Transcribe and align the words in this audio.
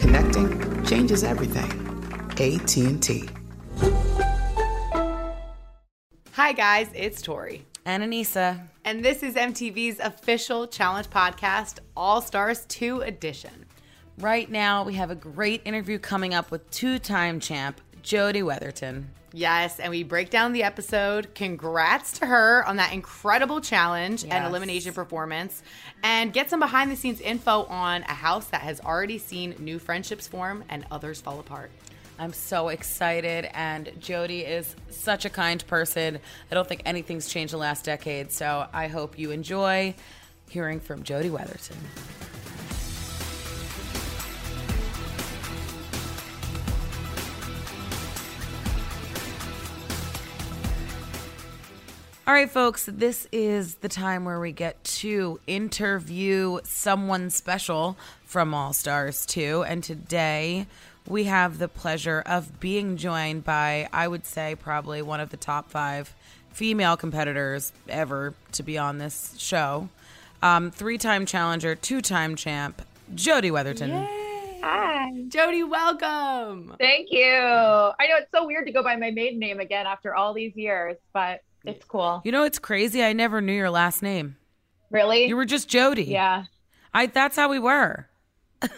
Connecting 0.00 0.82
changes 0.84 1.22
everything. 1.22 1.70
AT&T. 2.40 3.28
Hi 6.32 6.52
guys, 6.52 6.88
it's 6.94 7.20
Tori. 7.20 7.66
And 7.84 8.02
Aneesa. 8.02 8.66
And 8.86 9.04
this 9.04 9.22
is 9.22 9.34
MTV's 9.34 10.00
official 10.00 10.66
challenge 10.66 11.10
podcast, 11.10 11.80
All 11.94 12.22
Stars 12.22 12.64
2 12.66 13.02
Edition. 13.02 13.66
Right 14.18 14.50
now, 14.50 14.84
we 14.84 14.94
have 14.94 15.10
a 15.10 15.14
great 15.14 15.60
interview 15.66 15.98
coming 15.98 16.32
up 16.32 16.50
with 16.50 16.68
two 16.70 16.98
time 16.98 17.38
champ 17.38 17.78
Jodi 18.02 18.42
Weatherton. 18.42 19.10
Yes, 19.32 19.78
and 19.78 19.90
we 19.90 20.02
break 20.02 20.30
down 20.30 20.52
the 20.52 20.64
episode. 20.64 21.34
Congrats 21.34 22.18
to 22.18 22.26
her 22.26 22.66
on 22.66 22.76
that 22.76 22.92
incredible 22.92 23.60
challenge 23.60 24.24
and 24.24 24.44
elimination 24.44 24.92
performance, 24.92 25.62
and 26.02 26.32
get 26.32 26.50
some 26.50 26.58
behind 26.58 26.90
the 26.90 26.96
scenes 26.96 27.20
info 27.20 27.64
on 27.64 28.02
a 28.02 28.14
house 28.14 28.46
that 28.46 28.62
has 28.62 28.80
already 28.80 29.18
seen 29.18 29.54
new 29.58 29.78
friendships 29.78 30.26
form 30.26 30.64
and 30.68 30.84
others 30.90 31.20
fall 31.20 31.38
apart. 31.38 31.70
I'm 32.18 32.32
so 32.32 32.68
excited, 32.68 33.48
and 33.54 33.92
Jodi 33.98 34.40
is 34.40 34.74
such 34.90 35.24
a 35.24 35.30
kind 35.30 35.66
person. 35.66 36.18
I 36.50 36.54
don't 36.54 36.68
think 36.68 36.82
anything's 36.84 37.28
changed 37.28 37.52
the 37.52 37.58
last 37.58 37.84
decade, 37.84 38.32
so 38.32 38.66
I 38.72 38.88
hope 38.88 39.18
you 39.18 39.30
enjoy 39.30 39.94
hearing 40.48 40.80
from 40.80 41.02
Jodi 41.02 41.30
Weatherton. 41.30 41.76
All 52.30 52.36
right, 52.36 52.48
folks, 52.48 52.84
this 52.84 53.26
is 53.32 53.74
the 53.74 53.88
time 53.88 54.24
where 54.24 54.38
we 54.38 54.52
get 54.52 54.84
to 54.84 55.40
interview 55.48 56.60
someone 56.62 57.28
special 57.30 57.96
from 58.24 58.54
All 58.54 58.72
Stars 58.72 59.26
2. 59.26 59.64
And 59.64 59.82
today 59.82 60.68
we 61.08 61.24
have 61.24 61.58
the 61.58 61.66
pleasure 61.66 62.22
of 62.24 62.60
being 62.60 62.96
joined 62.96 63.42
by, 63.42 63.88
I 63.92 64.06
would 64.06 64.26
say, 64.26 64.54
probably 64.54 65.02
one 65.02 65.18
of 65.18 65.30
the 65.30 65.36
top 65.36 65.72
five 65.72 66.14
female 66.52 66.96
competitors 66.96 67.72
ever 67.88 68.34
to 68.52 68.62
be 68.62 68.78
on 68.78 68.98
this 68.98 69.34
show. 69.36 69.88
Um, 70.40 70.70
Three 70.70 70.98
time 70.98 71.26
challenger, 71.26 71.74
two 71.74 72.00
time 72.00 72.36
champ, 72.36 72.80
Jodi 73.12 73.50
Weatherton. 73.50 74.06
Hi. 74.62 75.24
Jodi, 75.26 75.64
welcome. 75.64 76.76
Thank 76.78 77.08
you. 77.10 77.26
I 77.26 78.06
know 78.06 78.18
it's 78.18 78.30
so 78.32 78.46
weird 78.46 78.66
to 78.66 78.72
go 78.72 78.84
by 78.84 78.94
my 78.94 79.10
maiden 79.10 79.40
name 79.40 79.58
again 79.58 79.88
after 79.88 80.14
all 80.14 80.32
these 80.32 80.54
years, 80.54 80.96
but 81.12 81.40
it's 81.64 81.84
cool. 81.84 82.22
You 82.24 82.32
know, 82.32 82.44
it's 82.44 82.58
crazy. 82.58 83.02
I 83.04 83.12
never 83.12 83.40
knew 83.40 83.52
your 83.52 83.70
last 83.70 84.02
name. 84.02 84.36
Really? 84.90 85.26
You 85.26 85.36
were 85.36 85.44
just 85.44 85.68
Jodi. 85.68 86.04
yeah. 86.04 86.44
I, 86.92 87.06
that's 87.06 87.36
how 87.36 87.48
we 87.48 87.58
were. 87.60 88.08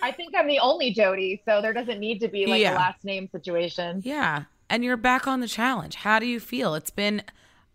I 0.02 0.12
think 0.12 0.34
I'm 0.36 0.46
the 0.46 0.58
only 0.60 0.92
Jodi, 0.92 1.40
so 1.46 1.62
there 1.62 1.72
doesn't 1.72 1.98
need 1.98 2.20
to 2.20 2.28
be 2.28 2.46
like 2.46 2.60
Yeah. 2.60 2.74
a 2.74 2.76
last 2.76 3.04
name 3.04 3.28
situation. 3.32 4.02
Yeah. 4.04 4.44
And 4.68 4.84
you're 4.84 4.96
back 4.98 5.26
on 5.26 5.40
the 5.40 5.48
challenge. 5.48 5.96
How 5.96 6.18
do 6.18 6.26
you 6.26 6.38
feel? 6.38 6.74
It's 6.74 6.90
been 6.90 7.22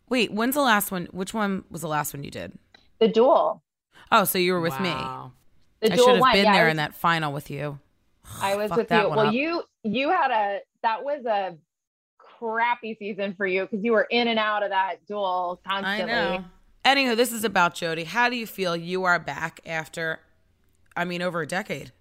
wait, 0.09 0.31
when's 0.31 0.55
the 0.55 0.61
last 0.61 0.91
one? 0.91 1.07
Which 1.11 1.33
one 1.33 1.63
was 1.69 1.81
the 1.81 1.87
last 1.87 2.13
one 2.13 2.23
you 2.23 2.31
did? 2.31 2.53
The 2.99 3.07
duel. 3.07 3.61
Oh, 4.11 4.23
so 4.23 4.37
you 4.37 4.53
were 4.53 4.61
with 4.61 4.79
Wow. 4.79 5.31
The 5.81 5.89
me. 5.89 5.93
I 5.93 5.95
duel 5.95 6.05
should 6.05 6.13
have 6.15 6.21
one. 6.21 6.33
been 6.33 6.45
yeah, 6.45 6.53
there 6.53 6.65
was, 6.65 6.71
in 6.71 6.77
that 6.77 6.93
final 6.95 7.33
with 7.33 7.49
you. 7.51 7.79
I 8.41 8.55
was 8.55 8.69
Fuck 8.69 8.77
with 8.77 8.91
you. 8.91 9.09
Well, 9.09 9.19
up. 9.27 9.33
you 9.33 9.63
you 9.83 10.09
had 10.09 10.31
a 10.31 10.59
that 10.83 11.03
was 11.03 11.25
a 11.25 11.55
crappy 12.39 12.95
season 12.99 13.33
for 13.35 13.45
you 13.47 13.63
because 13.63 13.83
you 13.83 13.91
were 13.93 14.07
in 14.09 14.27
and 14.27 14.39
out 14.39 14.63
of 14.63 14.69
that 14.69 15.05
duel 15.07 15.59
constantly. 15.67 16.13
I 16.13 16.37
know. 16.37 16.45
Anywho, 16.85 17.15
this 17.15 17.31
is 17.33 17.43
about 17.43 17.75
Jodi. 17.75 18.05
How 18.05 18.29
do 18.29 18.35
you 18.35 18.47
feel 18.47 18.75
you 18.75 19.03
are 19.03 19.19
back 19.19 19.59
after 19.65 20.19
I 20.95 21.05
mean 21.05 21.21
over 21.21 21.41
a 21.41 21.47
decade? 21.47 21.91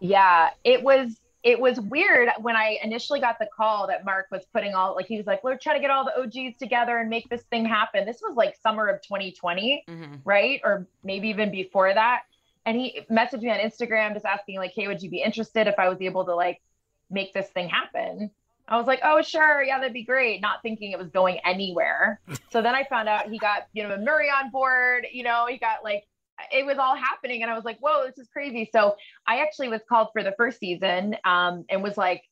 Yeah, 0.00 0.50
it 0.64 0.82
was 0.82 1.18
it 1.44 1.58
was 1.58 1.80
weird 1.80 2.28
when 2.40 2.56
I 2.56 2.78
initially 2.82 3.20
got 3.20 3.38
the 3.38 3.48
call 3.56 3.86
that 3.86 4.04
Mark 4.04 4.26
was 4.30 4.44
putting 4.52 4.74
all 4.74 4.94
like 4.94 5.06
he 5.06 5.16
was 5.16 5.26
like, 5.26 5.42
we're 5.44 5.56
trying 5.56 5.76
to 5.76 5.80
get 5.80 5.90
all 5.90 6.04
the 6.04 6.20
OGs 6.20 6.56
together 6.58 6.98
and 6.98 7.08
make 7.08 7.28
this 7.28 7.42
thing 7.44 7.64
happen. 7.64 8.04
This 8.04 8.20
was 8.20 8.36
like 8.36 8.56
summer 8.62 8.88
of 8.88 9.00
2020, 9.02 9.84
Mm-hmm. 9.88 10.14
right? 10.24 10.60
Or 10.64 10.86
maybe 11.04 11.28
even 11.28 11.50
before 11.50 11.94
that. 11.94 12.22
And 12.66 12.76
he 12.76 13.00
messaged 13.10 13.42
me 13.42 13.50
on 13.50 13.58
Instagram 13.58 14.12
just 14.12 14.26
asking 14.26 14.56
like, 14.58 14.72
hey, 14.74 14.88
would 14.88 15.00
you 15.00 15.08
be 15.08 15.22
interested 15.22 15.66
if 15.68 15.78
I 15.78 15.88
was 15.88 16.00
able 16.02 16.24
to 16.26 16.34
like 16.34 16.60
make 17.08 17.32
this 17.32 17.48
thing 17.50 17.68
happen? 17.68 18.30
I 18.68 18.76
was 18.76 18.86
like, 18.86 19.00
oh 19.02 19.22
sure, 19.22 19.62
yeah, 19.62 19.78
that'd 19.78 19.92
be 19.92 20.04
great. 20.04 20.40
Not 20.40 20.62
thinking 20.62 20.92
it 20.92 20.98
was 20.98 21.08
going 21.08 21.38
anywhere. 21.44 22.20
so 22.50 22.62
then 22.62 22.74
I 22.74 22.84
found 22.84 23.08
out 23.08 23.28
he 23.30 23.38
got 23.38 23.66
you 23.72 23.86
know 23.86 23.96
Murray 23.98 24.28
on 24.28 24.50
board. 24.50 25.06
You 25.12 25.24
know, 25.24 25.46
he 25.48 25.58
got 25.58 25.82
like 25.82 26.04
it 26.52 26.64
was 26.64 26.78
all 26.78 26.94
happening, 26.94 27.42
and 27.42 27.50
I 27.50 27.54
was 27.54 27.64
like, 27.64 27.78
whoa, 27.80 28.06
this 28.06 28.18
is 28.18 28.28
crazy. 28.32 28.68
So 28.72 28.96
I 29.26 29.38
actually 29.38 29.68
was 29.68 29.80
called 29.88 30.08
for 30.12 30.22
the 30.22 30.34
first 30.36 30.58
season 30.58 31.16
um, 31.24 31.64
and 31.68 31.82
was 31.82 31.96
like 31.96 32.22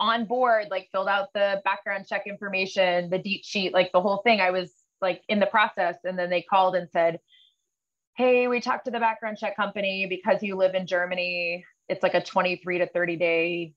on 0.00 0.26
board, 0.26 0.66
like 0.70 0.88
filled 0.92 1.08
out 1.08 1.32
the 1.34 1.60
background 1.64 2.06
check 2.08 2.26
information, 2.26 3.10
the 3.10 3.18
deep 3.18 3.44
sheet, 3.44 3.72
like 3.72 3.90
the 3.92 4.00
whole 4.00 4.18
thing. 4.18 4.40
I 4.40 4.50
was 4.50 4.72
like 5.00 5.22
in 5.28 5.40
the 5.40 5.46
process. 5.46 5.96
And 6.04 6.18
then 6.18 6.30
they 6.30 6.42
called 6.42 6.76
and 6.76 6.88
said, 6.90 7.18
Hey, 8.16 8.48
we 8.48 8.60
talked 8.60 8.84
to 8.86 8.90
the 8.90 8.98
background 8.98 9.38
check 9.38 9.56
company 9.56 10.06
because 10.08 10.42
you 10.42 10.56
live 10.56 10.74
in 10.74 10.86
Germany. 10.86 11.64
It's 11.88 12.02
like 12.02 12.14
a 12.14 12.22
23 12.22 12.78
to 12.78 12.86
30 12.88 13.16
day 13.16 13.74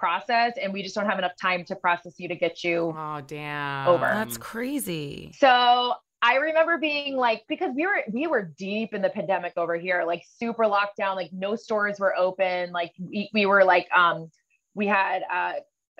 process. 0.00 0.54
And 0.60 0.72
we 0.72 0.82
just 0.82 0.94
don't 0.96 1.06
have 1.06 1.18
enough 1.18 1.36
time 1.40 1.64
to 1.66 1.76
process 1.76 2.14
you 2.18 2.26
to 2.28 2.34
get 2.34 2.64
you. 2.64 2.94
Oh, 2.96 3.20
damn. 3.26 3.86
Over. 3.86 4.06
That's 4.06 4.36
crazy. 4.38 5.32
So 5.38 5.94
I 6.22 6.34
remember 6.36 6.78
being 6.78 7.16
like, 7.16 7.44
because 7.48 7.72
we 7.76 7.86
were 7.86 8.02
we 8.12 8.26
were 8.26 8.42
deep 8.58 8.92
in 8.94 9.02
the 9.02 9.10
pandemic 9.10 9.52
over 9.56 9.76
here, 9.76 10.02
like 10.04 10.22
super 10.38 10.66
locked 10.66 10.96
down, 10.96 11.16
like 11.16 11.30
no 11.32 11.54
stores 11.56 12.00
were 12.00 12.16
open. 12.16 12.72
Like 12.72 12.92
we, 12.98 13.30
we 13.32 13.46
were 13.46 13.64
like 13.64 13.88
um 13.94 14.30
we 14.74 14.86
had 14.86 15.22
uh 15.32 15.52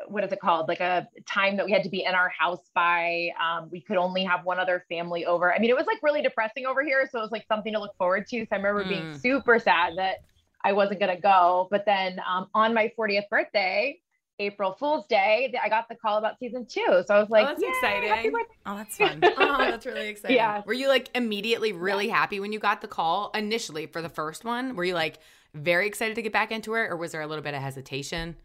what 0.09 0.25
is 0.25 0.33
it 0.33 0.41
called? 0.41 0.67
Like 0.67 0.81
a 0.81 1.07
time 1.27 1.59
that 1.59 1.67
we 1.67 1.73
had 1.73 1.83
to 1.83 1.91
be 1.91 2.05
in 2.05 2.15
our 2.15 2.31
house 2.31 2.71
by. 2.75 3.29
Um, 3.39 3.69
we 3.71 3.83
could 3.83 3.99
only 3.99 4.25
have 4.25 4.47
one 4.47 4.59
other 4.59 4.83
family 4.89 5.27
over. 5.27 5.55
I 5.55 5.59
mean, 5.59 5.69
it 5.69 5.77
was 5.77 5.87
like 5.87 5.99
really 6.03 6.23
depressing 6.23 6.65
over 6.65 6.83
here. 6.83 7.07
So 7.13 7.19
it 7.19 7.23
was 7.23 7.31
like 7.31 7.45
something 7.47 7.75
to 7.75 7.79
look 7.79 7.95
forward 7.99 8.27
to. 8.29 8.41
So 8.41 8.47
I 8.53 8.57
remember 8.57 8.85
being 8.89 9.13
Mm. 9.13 9.21
super 9.21 9.59
sad 9.59 9.99
that 9.99 10.17
I 10.65 10.73
wasn't 10.73 11.01
gonna 11.01 11.21
go. 11.21 11.69
But 11.71 11.85
then 11.87 12.21
um, 12.29 12.49
on 12.55 12.75
my 12.75 12.93
40th 12.99 13.29
birthday, 13.31 14.01
April 14.39 14.73
Fool's 14.73 15.07
Day, 15.07 15.55
I 15.63 15.69
got 15.69 15.89
the 15.89 15.95
call 15.95 16.19
about 16.19 16.39
season 16.39 16.67
two. 16.67 17.03
So 17.07 17.15
I 17.15 17.21
was 17.21 17.29
like, 17.29 17.47
that's 17.47 17.61
"Yay, 17.63 17.69
happy 17.69 18.07
exciting. 18.09 18.33
birthday." 18.33 18.55
Oh, 18.67 18.77
that's 18.77 18.97
fun. 18.97 19.21
oh, 19.39 19.59
that's 19.59 19.87
really 19.87 20.09
exciting. 20.09 20.37
Yeah. 20.37 20.63
Were 20.65 20.73
you 20.73 20.89
like 20.89 21.11
immediately 21.15 21.73
really 21.73 22.09
happy 22.09 22.41
when 22.41 22.53
you 22.53 22.59
got 22.59 22.81
the 22.81 22.89
call 22.89 23.31
initially 23.35 23.87
for 23.87 24.01
the 24.01 24.09
first 24.09 24.45
one? 24.45 24.77
Were 24.77 24.85
you 24.85 24.95
like 24.95 25.19
very 25.55 25.87
excited 25.87 26.15
to 26.15 26.23
get 26.23 26.33
back 26.33 26.51
into 26.53 26.75
it, 26.75 26.91
or 26.91 26.97
was 26.97 27.13
there 27.13 27.21
a 27.21 27.27
little 27.27 27.45
bit 27.45 27.55
of 27.55 27.61
hesitation? 27.61 28.37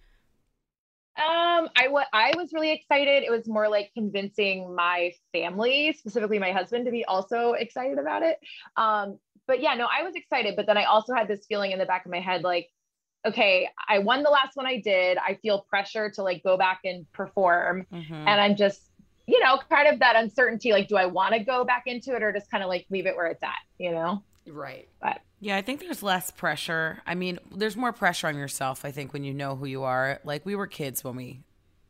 Um, 1.18 1.70
I 1.78 1.88
wa- 1.88 2.04
I 2.12 2.34
was 2.36 2.52
really 2.52 2.74
excited. 2.74 3.24
It 3.24 3.32
was 3.32 3.48
more 3.48 3.70
like 3.70 3.90
convincing 3.94 4.76
my 4.76 5.14
family, 5.32 5.94
specifically 5.98 6.40
my 6.40 6.52
husband, 6.52 6.84
to 6.86 6.92
be 6.92 7.06
also 7.06 7.54
excited 7.54 8.00
about 8.00 8.22
it. 8.22 8.38
Um, 8.76 9.18
but 9.48 9.62
yeah, 9.62 9.74
no, 9.76 9.88
I 9.92 10.04
was 10.04 10.16
excited. 10.16 10.56
But 10.56 10.66
then 10.68 10.78
I 10.78 10.84
also 10.86 11.14
had 11.14 11.28
this 11.28 11.46
feeling 11.48 11.72
in 11.72 11.80
the 11.80 11.86
back 11.86 12.06
of 12.06 12.12
my 12.12 12.20
head, 12.20 12.44
like, 12.44 12.70
okay, 13.26 13.70
I 13.88 14.00
won 14.00 14.24
the 14.24 14.30
last 14.30 14.56
one 14.56 14.66
I 14.68 14.80
did. 14.80 15.18
I 15.18 15.36
feel 15.42 15.62
pressure 15.70 16.10
to 16.12 16.24
like 16.24 16.44
go 16.44 16.58
back 16.58 16.82
and 16.84 17.12
perform, 17.12 17.86
Mhm. 17.92 18.12
and 18.12 18.30
I'm 18.42 18.56
just, 18.56 18.82
you 19.28 19.40
know, 19.44 19.60
kind 19.70 19.88
of 19.88 20.00
that 20.00 20.16
uncertainty. 20.16 20.72
Like, 20.72 20.88
do 20.88 20.96
I 20.98 21.06
want 21.08 21.34
to 21.34 21.40
go 21.40 21.64
back 21.66 21.84
into 21.88 22.16
it 22.16 22.22
or 22.22 22.32
just 22.32 22.50
kind 22.52 22.64
of 22.64 22.70
like 22.70 22.86
leave 22.90 23.06
it 23.08 23.16
where 23.16 23.28
it's 23.28 23.42
at? 23.44 23.56
You 23.80 23.92
know? 23.92 24.24
Right. 24.48 24.88
But 25.02 25.22
Yeah, 25.40 25.58
I 25.58 25.62
think 25.64 25.80
there's 25.80 26.02
less 26.04 26.30
pressure. 26.32 27.02
I 27.08 27.14
mean, 27.16 27.40
there's 27.52 27.76
more 27.76 27.92
pressure 27.92 28.28
on 28.28 28.38
yourself, 28.38 28.86
I 28.86 28.92
think, 28.92 29.12
when 29.14 29.24
you 29.24 29.34
know 29.34 29.56
who 29.56 29.66
you 29.66 29.84
are. 29.84 30.20
Like, 30.24 30.46
we 30.46 30.56
were 30.56 30.68
kids 30.68 31.04
when 31.04 31.16
we 31.16 31.42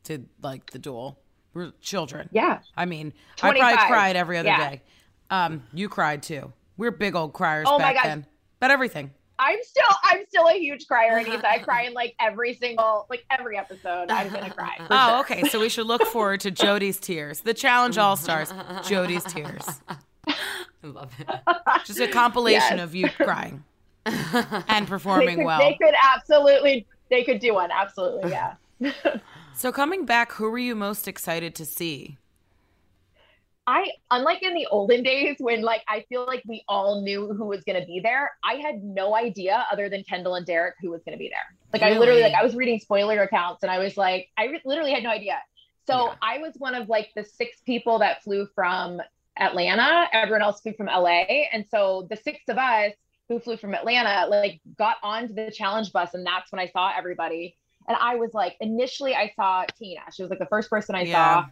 did, 0.03 0.29
like, 0.41 0.71
the 0.71 0.79
duel. 0.79 1.19
We 1.53 1.63
are 1.65 1.71
children. 1.81 2.27
yeah, 2.33 2.59
I 2.75 2.85
mean, 2.85 3.13
I 3.37 3.51
probably 3.51 3.59
cried 3.87 4.15
every 4.17 4.37
other 4.37 4.49
Yeah. 4.49 4.69
day. 4.69 4.81
Um, 5.29 5.63
you 5.73 5.87
cried 5.89 6.21
too. 6.23 6.51
We 6.77 6.87
are 6.87 6.91
big 6.91 7.15
old 7.15 7.33
criers 7.33 7.65
Oh 7.69 7.77
my 7.79 7.93
back 7.93 7.95
God. 8.03 8.09
then. 8.09 8.25
But 8.59 8.71
everything. 8.71 9.11
I'm 9.37 9.59
still 9.63 9.83
I'm 10.03 10.25
still 10.29 10.47
a 10.47 10.53
huge 10.57 10.87
crier, 10.87 11.17
Anita. 11.17 11.47
I 11.49 11.59
cry 11.63 11.83
in 11.83 11.93
like 11.93 12.15
every 12.19 12.53
single 12.53 13.05
like 13.09 13.25
every 13.29 13.57
episode. 13.57 14.09
I'm 14.09 14.29
gonna 14.31 14.49
cry. 14.49 14.75
Oh, 14.89 15.07
sure. 15.09 15.19
okay. 15.37 15.49
So 15.49 15.59
we 15.59 15.67
should 15.69 15.87
look 15.87 16.03
forward 16.05 16.39
to 16.41 16.51
Jodi's 16.51 16.99
tears. 16.99 17.41
The 17.41 17.53
Challenge 17.53 17.97
All 17.97 18.15
Stars, 18.15 18.51
Jodi's 18.87 19.25
tears. 19.25 19.81
I 20.27 20.35
love 20.83 21.11
it. 21.19 21.27
Just 21.85 21.99
a 21.99 22.07
compilation 22.07 22.77
Yes. 22.77 22.83
of 22.83 22.95
you 22.95 23.09
crying 23.09 23.63
and 24.05 24.85
They 24.85 24.89
performing 24.89 25.37
could, 25.37 25.45
well. 25.45 25.59
they 25.59 25.73
could 25.81 25.93
absolutely 26.15 26.87
they 27.09 27.23
could 27.23 27.39
do 27.39 27.53
one. 27.55 27.71
Absolutely, 27.71 28.31
yeah. 28.31 28.53
So 29.53 29.71
coming 29.71 30.05
back, 30.05 30.31
who 30.33 30.49
were 30.49 30.57
you 30.57 30.75
most 30.75 31.07
excited 31.07 31.55
to 31.55 31.65
see? 31.65 32.17
I 33.67 33.91
unlike 34.11 34.43
in 34.43 34.53
the 34.53 34.67
olden 34.67 35.03
days 35.03 35.37
when 35.39 35.61
like 35.61 35.83
I 35.87 36.05
feel 36.09 36.25
like 36.25 36.43
we 36.47 36.63
all 36.67 37.01
knew 37.01 37.33
who 37.33 37.45
was 37.47 37.63
going 37.63 37.79
to 37.79 37.85
be 37.85 37.99
there. 38.03 38.31
I 38.43 38.55
had 38.55 38.83
no 38.83 39.15
idea 39.15 39.65
other 39.71 39.89
than 39.89 40.03
Kendal 40.03 40.35
and 40.35 40.45
Derek 40.45 40.75
who 40.81 40.91
was 40.91 41.01
going 41.03 41.13
to 41.17 41.19
be 41.19 41.29
there. 41.29 41.39
Like 41.73 41.81
I 41.81 41.97
literally 41.97 42.21
like 42.21 42.33
I 42.33 42.43
was 42.43 42.55
reading 42.55 42.79
spoiler 42.79 43.21
accounts 43.23 43.63
and 43.63 43.71
I 43.71 43.79
was 43.79 43.97
like 43.97 44.29
I 44.37 44.45
re- 44.45 44.61
literally 44.65 44.91
had 44.93 45.03
no 45.03 45.09
idea. 45.09 45.41
So 45.87 46.09
Yeah. 46.09 46.15
I 46.21 46.37
was 46.39 46.53
one 46.57 46.75
of 46.75 46.89
like 46.89 47.09
the 47.15 47.23
six 47.23 47.61
people 47.65 47.99
that 47.99 48.23
flew 48.23 48.47
from 48.55 49.01
Atlanta. 49.37 50.07
Everyone 50.13 50.41
else 50.41 50.61
flew 50.61 50.73
from 50.73 50.87
LA, 50.87 51.25
and 51.51 51.65
so 51.69 52.07
the 52.09 52.15
six 52.17 52.39
of 52.49 52.57
us 52.57 52.93
who 53.29 53.39
flew 53.39 53.57
from 53.57 53.73
Atlanta 53.73 54.27
like 54.29 54.61
got 54.77 54.97
onto 55.03 55.33
the 55.33 55.51
challenge 55.51 55.91
bus, 55.91 56.13
and 56.13 56.25
that's 56.25 56.51
when 56.51 56.59
I 56.59 56.67
saw 56.67 56.91
everybody. 56.95 57.57
And 57.87 57.97
I 57.99 58.15
was 58.15 58.33
like, 58.33 58.55
initially 58.59 59.13
I 59.15 59.31
saw 59.35 59.65
Tina. 59.77 60.01
She 60.13 60.23
was 60.23 60.29
like 60.29 60.39
the 60.39 60.47
first 60.47 60.69
person 60.69 60.95
I 60.95 61.03
Yeah. 61.03 61.11
saw 61.11 61.45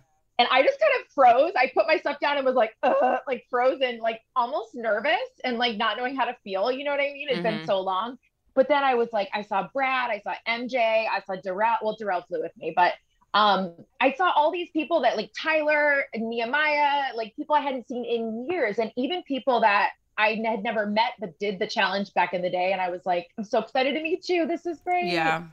and 0.44 0.51
I 0.51 0.63
just 0.63 0.78
kind 0.80 0.92
of 1.00 1.12
froze. 1.13 1.54
I 1.57 1.72
put 1.74 1.88
my 1.88 1.98
stuff 1.98 2.19
down 2.19 2.38
and 2.38 2.45
was 2.45 2.56
like, 2.56 2.75
uh, 2.84 3.18
like 3.28 3.45
frozen, 3.50 4.00
like 4.00 4.19
almost 4.36 4.75
nervous 4.75 5.30
and 5.45 5.57
like 5.57 5.78
not 5.78 5.98
knowing 5.98 6.16
how 6.16 6.25
to 6.25 6.36
feel. 6.44 6.69
You 6.72 6.84
know 6.84 6.92
what 6.92 7.00
I 7.00 7.13
mean? 7.13 7.30
It's 7.30 7.42
been 7.42 7.60
Mhm. 7.60 7.66
so 7.66 7.80
long. 7.80 8.18
But 8.56 8.68
then 8.68 8.84
I 8.84 8.95
was 8.95 9.10
like, 9.13 9.30
I 9.34 9.42
saw 9.42 9.68
Brad, 9.74 10.12
I 10.12 10.19
saw 10.19 10.34
MJ, 10.48 11.07
I 11.07 11.22
saw 11.25 11.36
Darrell. 11.42 11.78
Well, 11.81 11.95
Darrell 11.98 12.22
flew 12.28 12.42
with 12.42 12.56
me, 12.57 12.74
but 12.75 12.94
um, 13.34 13.74
I 14.00 14.12
saw 14.13 14.31
all 14.36 14.51
these 14.51 14.69
people 14.72 15.01
that 15.01 15.18
like 15.18 15.31
Tyler, 15.42 16.06
Nehemiah, 16.16 17.16
like 17.16 17.36
people 17.36 17.56
I 17.56 17.62
hadn't 17.62 17.88
seen 17.88 18.06
in 18.06 18.46
years, 18.50 18.78
and 18.80 18.92
even 18.96 19.24
people 19.24 19.62
that 19.62 19.92
I 20.18 20.36
had 20.46 20.62
never 20.62 20.86
met 20.86 21.13
but 21.19 21.39
did 21.39 21.57
the 21.57 21.66
challenge 21.66 22.13
back 22.13 22.34
in 22.34 22.44
the 22.44 22.50
day. 22.50 22.74
And 22.74 22.81
I 22.81 22.89
was 22.89 23.06
like, 23.06 23.30
I'm 23.38 23.44
so 23.44 23.60
excited 23.60 23.94
to 23.96 24.01
meet 24.04 24.30
you. 24.30 24.46
This 24.46 24.66
is 24.68 24.81
great. 24.81 25.07
Yeah. 25.07 25.46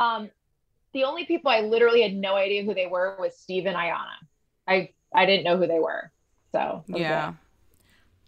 Um, 0.00 0.30
the 0.94 1.04
only 1.04 1.26
people 1.26 1.50
I 1.50 1.60
literally 1.60 2.02
had 2.02 2.14
no 2.14 2.34
idea 2.34 2.64
who 2.64 2.74
they 2.74 2.86
were 2.86 3.16
was 3.20 3.38
Steve 3.38 3.66
and 3.66 3.76
Ayana. 3.76 4.06
I 4.68 4.90
I 5.14 5.26
didn't 5.26 5.44
know 5.44 5.56
who 5.56 5.66
they 5.66 5.78
were. 5.78 6.12
So 6.52 6.84
that 6.88 6.98
Yeah. 6.98 7.28
it. 7.30 7.34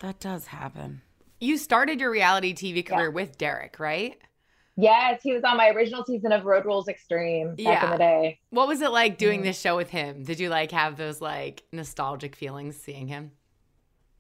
That 0.01 0.19
does 0.21 0.47
happen. 0.47 1.03
You 1.41 1.57
started 1.59 2.01
your 2.01 2.11
reality 2.11 2.55
TV 2.55 2.83
career 2.83 3.05
Yeah. 3.09 3.15
with 3.15 3.39
Derek, 3.39 3.79
right? 3.79 4.19
Yes, 4.77 5.23
he 5.23 5.33
was 5.35 5.45
on 5.45 5.59
my 5.59 5.69
original 5.71 6.05
season 6.05 6.33
of 6.33 6.45
Road 6.47 6.65
Rules 6.65 6.89
Extreme 6.89 7.57
back 7.57 7.85
in 7.85 7.91
the 7.91 7.99
day. 7.99 8.41
What 8.51 8.67
was 8.69 8.81
it 8.81 8.91
like 8.91 9.19
doing 9.19 9.41
Mhm. 9.41 9.45
this 9.45 9.61
show 9.61 9.77
with 9.77 9.91
him? 9.91 10.23
Did 10.25 10.41
you 10.41 10.49
like 10.49 10.71
have 10.71 10.97
those 10.97 11.21
like 11.21 11.65
nostalgic 11.73 12.35
feelings 12.35 12.77
seeing 12.81 13.09
him? 13.09 13.33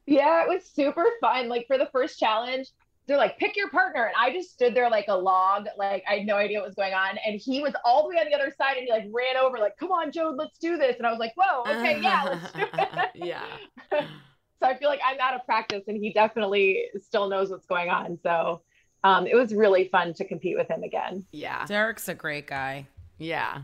Yeah, 0.06 0.42
it 0.42 0.48
was 0.48 0.64
super 0.64 1.06
fun. 1.20 1.48
Like 1.48 1.66
for 1.66 1.78
the 1.78 1.86
first 1.86 2.18
challenge, 2.18 2.68
they're 3.10 3.18
like, 3.18 3.38
pick 3.38 3.56
your 3.56 3.68
partner. 3.70 4.04
And 4.04 4.14
I 4.16 4.32
just 4.32 4.52
stood 4.52 4.72
there 4.72 4.88
like 4.88 5.06
a 5.08 5.14
log, 5.14 5.66
like 5.76 6.04
I 6.08 6.18
had 6.18 6.26
no 6.26 6.36
idea 6.36 6.60
what 6.60 6.68
was 6.68 6.76
going 6.76 6.94
on. 6.94 7.18
And 7.26 7.40
he 7.40 7.60
was 7.60 7.74
all 7.84 8.04
the 8.04 8.10
way 8.10 8.20
on 8.20 8.26
the 8.26 8.34
other 8.34 8.54
side 8.56 8.76
and 8.76 8.86
he 8.86 8.92
like 8.92 9.06
ran 9.10 9.36
over, 9.36 9.58
like, 9.58 9.76
come 9.76 9.90
on, 9.90 10.12
Joe, 10.12 10.32
let's 10.36 10.58
do 10.58 10.76
this. 10.76 10.96
And 10.96 11.06
I 11.06 11.10
was 11.10 11.18
like, 11.18 11.32
whoa, 11.36 11.62
okay, 11.62 12.00
yeah, 12.00 12.22
let's 12.24 12.52
do 12.52 12.60
it. 12.78 13.10
yeah. 13.16 13.44
so 13.90 14.66
I 14.66 14.78
feel 14.78 14.88
like 14.88 15.00
I'm 15.04 15.18
out 15.18 15.34
of 15.34 15.44
practice 15.44 15.82
and 15.88 15.96
he 15.96 16.12
definitely 16.12 16.84
still 17.00 17.28
knows 17.28 17.50
what's 17.50 17.66
going 17.66 17.90
on. 17.90 18.16
So 18.22 18.60
um, 19.02 19.26
it 19.26 19.34
was 19.34 19.52
really 19.52 19.88
fun 19.88 20.14
to 20.14 20.24
compete 20.24 20.56
with 20.56 20.68
him 20.68 20.84
again. 20.84 21.24
Yeah. 21.32 21.66
Derek's 21.66 22.08
a 22.08 22.14
great 22.14 22.46
guy. 22.46 22.86
Yeah. 23.18 23.62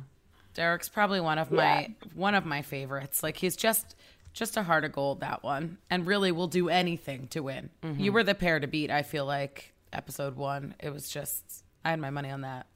Derek's 0.54 0.88
probably 0.88 1.20
one 1.20 1.38
of 1.38 1.52
my 1.52 1.94
one 2.14 2.34
of 2.34 2.46
my 2.46 2.62
favorites. 2.62 3.22
Like 3.22 3.36
he's 3.36 3.54
just 3.54 3.94
just 4.36 4.56
a 4.56 4.62
heart 4.62 4.84
of 4.84 4.92
gold 4.92 5.20
that 5.20 5.42
one, 5.42 5.78
and 5.90 6.06
really 6.06 6.30
will 6.30 6.46
do 6.46 6.68
anything 6.68 7.26
to 7.28 7.40
win. 7.40 7.70
Mm-hmm. 7.82 8.00
You 8.00 8.12
were 8.12 8.22
the 8.22 8.34
pair 8.34 8.60
to 8.60 8.66
beat. 8.66 8.90
I 8.90 9.02
feel 9.02 9.24
like 9.24 9.72
episode 9.92 10.36
one. 10.36 10.74
It 10.78 10.92
was 10.92 11.08
just 11.08 11.64
I 11.84 11.90
had 11.90 11.98
my 11.98 12.10
money 12.10 12.30
on 12.30 12.42
that. 12.42 12.66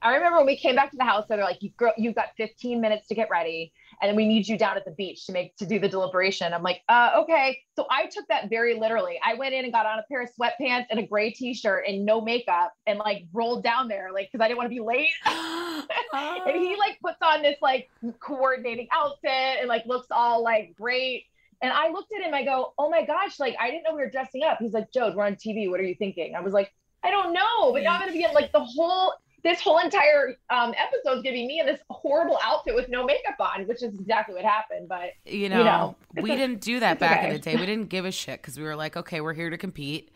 I 0.00 0.14
remember 0.14 0.38
when 0.38 0.46
we 0.46 0.56
came 0.56 0.76
back 0.76 0.92
to 0.92 0.96
the 0.96 1.04
house, 1.04 1.26
they're 1.28 1.38
like, 1.38 1.60
you 1.60 1.70
girl, 1.70 1.92
you've 1.98 2.14
got 2.14 2.28
15 2.36 2.80
minutes 2.80 3.08
to 3.08 3.16
get 3.16 3.28
ready. 3.30 3.72
And 4.00 4.08
then 4.08 4.16
we 4.16 4.26
need 4.26 4.46
you 4.46 4.56
down 4.56 4.76
at 4.76 4.84
the 4.84 4.92
beach 4.92 5.26
to 5.26 5.32
make, 5.32 5.56
to 5.56 5.66
do 5.66 5.78
the 5.78 5.88
deliberation. 5.88 6.52
I'm 6.52 6.62
like, 6.62 6.82
uh, 6.88 7.10
okay. 7.16 7.60
So 7.76 7.86
I 7.90 8.06
took 8.06 8.26
that 8.28 8.48
very 8.48 8.78
literally. 8.78 9.18
I 9.24 9.34
went 9.34 9.54
in 9.54 9.64
and 9.64 9.72
got 9.72 9.86
on 9.86 9.98
a 9.98 10.04
pair 10.08 10.22
of 10.22 10.30
sweatpants 10.38 10.86
and 10.90 11.00
a 11.00 11.06
gray 11.06 11.30
t-shirt 11.30 11.84
and 11.86 12.04
no 12.04 12.20
makeup 12.20 12.72
and 12.86 12.98
like 12.98 13.26
rolled 13.32 13.62
down 13.62 13.88
there, 13.88 14.10
like, 14.12 14.30
cause 14.30 14.40
I 14.40 14.48
didn't 14.48 14.58
want 14.58 14.66
to 14.66 14.74
be 14.74 14.80
late. 14.80 15.10
and 15.26 16.56
he 16.56 16.76
like 16.76 16.98
puts 17.00 17.18
on 17.22 17.42
this 17.42 17.56
like 17.60 17.90
coordinating 18.20 18.88
outfit 18.92 19.58
and 19.60 19.68
like 19.68 19.84
looks 19.86 20.08
all 20.10 20.42
like 20.42 20.74
great. 20.76 21.24
And 21.60 21.72
I 21.72 21.90
looked 21.90 22.12
at 22.12 22.24
him, 22.24 22.32
I 22.34 22.44
go, 22.44 22.72
oh 22.78 22.88
my 22.88 23.04
gosh, 23.04 23.40
like 23.40 23.56
I 23.60 23.70
didn't 23.70 23.82
know 23.82 23.94
we 23.94 24.02
were 24.02 24.10
dressing 24.10 24.44
up. 24.44 24.58
He's 24.60 24.72
like, 24.72 24.92
Jode, 24.92 25.16
we're 25.16 25.26
on 25.26 25.34
TV. 25.34 25.68
What 25.68 25.80
are 25.80 25.84
you 25.84 25.96
thinking? 25.96 26.34
I 26.36 26.40
was 26.40 26.52
like, 26.52 26.72
I 27.02 27.10
don't 27.10 27.32
know, 27.32 27.72
but 27.72 27.82
now 27.82 27.94
I'm 27.94 28.00
gonna 28.00 28.12
be 28.12 28.24
in 28.24 28.32
like 28.32 28.52
the 28.52 28.62
whole 28.62 29.14
this 29.44 29.60
whole 29.60 29.78
entire 29.78 30.34
um 30.50 30.74
episode 30.76 31.18
is 31.18 31.22
gonna 31.22 31.32
be 31.32 31.46
me 31.46 31.60
in 31.60 31.66
this 31.66 31.80
horrible 31.90 32.38
outfit 32.42 32.74
with 32.74 32.88
no 32.88 33.04
makeup 33.04 33.36
on, 33.38 33.66
which 33.66 33.82
is 33.82 33.94
exactly 33.94 34.34
what 34.34 34.44
happened. 34.44 34.88
But 34.88 35.10
You 35.24 35.48
know, 35.48 35.64
know, 35.64 35.96
we 36.22 36.30
didn't 36.34 36.60
do 36.60 36.80
that 36.80 36.92
it's 36.92 37.00
back 37.00 37.24
in 37.24 37.30
the 37.30 37.38
day. 37.38 37.54
We 37.56 37.66
didn't 37.66 37.88
give 37.88 38.04
a 38.04 38.12
shit 38.12 38.40
because 38.42 38.58
we 38.58 38.64
were 38.64 38.76
like, 38.76 38.96
okay, 38.96 39.20
we're 39.20 39.34
here 39.34 39.50
to 39.50 39.58
compete. 39.58 40.10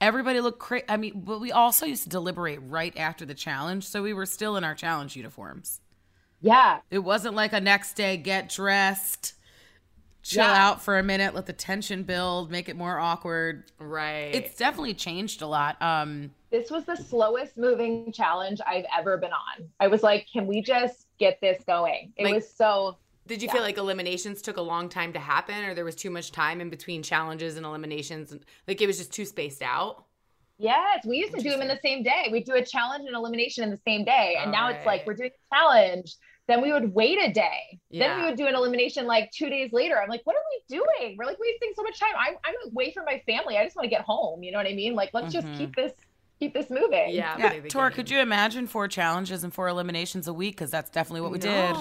Everybody 0.00 0.40
looked 0.40 0.58
crazy. 0.58 0.84
I 0.88 0.96
mean, 0.96 1.22
but 1.24 1.40
we 1.40 1.52
also 1.52 1.86
used 1.86 2.02
to 2.02 2.08
deliberate 2.08 2.58
right 2.62 2.92
after 2.98 3.24
the 3.24 3.34
challenge, 3.34 3.84
so 3.86 4.02
we 4.02 4.12
were 4.12 4.26
still 4.26 4.56
in 4.56 4.64
our 4.64 4.74
challenge 4.74 5.14
uniforms. 5.16 5.80
yeah, 6.40 6.80
It 6.90 6.98
wasn't 6.98 7.34
like 7.36 7.52
a 7.52 7.60
next 7.60 7.94
day 7.94 8.16
get 8.16 8.48
dressed, 8.50 9.34
chill 10.22 10.42
Yeah. 10.44 10.66
out 10.68 10.82
for 10.82 10.98
a 10.98 11.02
minute, 11.02 11.34
let 11.34 11.46
the 11.46 11.52
tension 11.54 12.02
build, 12.02 12.50
make 12.50 12.68
it 12.68 12.76
more 12.76 12.98
awkward. 12.98 13.70
Right. 13.78 14.34
It's 14.34 14.56
definitely 14.56 14.94
changed 14.94 15.40
a 15.42 15.46
lot. 15.46 15.80
Um, 15.80 16.32
this 16.54 16.70
was 16.70 16.84
the 16.84 16.94
slowest 16.94 17.58
moving 17.58 18.12
challenge 18.12 18.60
I've 18.64 18.84
ever 18.96 19.18
been 19.18 19.32
on. 19.32 19.68
I 19.80 19.88
was 19.88 20.04
like, 20.04 20.28
can 20.32 20.46
we 20.46 20.62
just 20.62 21.08
get 21.18 21.40
this 21.40 21.60
going? 21.66 22.12
It 22.16 22.22
Like- 22.24 22.34
was 22.34 22.48
so 22.48 22.96
Did 23.26 23.40
you 23.42 23.46
Yeah. 23.46 23.54
feel 23.54 23.62
like 23.62 23.78
eliminations 23.78 24.40
took 24.42 24.58
a 24.58 24.62
long 24.62 24.88
time 24.90 25.12
to 25.14 25.18
happen, 25.18 25.64
or 25.64 25.72
there 25.74 25.84
was 25.84 25.96
too 25.96 26.10
much 26.10 26.30
time 26.30 26.60
in 26.60 26.68
between 26.68 27.02
challenges 27.02 27.56
and 27.56 27.64
eliminations? 27.66 28.30
and 28.32 28.44
Like 28.68 28.80
it 28.82 28.86
was 28.86 28.98
just 28.98 29.12
too 29.14 29.24
spaced 29.24 29.62
out. 29.62 30.04
Yes, 30.58 31.04
we 31.06 31.16
used 31.16 31.32
to 31.34 31.40
do 31.40 31.48
them 31.50 31.62
in 31.62 31.68
the 31.68 31.80
same 31.82 32.02
day. 32.04 32.28
We'd 32.30 32.44
do 32.44 32.52
a 32.52 32.64
challenge 32.64 33.06
and 33.06 33.16
elimination 33.16 33.64
in 33.64 33.70
the 33.70 33.80
same 33.88 34.04
day. 34.04 34.36
And 34.38 34.52
now 34.52 34.68
it's 34.68 34.84
like 34.86 35.06
we're 35.06 35.14
doing 35.14 35.30
a 35.30 35.54
challenge. 35.56 36.14
Then 36.46 36.60
we 36.60 36.70
would 36.72 36.94
wait 36.94 37.18
a 37.18 37.32
day. 37.32 37.80
Then 37.90 38.18
we 38.18 38.24
would 38.26 38.36
do 38.36 38.46
an 38.46 38.54
elimination 38.54 39.06
like 39.06 39.30
two 39.32 39.48
days 39.48 39.72
later. 39.72 40.00
I'm 40.00 40.10
like, 40.10 40.20
what 40.24 40.36
are 40.36 40.44
we 40.52 40.76
doing? 40.78 41.16
We're 41.18 41.24
like 41.24 41.40
wasting 41.40 41.72
so 41.74 41.82
much 41.82 41.98
time. 41.98 42.12
I'm, 42.18 42.34
I'm 42.44 42.54
away 42.70 42.92
from 42.92 43.06
my 43.06 43.20
family. 43.26 43.56
I 43.56 43.64
just 43.64 43.74
want 43.74 43.84
to 43.86 43.90
get 43.90 44.02
home. 44.02 44.42
You 44.44 44.52
know 44.52 44.58
what 44.58 44.66
I 44.68 44.74
mean? 44.74 44.94
Like, 44.94 45.10
let's 45.14 45.32
just 45.32 45.46
Mhm. 45.46 45.56
keep 45.58 45.74
this 45.74 45.92
keep 46.44 46.54
this 46.54 46.70
moving. 46.70 47.10
Yeah. 47.10 47.36
yeah, 47.38 47.48
play 47.50 47.60
Tor, 47.68 47.90
could 47.90 48.10
you 48.10 48.20
imagine 48.20 48.66
four 48.66 48.88
challenges 48.88 49.44
and 49.44 49.52
four 49.52 49.68
eliminations 49.68 50.28
a 50.28 50.32
week? 50.32 50.56
Because 50.56 50.70
that's 50.70 50.90
definitely 50.90 51.22
what 51.22 51.32
we 51.32 51.38
did. 51.38 51.76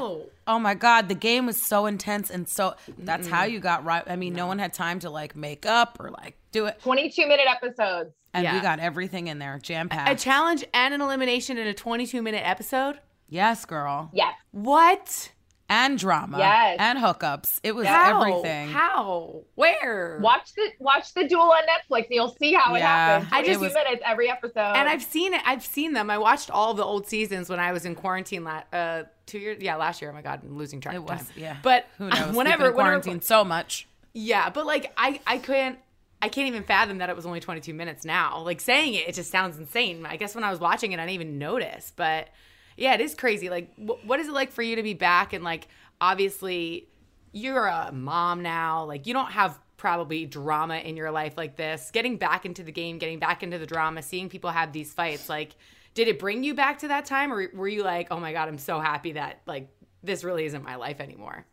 Oh 0.48 0.60
my 0.60 0.74
God, 0.74 1.10
the 1.10 1.16
game 1.16 1.46
was 1.46 1.62
so 1.62 1.86
intense 1.86 2.30
and 2.30 2.48
so 2.48 2.76
that's 2.98 3.28
how 3.28 3.44
mm-hmm. 3.44 3.54
you 3.54 3.60
got 3.60 3.86
right. 3.86 4.04
I 4.08 4.16
mean, 4.16 4.34
no. 4.34 4.48
one 4.48 4.60
had 4.60 4.74
time 4.74 5.00
to 5.00 5.10
like 5.10 5.36
make 5.36 5.66
up 5.66 5.98
or 6.00 6.12
like 6.12 6.38
do 6.52 6.66
it. 6.66 6.80
22 6.82 7.28
minute 7.28 7.48
episodes. 7.48 8.12
And 8.34 8.52
we 8.52 8.62
got 8.62 8.80
everything 8.80 9.28
in 9.28 9.38
there, 9.38 9.60
jam 9.62 9.90
packed. 9.90 10.08
A 10.08 10.12
packed. 10.12 10.22
challenge 10.22 10.66
and 10.74 10.94
an 10.94 11.02
elimination 11.02 11.58
in 11.58 11.68
a 11.68 11.74
22 11.74 12.22
minute 12.22 12.42
episode? 12.44 13.00
yes, 13.30 13.66
girl. 13.66 14.10
Yes. 14.14 14.34
What? 14.52 15.32
And 15.70 15.98
drama. 15.98 16.38
Yes. 16.38 16.78
And 16.80 17.00
hookups. 17.00 17.60
It 17.64 17.74
was 17.74 17.88
How? 17.88 18.22
everything. 18.22 18.70
How? 18.70 19.42
Where? 19.56 20.20
Watch 20.22 20.54
the 20.56 20.70
watch 20.80 21.14
the 21.14 21.28
duel 21.28 21.42
on 21.52 21.62
Netflix 21.64 22.08
you'll 22.10 22.36
see 22.36 22.54
how 22.54 22.76
it 22.76 22.80
Yeah, 22.80 23.20
happens. 23.20 23.30
I 23.32 23.42
22 23.44 23.64
just- 23.66 23.74
minutes 23.76 24.04
every 24.06 24.30
episode. 24.30 24.60
And 24.76 24.88
I've 24.90 25.02
seen 25.04 25.34
it. 25.34 25.42
I've 25.46 25.66
seen 25.66 25.94
them. 25.94 26.10
I 26.12 26.18
watched 26.18 26.52
all 26.52 26.74
the 26.74 26.84
old 26.84 27.08
seasons 27.08 27.50
when 27.50 27.60
I 27.60 27.72
was 27.72 27.86
in 27.86 27.96
quarantine. 27.96 28.44
La- 28.44 28.64
uh, 28.72 29.04
two 29.26 29.40
years. 29.40 29.62
Yeah, 29.64 29.78
last 29.78 30.02
year. 30.02 30.12
Oh 30.12 30.14
my 30.14 30.22
god, 30.22 30.42
I'm 30.44 30.58
losing 30.58 30.82
track 30.82 30.96
It 30.96 30.98
of 30.98 31.06
was, 31.06 31.26
yeah. 31.36 31.58
But 31.64 31.88
Who 31.98 32.10
knows? 32.10 32.14
We've 32.20 32.26
been 32.28 32.36
Whenever, 32.36 32.66
in 32.68 32.74
whenever, 32.74 32.74
quarantine 32.74 33.22
so 33.22 33.44
much. 33.44 33.88
Yeah, 34.14 34.50
but 34.50 34.66
like 34.66 34.92
I, 34.98 35.22
I 35.26 35.38
couldn't. 35.40 35.80
I 36.22 36.30
can't 36.30 36.48
even 36.48 36.64
fathom 36.64 37.00
that 37.00 37.10
it 37.10 37.16
was 37.18 37.26
only 37.26 37.40
22 37.42 37.74
minutes 37.74 38.06
now. 38.06 38.40
Like 38.44 38.62
saying 38.62 38.94
it, 38.94 39.10
it 39.10 39.16
just 39.16 39.30
sounds 39.32 39.58
insane. 39.58 40.06
I 40.06 40.16
guess 40.18 40.36
when 40.36 40.44
I 40.44 40.52
was 40.52 40.60
watching 40.60 40.92
it, 40.94 41.00
I 41.00 41.04
didn't 41.04 41.16
even 41.16 41.38
notice. 41.38 41.92
But 41.96 42.30
yeah, 42.78 42.94
it 42.94 43.02
is 43.02 43.16
crazy. 43.16 43.50
Like, 43.50 43.74
wh- 43.76 44.06
what 44.06 44.20
is 44.20 44.28
it 44.28 44.34
like 44.34 44.52
for 44.52 44.62
you 44.62 44.76
to 44.76 44.84
be 44.84 44.94
back? 44.94 45.34
And 45.34 45.44
like, 45.44 45.68
obviously, 46.02 46.88
you're 47.32 47.66
a 47.68 47.92
mom 47.92 48.42
now. 48.42 48.86
Like, 48.86 49.08
you 49.08 49.14
don't 49.14 49.32
have 49.32 49.60
probably 49.78 50.26
drama 50.26 50.78
in 50.78 50.96
your 50.96 51.12
life 51.12 51.34
like 51.36 51.58
this, 51.58 51.92
getting 51.92 52.18
back 52.18 52.46
into 52.46 52.64
the 52.64 52.72
game, 52.72 52.98
getting 52.98 53.20
back 53.20 53.44
into 53.44 53.58
the 53.58 53.66
drama, 53.66 54.02
seeing 54.02 54.30
people 54.30 54.50
have 54.50 54.72
these 54.72 54.94
fights, 54.94 55.28
like 55.28 55.56
did 55.94 56.08
it 56.08 56.20
bring 56.20 56.44
you 56.44 56.54
back 56.54 56.80
to 56.80 56.88
that 56.88 57.06
time 57.06 57.32
or 57.32 57.50
were 57.54 57.68
you 57.68 57.84
like, 57.84 58.08
"Oh 58.10 58.20
my 58.20 58.34
god, 58.34 58.48
I'm 58.48 58.58
so 58.58 58.80
happy 58.80 59.14
that 59.14 59.42
like 59.46 59.68
this 60.02 60.24
really 60.24 60.46
isn't 60.46 60.64
my 60.64 60.76
life 60.76 61.00
anymore?" 61.00 61.46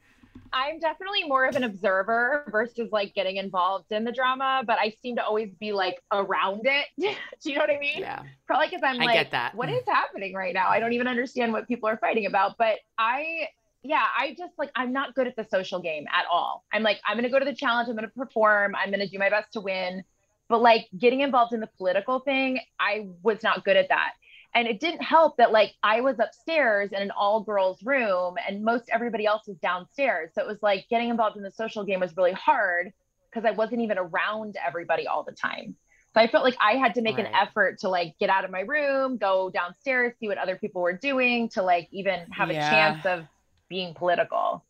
I'm 0.52 0.78
definitely 0.80 1.24
more 1.24 1.44
of 1.44 1.56
an 1.56 1.64
observer 1.64 2.44
versus 2.50 2.90
like 2.92 3.14
getting 3.14 3.36
involved 3.36 3.92
in 3.92 4.04
the 4.04 4.12
drama, 4.12 4.62
but 4.66 4.78
I 4.78 4.94
seem 5.02 5.16
to 5.16 5.24
always 5.24 5.50
be 5.60 5.72
like 5.72 6.02
around 6.12 6.62
it. 6.64 6.86
Do 6.98 7.50
you 7.50 7.54
know 7.54 7.62
what 7.62 7.70
I 7.70 7.78
mean? 7.78 8.00
Yeah. 8.00 8.22
Probably 8.46 8.66
because 8.66 8.82
I'm 8.82 9.00
I 9.00 9.04
like, 9.04 9.14
get 9.14 9.30
that. 9.30 9.54
what 9.54 9.68
is 9.68 9.82
mm. 9.82 9.92
happening 9.92 10.34
right 10.34 10.54
now? 10.54 10.68
I 10.68 10.80
don't 10.80 10.92
even 10.92 11.06
understand 11.06 11.52
what 11.52 11.68
people 11.68 11.88
are 11.88 11.96
fighting 11.96 12.26
about. 12.26 12.58
But 12.58 12.78
I, 12.98 13.48
yeah, 13.82 14.04
I 14.18 14.34
just 14.36 14.52
like, 14.58 14.70
I'm 14.74 14.92
not 14.92 15.14
good 15.14 15.26
at 15.26 15.36
the 15.36 15.46
social 15.50 15.80
game 15.80 16.06
at 16.12 16.24
all. 16.30 16.64
I'm 16.72 16.82
like, 16.82 17.00
I'm 17.06 17.16
going 17.16 17.24
to 17.24 17.30
go 17.30 17.38
to 17.38 17.44
the 17.44 17.54
challenge. 17.54 17.88
I'm 17.88 17.96
going 17.96 18.08
to 18.08 18.14
perform. 18.14 18.74
I'm 18.74 18.90
going 18.90 19.00
to 19.00 19.08
do 19.08 19.18
my 19.18 19.30
best 19.30 19.52
to 19.52 19.60
win. 19.60 20.04
But 20.48 20.62
like 20.62 20.88
getting 20.98 21.20
involved 21.20 21.54
in 21.54 21.60
the 21.60 21.70
political 21.78 22.20
thing, 22.20 22.58
I 22.78 23.06
was 23.22 23.42
not 23.44 23.64
good 23.64 23.76
at 23.76 23.88
that. 23.88 24.14
And 24.54 24.66
it 24.66 24.80
didn't 24.80 25.02
help 25.02 25.36
that 25.36 25.52
like 25.52 25.74
I 25.82 26.00
was 26.00 26.18
upstairs 26.18 26.90
in 26.92 27.00
an 27.00 27.10
all 27.12 27.40
girls 27.40 27.82
room 27.84 28.34
and 28.48 28.64
most 28.64 28.84
everybody 28.92 29.24
else 29.24 29.46
was 29.46 29.56
downstairs. 29.58 30.30
So 30.34 30.42
it 30.42 30.46
was 30.48 30.58
like 30.60 30.86
getting 30.90 31.08
involved 31.08 31.36
in 31.36 31.42
the 31.44 31.52
social 31.52 31.84
game 31.84 32.00
was 32.00 32.16
really 32.16 32.32
hard 32.32 32.92
because 33.30 33.44
I 33.46 33.52
wasn't 33.52 33.82
even 33.82 33.96
around 33.96 34.56
everybody 34.66 35.06
all 35.06 35.22
the 35.22 35.30
time. 35.32 35.76
So 36.14 36.20
I 36.20 36.26
felt 36.26 36.42
like 36.42 36.56
I 36.60 36.72
had 36.72 36.94
to 36.94 37.02
make 37.02 37.18
an 37.18 37.26
effort 37.26 37.78
to 37.80 37.88
like 37.88 38.16
get 38.18 38.28
out 38.28 38.44
of 38.44 38.50
my 38.50 38.62
room, 38.62 39.16
go 39.18 39.50
downstairs, 39.50 40.14
see 40.18 40.26
what 40.26 40.38
other 40.38 40.56
people 40.56 40.82
were 40.82 40.94
doing 40.96 41.48
to 41.50 41.62
like 41.62 41.86
even 41.92 42.26
have 42.32 42.50
Yeah. 42.50 42.66
a 42.66 42.70
chance 42.70 43.06
of 43.06 43.26
being 43.68 43.94
political. 43.94 44.64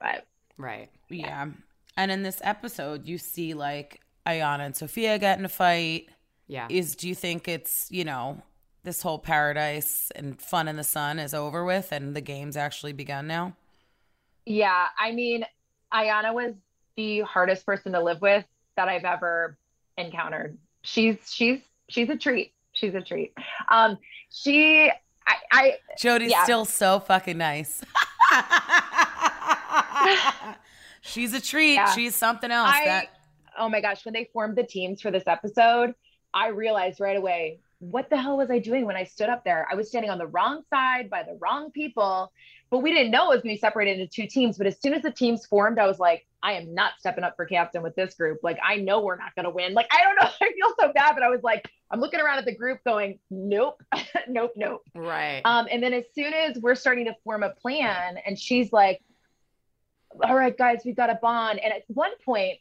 But 0.00 0.24
Right. 0.56 0.88
Yeah. 1.08 1.46
And 1.96 2.10
in 2.12 2.22
this 2.22 2.40
episode, 2.44 3.06
you 3.08 3.18
see 3.18 3.54
like 3.54 4.00
Ayana 4.24 4.60
and 4.60 4.76
Sophia 4.76 5.18
get 5.18 5.40
in 5.40 5.44
a 5.44 5.48
fight. 5.48 6.06
Yeah. 6.46 6.68
Is 6.70 6.94
do 6.94 7.08
you 7.08 7.16
think 7.16 7.48
it's, 7.48 7.88
you 7.90 8.04
know, 8.04 8.40
this 8.84 9.02
whole 9.02 9.18
paradise 9.18 10.10
and 10.16 10.40
fun 10.40 10.68
in 10.68 10.76
the 10.76 10.84
sun 10.84 11.18
is 11.18 11.34
over 11.34 11.64
with 11.64 11.92
and 11.92 12.14
the 12.16 12.20
game's 12.20 12.56
actually 12.56 12.92
begun 12.92 13.26
now? 13.26 13.54
yeah, 14.46 14.86
I 14.98 15.12
mean, 15.12 15.44
Ayana 15.92 16.32
was 16.32 16.54
the 16.96 17.20
hardest 17.20 17.66
person 17.66 17.92
to 17.92 18.02
live 18.02 18.20
with 18.22 18.44
that 18.76 18.88
I've 18.88 19.04
ever 19.04 19.58
encountered. 19.98 20.56
She's 20.82 21.16
she's 21.30 21.60
she's 21.88 22.08
a 22.08 22.16
treat. 22.16 22.52
She's 22.72 22.94
a 22.94 23.02
treat. 23.02 23.34
Um, 23.70 23.98
she 24.30 24.90
I, 25.26 25.34
I 25.52 25.74
Jodi's 26.00 26.30
Yeah. 26.30 26.44
still 26.44 26.64
so 26.64 26.98
fucking 27.00 27.36
nice. 27.36 27.82
She's 31.00 31.32
a 31.34 31.40
treat. 31.40 31.74
Yeah. 31.74 31.90
She's 31.92 32.14
something 32.14 32.50
else. 32.50 32.70
I, 32.72 32.84
that 32.84 33.08
oh 33.58 33.68
my 33.68 33.80
gosh, 33.80 34.04
when 34.04 34.14
they 34.14 34.28
formed 34.32 34.56
the 34.56 34.62
teams 34.64 35.00
for 35.00 35.10
this 35.10 35.24
episode, 35.26 35.94
I 36.34 36.48
realized 36.48 37.00
right 37.00 37.16
away, 37.16 37.60
what 37.80 38.10
the 38.10 38.16
hell 38.16 38.36
was 38.36 38.50
I 38.50 38.58
doing 38.58 38.86
when 38.86 38.96
I 38.96 39.04
stood 39.04 39.28
up 39.28 39.44
there? 39.44 39.66
I 39.70 39.74
was 39.74 39.88
standing 39.88 40.10
on 40.10 40.18
the 40.18 40.26
wrong 40.26 40.62
side 40.68 41.08
by 41.10 41.22
the 41.22 41.38
wrong 41.40 41.70
people, 41.70 42.32
but 42.70 42.78
we 42.78 42.92
didn't 42.92 43.12
know 43.12 43.30
it 43.30 43.36
was 43.36 43.42
going 43.42 43.54
to 43.54 43.58
be 43.58 43.60
separated 43.60 44.00
into 44.00 44.12
two 44.12 44.26
teams. 44.26 44.58
But 44.58 44.66
as 44.66 44.80
soon 44.80 44.94
as 44.94 45.02
the 45.02 45.12
teams 45.12 45.46
formed, 45.46 45.78
I 45.78 45.86
was 45.86 45.98
like, 45.98 46.26
I 46.42 46.54
am 46.54 46.74
not 46.74 46.92
stepping 46.98 47.24
up 47.24 47.36
for 47.36 47.46
captain 47.46 47.82
with 47.82 47.94
this 47.94 48.14
group. 48.14 48.40
Like, 48.42 48.58
I 48.64 48.76
know 48.76 49.00
we're 49.00 49.16
not 49.16 49.34
going 49.34 49.44
to 49.44 49.50
win. 49.50 49.74
Like, 49.74 49.88
I 49.92 50.02
don't 50.02 50.16
know. 50.16 50.28
I 50.40 50.52
feel 50.52 50.74
so 50.78 50.92
bad, 50.92 51.14
but 51.14 51.22
I 51.22 51.28
was 51.28 51.42
like, 51.42 51.70
I'm 51.90 52.00
looking 52.00 52.20
around 52.20 52.38
at 52.38 52.44
the 52.44 52.54
group 52.54 52.80
going, 52.84 53.18
nope, 53.30 53.82
nope, 54.28 54.52
nope. 54.56 54.82
Right. 54.94 55.40
Um, 55.44 55.68
and 55.70 55.82
then 55.82 55.94
as 55.94 56.04
soon 56.14 56.32
as 56.34 56.58
we're 56.58 56.74
starting 56.74 57.06
to 57.06 57.14
form 57.24 57.42
a 57.42 57.50
plan, 57.50 58.18
and 58.26 58.38
she's 58.38 58.72
like, 58.72 59.00
"All 60.22 60.34
right, 60.34 60.56
guys, 60.56 60.82
we've 60.84 60.96
got 60.96 61.10
a 61.10 61.18
bond." 61.20 61.60
And 61.60 61.72
at 61.72 61.82
one 61.88 62.12
point, 62.24 62.58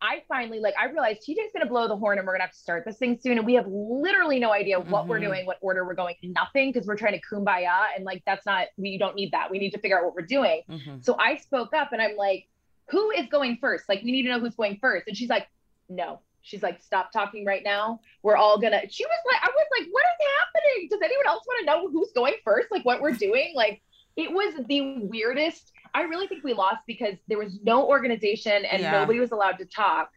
I 0.00 0.22
finally 0.28 0.60
like 0.60 0.74
I 0.78 0.86
realized 0.86 1.22
TJ's 1.26 1.52
gonna 1.52 1.66
blow 1.66 1.88
the 1.88 1.96
horn, 1.96 2.18
and 2.18 2.26
we're 2.26 2.34
gonna 2.34 2.44
have 2.44 2.52
to 2.52 2.58
start 2.58 2.84
this 2.84 2.98
thing 2.98 3.18
soon. 3.18 3.38
And 3.38 3.46
we 3.46 3.54
have 3.54 3.66
literally 3.66 4.38
no 4.38 4.52
idea 4.52 4.78
what 4.78 5.06
we're 5.06 5.18
Mhm. 5.18 5.24
doing, 5.24 5.46
what 5.46 5.58
order 5.60 5.84
we're 5.86 5.94
going, 5.94 6.16
nothing, 6.22 6.70
because 6.72 6.86
we're 6.86 6.96
trying 6.96 7.18
to 7.18 7.26
kumbaya, 7.26 7.86
and 7.94 8.04
like 8.04 8.22
that's 8.26 8.44
not 8.46 8.68
we 8.76 8.98
don't 8.98 9.16
need 9.16 9.32
that. 9.32 9.50
We 9.50 9.58
need 9.58 9.70
to 9.70 9.78
figure 9.78 9.98
out 9.98 10.04
what 10.04 10.14
we're 10.14 10.22
doing. 10.22 10.62
Mhm. 10.68 11.04
So 11.04 11.16
I 11.18 11.36
spoke 11.36 11.72
up, 11.74 11.92
and 11.92 12.02
I'm 12.02 12.16
like, 12.16 12.46
"Who 12.90 13.10
is 13.10 13.26
going 13.28 13.56
first? 13.56 13.88
Like, 13.88 14.02
we 14.02 14.12
need 14.12 14.22
to 14.24 14.28
know 14.28 14.38
who's 14.40 14.54
going 14.54 14.76
first. 14.78 15.08
And 15.08 15.16
she's 15.16 15.30
like, 15.30 15.48
"No." 15.88 16.20
She's 16.42 16.62
like, 16.62 16.80
stop 16.80 17.10
talking 17.10 17.44
right 17.44 17.64
now. 17.64 17.98
We're 18.22 18.36
all 18.36 18.56
gonna. 18.56 18.82
She 18.88 19.04
was 19.04 19.18
like, 19.32 19.42
I 19.42 19.48
was 19.48 19.66
like, 19.80 19.88
what 19.90 20.04
is 20.04 20.26
happening? 20.38 20.88
Does 20.88 21.00
anyone 21.02 21.26
else 21.26 21.44
want 21.44 21.58
to 21.58 21.66
know 21.66 21.88
who's 21.90 22.12
going 22.12 22.34
first? 22.44 22.70
Like 22.70 22.84
what 22.84 23.00
we're 23.00 23.10
doing? 23.14 23.52
Like 23.56 23.82
it 24.16 24.30
was 24.30 24.54
the 24.68 24.98
weirdest. 24.98 25.72
I 25.96 26.02
really 26.02 26.26
think 26.26 26.44
we 26.44 26.52
lost 26.52 26.82
because 26.86 27.14
there 27.26 27.38
was 27.38 27.58
no 27.62 27.86
organization 27.88 28.66
and 28.66 28.82
Yeah. 28.82 28.90
nobody 28.92 29.18
was 29.18 29.32
allowed 29.32 29.56
to 29.58 29.64
talk. 29.64 30.10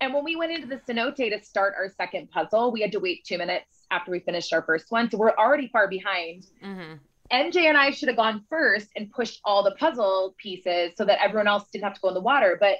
And 0.00 0.14
when 0.14 0.22
we 0.22 0.36
went 0.36 0.52
into 0.52 0.68
the 0.68 0.76
cenote 0.76 1.16
to 1.16 1.42
start 1.44 1.74
our 1.76 1.88
second 1.90 2.30
puzzle, 2.30 2.70
we 2.70 2.80
had 2.80 2.92
to 2.92 3.00
wait 3.00 3.24
two 3.24 3.36
minutes 3.36 3.84
after 3.90 4.12
we 4.12 4.20
finished 4.20 4.52
our 4.52 4.62
first 4.62 4.92
one. 4.92 5.10
So 5.10 5.18
we're 5.18 5.34
already 5.34 5.68
far 5.68 5.88
behind. 5.88 6.44
hmm 6.62 6.94
MJ 7.30 7.68
and 7.68 7.76
I 7.76 7.90
should 7.90 8.08
have 8.08 8.16
gone 8.16 8.44
first 8.48 8.88
and 8.96 9.10
pushed 9.10 9.40
all 9.44 9.62
the 9.62 9.72
puzzle 9.72 10.34
pieces 10.38 10.92
so 10.96 11.04
that 11.04 11.22
everyone 11.22 11.46
else 11.48 11.68
didn't 11.70 11.84
have 11.84 11.94
to 11.94 12.00
go 12.00 12.08
in 12.08 12.14
the 12.14 12.22
water. 12.22 12.56
But 12.58 12.76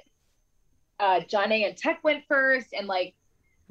uh, 0.99 1.19
Jonna 1.31 1.67
and 1.67 1.77
Tech 1.77 1.99
went 2.03 2.23
first, 2.27 2.73
and 2.73 2.87
like 2.87 3.15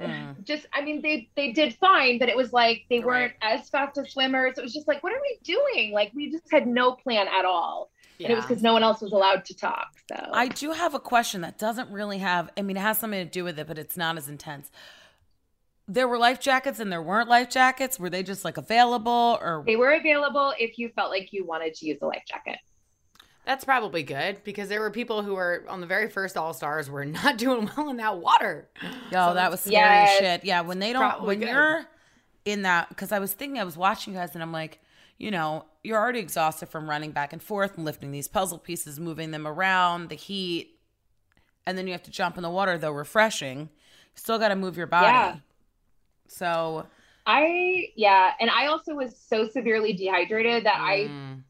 Mm. 0.00 0.44
just 0.44 0.64
I 0.72 0.82
mean 0.82 1.02
they 1.02 1.28
they 1.34 1.50
did 1.50 1.74
fine, 1.74 2.20
but 2.20 2.28
it 2.28 2.36
was 2.36 2.52
like 2.52 2.84
they 2.88 3.00
weren't 3.00 3.34
Right. 3.42 3.60
as 3.60 3.68
fast 3.68 3.98
as 3.98 4.12
swimmers. 4.12 4.56
It 4.56 4.62
was 4.62 4.72
just 4.72 4.86
like, 4.86 5.02
what 5.02 5.12
are 5.12 5.20
we 5.20 5.38
doing? 5.42 5.92
Like 5.92 6.12
we 6.14 6.30
just 6.30 6.44
had 6.52 6.68
no 6.68 6.92
plan 6.92 7.26
at 7.26 7.44
all, 7.44 7.90
and 8.20 8.32
it 8.32 8.36
was 8.36 8.44
because 8.46 8.62
no 8.62 8.72
one 8.72 8.82
else 8.82 9.00
was 9.00 9.12
allowed 9.12 9.44
to 9.46 9.54
talk. 9.54 9.88
So 10.08 10.16
I 10.32 10.48
do 10.48 10.72
have 10.72 10.94
a 10.94 10.98
question 11.00 11.40
that 11.42 11.58
doesn't 11.58 11.90
really 11.90 12.18
have, 12.18 12.50
I 12.56 12.62
mean, 12.62 12.76
it 12.76 12.80
has 12.80 12.98
something 12.98 13.24
to 13.24 13.30
do 13.30 13.44
with 13.44 13.58
it, 13.58 13.66
but 13.66 13.78
it's 13.78 13.96
not 13.96 14.16
as 14.16 14.28
intense. 14.28 14.70
There 15.86 16.06
were 16.06 16.18
life 16.18 16.40
jackets 16.40 16.80
and 16.80 16.92
there 16.92 17.00
weren't 17.02 17.28
life 17.28 17.48
jackets. 17.48 17.98
Were 17.98 18.10
they 18.10 18.22
just 18.22 18.44
like 18.44 18.56
available 18.56 19.38
or? 19.40 19.62
they 19.66 19.76
were 19.76 19.92
available 19.92 20.52
if 20.58 20.78
you 20.78 20.90
felt 20.90 21.10
like 21.10 21.32
you 21.32 21.44
wanted 21.46 21.74
to 21.74 21.86
use 21.86 21.98
a 22.02 22.06
life 22.06 22.24
jacket. 22.26 22.58
That's 23.46 23.64
probably 23.64 24.02
good 24.02 24.44
because 24.44 24.68
there 24.68 24.80
were 24.80 24.90
people 24.90 25.22
who 25.22 25.34
were 25.34 25.64
on 25.68 25.80
the 25.80 25.86
very 25.86 26.10
first 26.10 26.36
All 26.36 26.52
Stars 26.52 26.90
were 26.90 27.06
not 27.06 27.38
doing 27.38 27.70
well 27.76 27.88
in 27.88 27.96
that 27.96 28.18
water. 28.18 28.68
Yo, 29.10 29.28
So 29.28 29.34
that 29.34 29.50
was 29.50 29.60
scary 29.60 29.74
Yes. 29.74 30.18
shit. 30.18 30.44
Yeah, 30.44 30.60
when 30.60 30.78
they 30.80 30.92
don't, 30.92 31.22
when 31.24 31.38
good. 31.38 31.48
you're 31.48 31.86
in 32.44 32.62
that, 32.62 32.90
because 32.90 33.10
I 33.10 33.18
was 33.20 33.32
thinking, 33.32 33.58
I 33.58 33.64
was 33.64 33.76
watching 33.76 34.12
you 34.12 34.18
guys, 34.20 34.34
and 34.34 34.42
I'm 34.42 34.52
like, 34.52 34.80
you 35.18 35.30
know, 35.30 35.64
you're 35.82 35.98
already 35.98 36.20
exhausted 36.20 36.68
from 36.68 36.88
running 36.88 37.10
back 37.10 37.32
and 37.32 37.42
forth 37.42 37.76
and 37.76 37.84
lifting 37.84 38.12
these 38.12 38.28
puzzle 38.28 38.58
pieces, 38.58 39.00
moving 39.00 39.32
them 39.32 39.46
around, 39.46 40.08
the 40.08 40.14
heat, 40.14 40.78
and 41.66 41.76
then 41.76 41.86
you 41.86 41.92
have 41.92 42.02
to 42.04 42.10
jump 42.10 42.36
in 42.36 42.42
the 42.42 42.50
water, 42.50 42.78
though 42.78 42.92
refreshing. 42.92 43.60
You 43.60 43.68
still 44.14 44.38
got 44.38 44.48
to 44.48 44.56
move 44.56 44.76
your 44.76 44.86
body. 44.86 45.06
Yeah. 45.06 45.36
So, 46.28 46.86
I 47.26 47.88
yeah, 47.96 48.32
and 48.40 48.48
I 48.48 48.66
also 48.66 48.94
was 48.94 49.16
so 49.16 49.48
severely 49.48 49.92
dehydrated 49.92 50.64
that 50.64 50.80
I 50.80 51.08
Mm. 51.10 51.42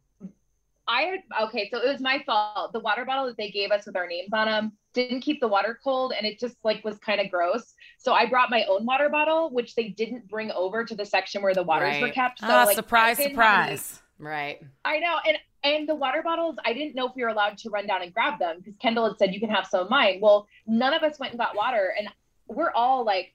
I 0.88 1.02
had 1.02 1.20
okay, 1.48 1.68
so 1.70 1.78
it 1.78 1.86
was 1.86 2.00
my 2.00 2.22
fault. 2.24 2.72
The 2.72 2.80
water 2.80 3.04
bottle 3.04 3.26
that 3.26 3.36
they 3.36 3.50
gave 3.50 3.70
us 3.70 3.84
with 3.86 3.94
our 3.94 4.06
names 4.06 4.30
on 4.32 4.46
them 4.46 4.72
didn't 4.94 5.20
keep 5.20 5.38
the 5.38 5.46
water 5.46 5.78
cold, 5.84 6.14
and 6.16 6.26
it 6.26 6.40
just 6.40 6.56
like 6.64 6.82
was 6.82 6.98
kind 6.98 7.20
of 7.20 7.30
gross. 7.30 7.74
So 7.98 8.12
I 8.12 8.26
brought 8.26 8.48
my 8.50 8.64
own 8.64 8.86
water 8.86 9.08
bottle, 9.08 9.50
which 9.50 9.74
they 9.74 9.88
didn't 9.88 10.28
bring 10.28 10.50
over 10.52 10.84
to 10.84 10.94
the 10.94 11.04
section 11.04 11.42
where 11.42 11.52
the 11.52 11.64
waters 11.64 12.00
were 12.00 12.10
kept. 12.10 12.38
So 12.38 12.46
ah, 12.48 12.64
like, 12.64 12.76
surprise, 12.76 13.18
I 13.18 13.24
didn't 13.24 13.36
have 13.36 13.68
any- 13.68 13.76
surprise. 13.76 14.02
Right. 14.20 14.60
I 14.84 14.98
know, 14.98 15.16
and 15.26 15.38
and 15.64 15.88
the 15.88 15.94
water 15.94 16.22
bottles, 16.22 16.56
I 16.64 16.72
didn't 16.72 16.94
know 16.94 17.08
if 17.08 17.12
we 17.16 17.22
were 17.22 17.28
allowed 17.28 17.58
to 17.58 17.70
run 17.70 17.86
down 17.86 18.02
and 18.02 18.14
grab 18.14 18.38
them 18.38 18.58
because 18.58 18.74
Kendal 18.80 19.08
had 19.08 19.18
said 19.18 19.34
you 19.34 19.40
can 19.40 19.50
have 19.50 19.66
some 19.66 19.80
of 19.80 19.90
mine. 19.90 20.20
Well, 20.20 20.46
none 20.66 20.94
of 20.94 21.02
us 21.02 21.18
went 21.18 21.32
and 21.32 21.38
got 21.38 21.56
water, 21.56 21.92
and 21.98 22.08
we're 22.46 22.70
all 22.72 23.04
like, 23.04 23.34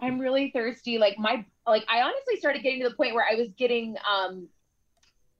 I'm 0.00 0.18
really 0.18 0.50
thirsty. 0.52 0.98
Like 0.98 1.18
my 1.18 1.44
like 1.66 1.84
I 1.88 2.02
honestly 2.02 2.36
started 2.36 2.62
getting 2.62 2.82
to 2.82 2.88
the 2.88 2.94
point 2.94 3.14
where 3.14 3.26
I 3.30 3.34
was 3.34 3.48
getting 3.56 3.96
um 4.08 4.48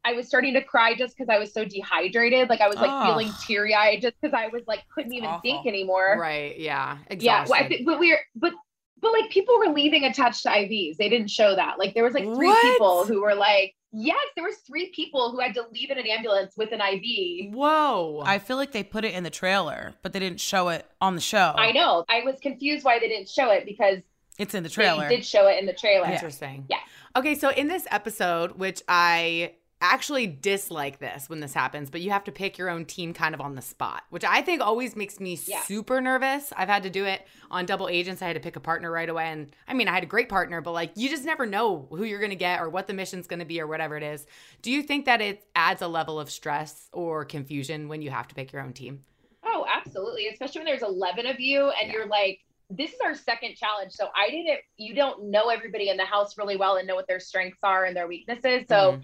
I 0.05 0.13
was 0.13 0.27
starting 0.27 0.55
to 0.55 0.63
cry 0.63 0.95
just 0.95 1.17
because 1.17 1.29
I 1.29 1.39
was 1.39 1.53
so 1.53 1.65
dehydrated. 1.65 2.49
Like 2.49 2.61
I 2.61 2.69
was 2.69 2.77
like 2.77 2.91
Oh. 2.91 3.05
feeling 3.07 3.31
teary 3.47 3.75
eyed 3.75 4.01
just 4.01 4.15
because 4.21 4.35
I 4.35 4.47
was 4.49 4.63
like 4.67 4.85
couldn't 4.95 5.13
even 5.13 5.29
Awful. 5.29 5.41
think 5.41 5.67
anymore. 5.67 6.17
Right. 6.21 6.59
Yeah. 6.59 6.99
Exactly. 7.09 7.27
Yeah, 7.27 7.33
well, 7.45 7.53
I 7.55 7.57
Exhausted. 7.59 7.69
think, 7.69 7.87
but 7.87 7.99
we're 7.99 8.21
but 8.37 8.53
but 9.01 9.13
like 9.13 9.31
people 9.31 9.59
were 9.59 9.73
leaving 9.73 10.05
attached 10.05 10.43
to 10.45 10.49
IVs. 10.51 10.97
They 10.97 11.09
didn't 11.09 11.31
show 11.31 11.55
that. 11.55 11.79
Like 11.79 11.95
there 11.95 12.05
was 12.05 12.15
like 12.15 12.25
three 12.25 12.49
What? 12.49 12.63
people 12.63 13.05
who 13.05 13.21
were 13.23 13.35
like, 13.35 13.75
yes, 13.93 14.17
there 14.35 14.45
was 14.45 14.57
three 14.67 14.91
people 14.95 15.31
who 15.31 15.39
had 15.41 15.55
to 15.55 15.65
leave 15.73 15.91
in 15.91 15.99
an 15.99 16.07
ambulance 16.07 16.57
with 16.57 16.73
an 16.73 16.81
IV. 16.81 17.55
Whoa. 17.55 18.23
I 18.25 18.39
feel 18.39 18.57
like 18.57 18.73
they 18.73 18.83
put 18.83 19.05
it 19.05 19.15
in 19.15 19.23
the 19.25 19.31
trailer, 19.31 19.95
but 20.03 20.13
they 20.13 20.19
didn't 20.19 20.41
show 20.41 20.69
it 20.71 20.85
on 21.01 21.15
the 21.15 21.21
show. 21.21 21.55
I 21.57 21.71
know. 21.73 22.05
I 22.09 22.23
was 22.25 22.41
confused 22.41 22.85
why 22.85 22.99
they 22.99 23.09
didn't 23.09 23.29
show 23.29 23.51
it 23.51 23.67
because 23.67 23.99
It's 24.37 24.55
in 24.55 24.63
the 24.65 24.69
trailer. 24.69 25.09
they 25.09 25.17
did 25.17 25.25
show 25.27 25.47
it 25.47 25.59
in 25.61 25.67
the 25.67 25.73
trailer. 25.75 26.07
Interesting. 26.09 26.67
Yeah. 26.69 26.79
Okay, 27.17 27.35
so 27.37 27.51
in 27.51 27.69
this 27.69 27.87
episode, 27.93 28.53
which 28.59 28.83
I 28.89 29.53
actually 29.81 30.27
dislike 30.27 30.99
this 30.99 31.29
when 31.29 31.41
this 31.41 31.55
happens, 31.55 31.89
but 31.91 32.01
you 32.01 32.11
have 32.11 32.25
to 32.25 32.33
pick 32.33 32.59
your 32.59 32.69
own 32.69 32.85
team 32.85 33.13
kind 33.15 33.35
of 33.35 33.41
on 33.41 33.55
the 33.55 33.63
spot, 33.63 34.03
which 34.11 34.25
I 34.25 34.43
think 34.43 34.61
always 34.61 34.97
makes 34.97 35.21
me 35.21 35.39
Yeah. 35.47 35.61
super 35.63 36.01
nervous. 36.01 36.53
I've 36.57 36.69
had 36.69 36.83
to 36.83 36.91
do 36.91 37.05
it 37.05 37.27
on 37.51 37.65
Double 37.65 37.89
Agents. 37.89 38.21
I 38.21 38.27
had 38.27 38.35
to 38.35 38.41
pick 38.41 38.57
a 38.57 38.61
partner 38.61 38.91
right 38.91 39.09
away. 39.09 39.27
And 39.29 39.55
I 39.69 39.75
mean, 39.75 39.87
I 39.89 39.95
had 39.95 40.03
a 40.03 40.07
great 40.07 40.29
partner, 40.29 40.61
but 40.61 40.73
like 40.73 40.93
you 40.97 41.09
just 41.09 41.25
never 41.25 41.47
know 41.47 41.87
who 41.91 42.05
you're 42.05 42.19
going 42.19 42.31
to 42.31 42.37
get 42.37 42.61
or 42.61 42.69
what 42.69 42.87
the 42.89 42.95
mission's 42.95 43.27
going 43.29 43.39
to 43.39 43.45
be 43.47 43.61
or 43.61 43.67
whatever 43.67 43.97
it 43.97 44.03
is. 44.03 44.27
Do 44.63 44.73
you 44.73 44.83
think 44.83 45.05
that 45.05 45.21
it 45.21 45.47
adds 45.55 45.81
a 45.81 45.89
level 45.89 46.19
of 46.19 46.31
stress 46.31 46.89
or 46.93 47.25
confusion 47.25 47.89
when 47.89 48.03
you 48.03 48.11
have 48.11 48.27
to 48.29 48.35
pick 48.35 48.53
your 48.53 48.63
own 48.63 48.73
team? 48.73 49.05
Oh, 49.45 49.65
absolutely. 49.73 50.27
Especially 50.27 50.61
when 50.61 50.67
there's 50.67 50.83
11 50.83 51.27
of 51.27 51.39
you 51.39 51.71
and 51.81 51.93
you're 51.93 52.07
like, 52.07 52.41
this 52.71 52.93
is 52.93 53.01
our 53.01 53.15
second 53.15 53.55
challenge. 53.55 53.93
So 53.93 54.09
I 54.15 54.29
didn't, 54.29 54.59
you 54.77 54.95
don't 54.95 55.31
know 55.31 55.49
everybody 55.49 55.89
in 55.89 55.97
the 55.97 56.05
house 56.05 56.37
really 56.37 56.57
well 56.57 56.77
and 56.77 56.87
know 56.87 56.97
what 56.97 57.07
their 57.07 57.21
strengths 57.21 57.61
are 57.63 57.85
and 57.85 57.97
their 57.97 58.09
weaknesses. 58.09 58.65
So 58.69 58.93
Mhm. 58.99 59.03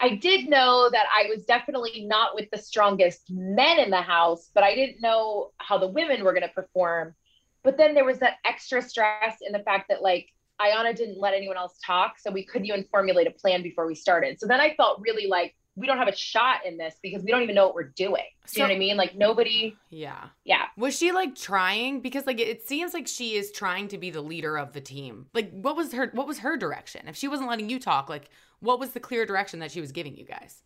I 0.00 0.14
did 0.14 0.48
know 0.48 0.88
that 0.90 1.06
I 1.14 1.28
was 1.28 1.44
definitely 1.44 2.06
not 2.06 2.34
with 2.34 2.48
the 2.50 2.58
strongest 2.58 3.30
men 3.30 3.78
in 3.78 3.90
the 3.90 4.00
house, 4.00 4.50
but 4.54 4.64
I 4.64 4.74
didn't 4.74 5.02
know 5.02 5.50
how 5.58 5.76
the 5.76 5.88
women 5.88 6.24
were 6.24 6.32
going 6.32 6.46
to 6.46 6.48
perform. 6.48 7.14
But 7.62 7.76
then 7.76 7.94
there 7.94 8.06
was 8.06 8.18
that 8.20 8.36
extra 8.46 8.80
stress 8.80 9.36
in 9.46 9.52
the 9.52 9.58
fact 9.58 9.90
that 9.90 10.00
like 10.00 10.28
Ayana 10.58 10.96
didn't 10.96 11.20
let 11.20 11.34
anyone 11.34 11.58
else 11.58 11.78
talk. 11.84 12.18
So 12.18 12.30
we 12.30 12.44
couldn't 12.44 12.66
even 12.66 12.84
formulate 12.90 13.26
a 13.26 13.30
plan 13.30 13.62
before 13.62 13.86
we 13.86 13.94
started. 13.94 14.40
So 14.40 14.46
then 14.46 14.60
I 14.60 14.74
felt 14.74 15.00
really 15.02 15.26
like 15.26 15.54
we 15.80 15.86
don't 15.86 15.98
have 15.98 16.08
a 16.08 16.14
shot 16.14 16.64
in 16.66 16.76
this 16.76 16.94
because 17.02 17.22
we 17.22 17.30
don't 17.30 17.42
even 17.42 17.54
know 17.54 17.66
what 17.66 17.74
we're 17.74 17.92
doing. 17.96 18.24
Do 18.52 18.60
you 18.60 18.62
know 18.62 18.68
what 18.68 18.74
I 18.76 18.78
mean? 18.78 18.96
Like 18.96 19.16
nobody, 19.16 19.76
Yeah. 19.88 20.26
yeah. 20.44 20.66
Was 20.76 20.96
she 20.96 21.10
like 21.12 21.34
trying 21.34 22.00
because 22.00 22.26
like 22.26 22.38
it 22.38 22.66
seems 22.68 22.94
like 22.94 23.08
she 23.08 23.34
is 23.36 23.50
trying 23.50 23.88
to 23.88 23.98
be 23.98 24.10
the 24.10 24.20
leader 24.20 24.56
of 24.58 24.72
the 24.72 24.80
team. 24.80 25.26
Like 25.34 25.50
what 25.50 25.76
was 25.76 25.92
her 25.92 26.10
what 26.12 26.26
was 26.26 26.38
her 26.40 26.56
direction? 26.56 27.08
If 27.08 27.16
she 27.16 27.26
wasn't 27.28 27.48
letting 27.48 27.70
you 27.70 27.78
talk, 27.80 28.08
like 28.08 28.28
what 28.60 28.78
was 28.78 28.90
the 28.90 29.00
clear 29.00 29.24
direction 29.26 29.60
that 29.60 29.70
she 29.70 29.80
was 29.80 29.90
giving 29.92 30.16
you 30.16 30.24
guys? 30.24 30.62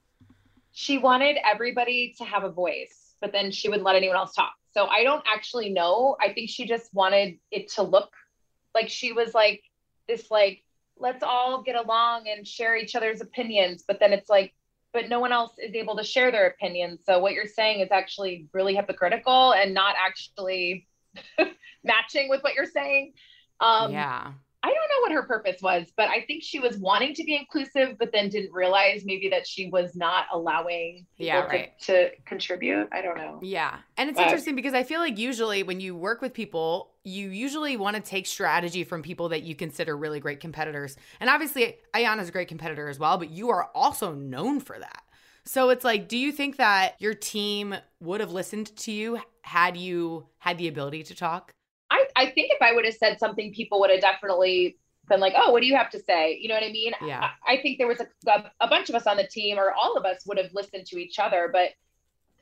she 0.77 0.99
wanted 0.99 1.37
everybody 1.45 2.15
to 2.19 2.25
have 2.25 2.43
a 2.43 2.51
voice, 2.51 3.15
but 3.21 3.31
then 3.31 3.53
she 3.53 3.69
wouldn't 3.69 3.87
let 3.87 3.95
anyone 3.95 4.17
else 4.17 4.35
talk. 4.35 4.53
So 4.73 4.87
I 4.87 5.05
don't 5.05 5.23
actually 5.33 5.71
know. 5.71 6.17
I 6.21 6.33
think 6.33 6.51
she 6.51 6.67
just 6.67 6.93
wanted 6.93 7.39
it 7.53 7.69
to 7.75 7.83
look 7.83 8.13
like 8.75 8.89
she 8.89 9.13
was 9.13 9.35
like 9.35 9.63
this, 10.09 10.33
like, 10.33 10.65
let's 10.99 11.23
all 11.23 11.63
get 11.63 11.77
along 11.77 12.27
and 12.29 12.45
share 12.45 12.77
each 12.77 12.97
other's 12.97 13.21
opinions. 13.21 13.85
But 13.87 14.01
then 14.01 14.13
it's 14.13 14.29
like, 14.29 14.53
but 14.95 15.09
no 15.09 15.21
one 15.21 15.33
else 15.33 15.53
is 15.59 15.75
able 15.75 15.97
to 15.97 16.05
share 16.05 16.31
their 16.31 16.47
opinions. 16.47 17.01
So 17.05 17.19
what 17.19 17.33
you're 17.33 17.47
saying 17.47 17.81
is 17.81 17.89
actually 17.91 18.47
really 18.55 18.75
hypocritical 18.77 19.53
and 19.53 19.75
not 19.75 19.97
actually 20.01 20.87
matching 21.85 22.31
with 22.31 22.43
what 22.43 22.55
you're 22.55 22.65
saying. 22.65 23.13
Um, 23.61 23.93
yeah. 23.93 24.33
I 24.65 24.69
don't 24.69 24.77
know 24.77 25.01
what 25.03 25.13
her 25.13 25.25
purpose 25.25 25.61
was, 25.61 25.89
but 25.95 26.09
I 26.09 26.23
think 26.23 26.43
she 26.43 26.59
was 26.59 26.79
wanting 26.79 27.13
to 27.17 27.23
be 27.25 27.37
inclusive, 27.37 27.99
but 27.99 28.13
then 28.13 28.31
didn't 28.31 28.51
realize 28.55 29.03
maybe 29.05 29.29
that 29.29 29.47
she 29.47 29.69
was 29.69 29.95
not 29.95 30.25
allowing 30.33 31.05
people 31.19 31.27
Yeah, 31.27 31.67
to, 31.83 32.09
to 32.09 32.11
contribute. 32.25 32.89
I 32.91 33.03
don't 33.03 33.19
know. 33.19 33.41
Yeah. 33.43 33.77
And 33.99 34.09
it's 34.09 34.17
But- 34.19 34.25
interesting 34.25 34.57
because 34.57 34.73
I 34.73 34.83
feel 34.83 35.01
like 35.01 35.19
usually 35.19 35.65
when 35.65 35.81
you 35.81 35.95
work 35.95 36.23
with 36.23 36.33
people, 36.33 36.95
you 37.05 37.29
usually 37.29 37.77
want 37.77 37.97
to 37.97 38.01
take 38.03 38.25
strategy 38.25 38.85
from 38.85 39.03
people 39.03 39.29
that 39.29 39.43
you 39.43 39.55
consider 39.55 39.95
really 39.99 40.19
great 40.19 40.41
competitors. 40.41 40.97
And 41.21 41.29
obviously, 41.29 41.77
Ayana's 41.93 42.31
a 42.31 42.33
great 42.33 42.49
competitor 42.49 42.89
as 42.89 42.99
well, 42.99 43.19
but 43.19 43.29
you 43.29 43.51
are 43.51 43.69
also 43.75 44.15
known 44.15 44.61
for 44.61 44.79
that. 44.79 45.03
So 45.45 45.69
it's 45.69 45.85
like, 45.85 46.09
do 46.09 46.17
you 46.17 46.33
think 46.33 46.57
that 46.57 46.95
your 47.01 47.13
team 47.13 47.75
would 48.01 48.21
have 48.21 48.33
listened 48.33 48.75
to 48.79 48.93
you 48.93 49.21
had 49.43 49.77
you 49.77 50.25
had 50.39 50.57
the 50.57 50.69
ability 50.69 51.03
to 51.03 51.15
talk? 51.15 51.53
I, 52.17 52.27
think 52.27 52.53
if 52.53 52.63
I 52.63 52.73
would 52.73 52.85
have 52.85 52.95
said 52.95 53.19
something, 53.19 53.53
people 53.53 53.81
would 53.81 53.91
have 53.91 54.01
definitely 54.01 54.77
been 55.09 55.21
like, 55.21 55.35
oh, 55.37 55.53
what 55.53 55.61
do 55.61 55.67
you 55.67 55.77
have 55.77 55.91
to 55.91 56.01
say? 56.01 56.39
You 56.41 56.49
know 56.49 56.55
what 56.55 56.65
I 56.65 56.71
mean? 56.73 56.93
Yeah. 57.05 57.31
I, 57.47 57.55
I 57.55 57.63
think 57.63 57.79
there 57.79 57.87
was 57.87 58.01
a, 58.01 58.07
a, 58.31 58.51
a 58.61 58.69
bunch 58.69 58.89
of 58.89 58.95
us 58.95 59.07
on 59.07 59.17
the 59.17 59.27
team, 59.27 59.59
or 59.59 59.73
all 59.73 59.97
of 59.97 60.05
us 60.05 60.25
would 60.27 60.39
have 60.39 60.53
listened 60.55 60.87
to 60.87 60.99
each 60.99 61.19
other. 61.19 61.51
But 61.53 61.71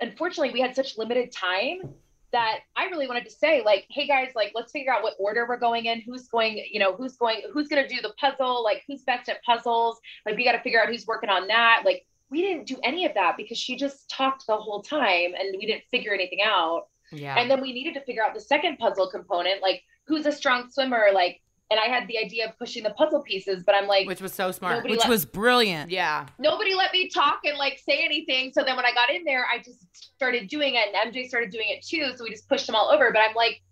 unfortunately, 0.00 0.52
we 0.52 0.60
had 0.60 0.74
such 0.74 0.98
limited 0.98 1.32
time 1.32 1.94
that 2.32 2.60
I 2.76 2.86
really 2.86 3.06
wanted 3.06 3.24
to 3.24 3.30
say, 3.30 3.62
like, 3.62 3.86
hey 3.90 4.06
guys, 4.06 4.32
like, 4.34 4.52
let's 4.54 4.72
figure 4.72 4.92
out 4.92 5.02
what 5.02 5.14
order 5.18 5.46
we're 5.46 5.58
going 5.58 5.84
in, 5.84 6.00
who's 6.00 6.28
going, 6.28 6.64
you 6.70 6.80
know, 6.80 6.94
who's 6.94 7.16
going, 7.16 7.42
who's 7.52 7.68
going 7.68 7.86
to 7.86 7.94
do 7.94 8.00
the 8.00 8.14
puzzle, 8.18 8.64
like, 8.64 8.82
who's 8.86 9.02
best 9.02 9.28
at 9.28 9.42
puzzles. 9.44 10.00
Like, 10.24 10.36
we 10.36 10.44
got 10.44 10.52
to 10.52 10.60
figure 10.60 10.82
out 10.82 10.88
who's 10.88 11.06
working 11.06 11.28
on 11.28 11.46
that. 11.48 11.82
Like, 11.84 12.06
we 12.30 12.40
didn't 12.40 12.66
do 12.66 12.78
any 12.82 13.04
of 13.04 13.12
that 13.14 13.36
because 13.36 13.58
she 13.58 13.76
just 13.76 14.08
talked 14.08 14.46
the 14.46 14.56
whole 14.56 14.82
time 14.82 15.34
and 15.38 15.54
we 15.58 15.66
didn't 15.66 15.84
figure 15.90 16.14
anything 16.14 16.40
out. 16.42 16.86
Yeah. 17.12 17.38
And 17.38 17.50
then 17.50 17.61
we 17.61 17.73
needed 17.73 17.95
to 17.95 18.00
figure 18.00 18.23
out 18.25 18.35
the 18.35 18.40
second 18.40 18.78
puzzle 18.78 19.09
component, 19.09 19.62
like 19.62 19.83
who's 20.07 20.26
a 20.26 20.33
strong 20.33 20.71
swimmer, 20.71 21.09
like. 21.12 21.40
And 21.71 21.81
I 21.81 21.87
had 21.87 22.07
the 22.07 22.19
idea 22.19 22.47
of 22.47 22.59
pushing 22.59 22.83
the 22.83 22.90
puzzle 22.90 23.23
pieces, 23.23 23.62
but 23.64 23.75
I'm 23.75 23.87
like, 23.87 24.07
Which 24.07 24.21
was 24.21 24.35
so 24.35 24.50
smart. 24.50 24.85
Which 24.85 25.00
let- 25.00 25.09
was 25.09 25.25
brilliant. 25.25 25.90
yeah. 25.90 26.26
nobody 26.38 26.75
let 26.75 26.92
me 26.92 27.09
talk 27.09 27.40
and 27.45 27.57
like 27.57 27.78
say 27.78 28.04
anything. 28.04 28.52
So 28.52 28.62
then 28.62 28.76
when 28.76 28.85
I 28.85 28.92
got 28.92 29.09
in 29.09 29.25
there, 29.25 29.47
I 29.50 29.57
just 29.57 29.87
started 29.95 30.49
doing 30.49 30.75
it, 30.75 30.88
and 30.95 31.14
MJ 31.14 31.26
started 31.26 31.50
doing 31.50 31.69
it 31.71 31.83
too. 31.83 32.12
So 32.14 32.25
we 32.25 32.31
just 32.31 32.47
pushed 32.47 32.66
them 32.66 32.76
all 32.76 32.90
over. 32.90 33.11
But 33.11 33.20
I'm 33.20 33.35
like, 33.35 33.62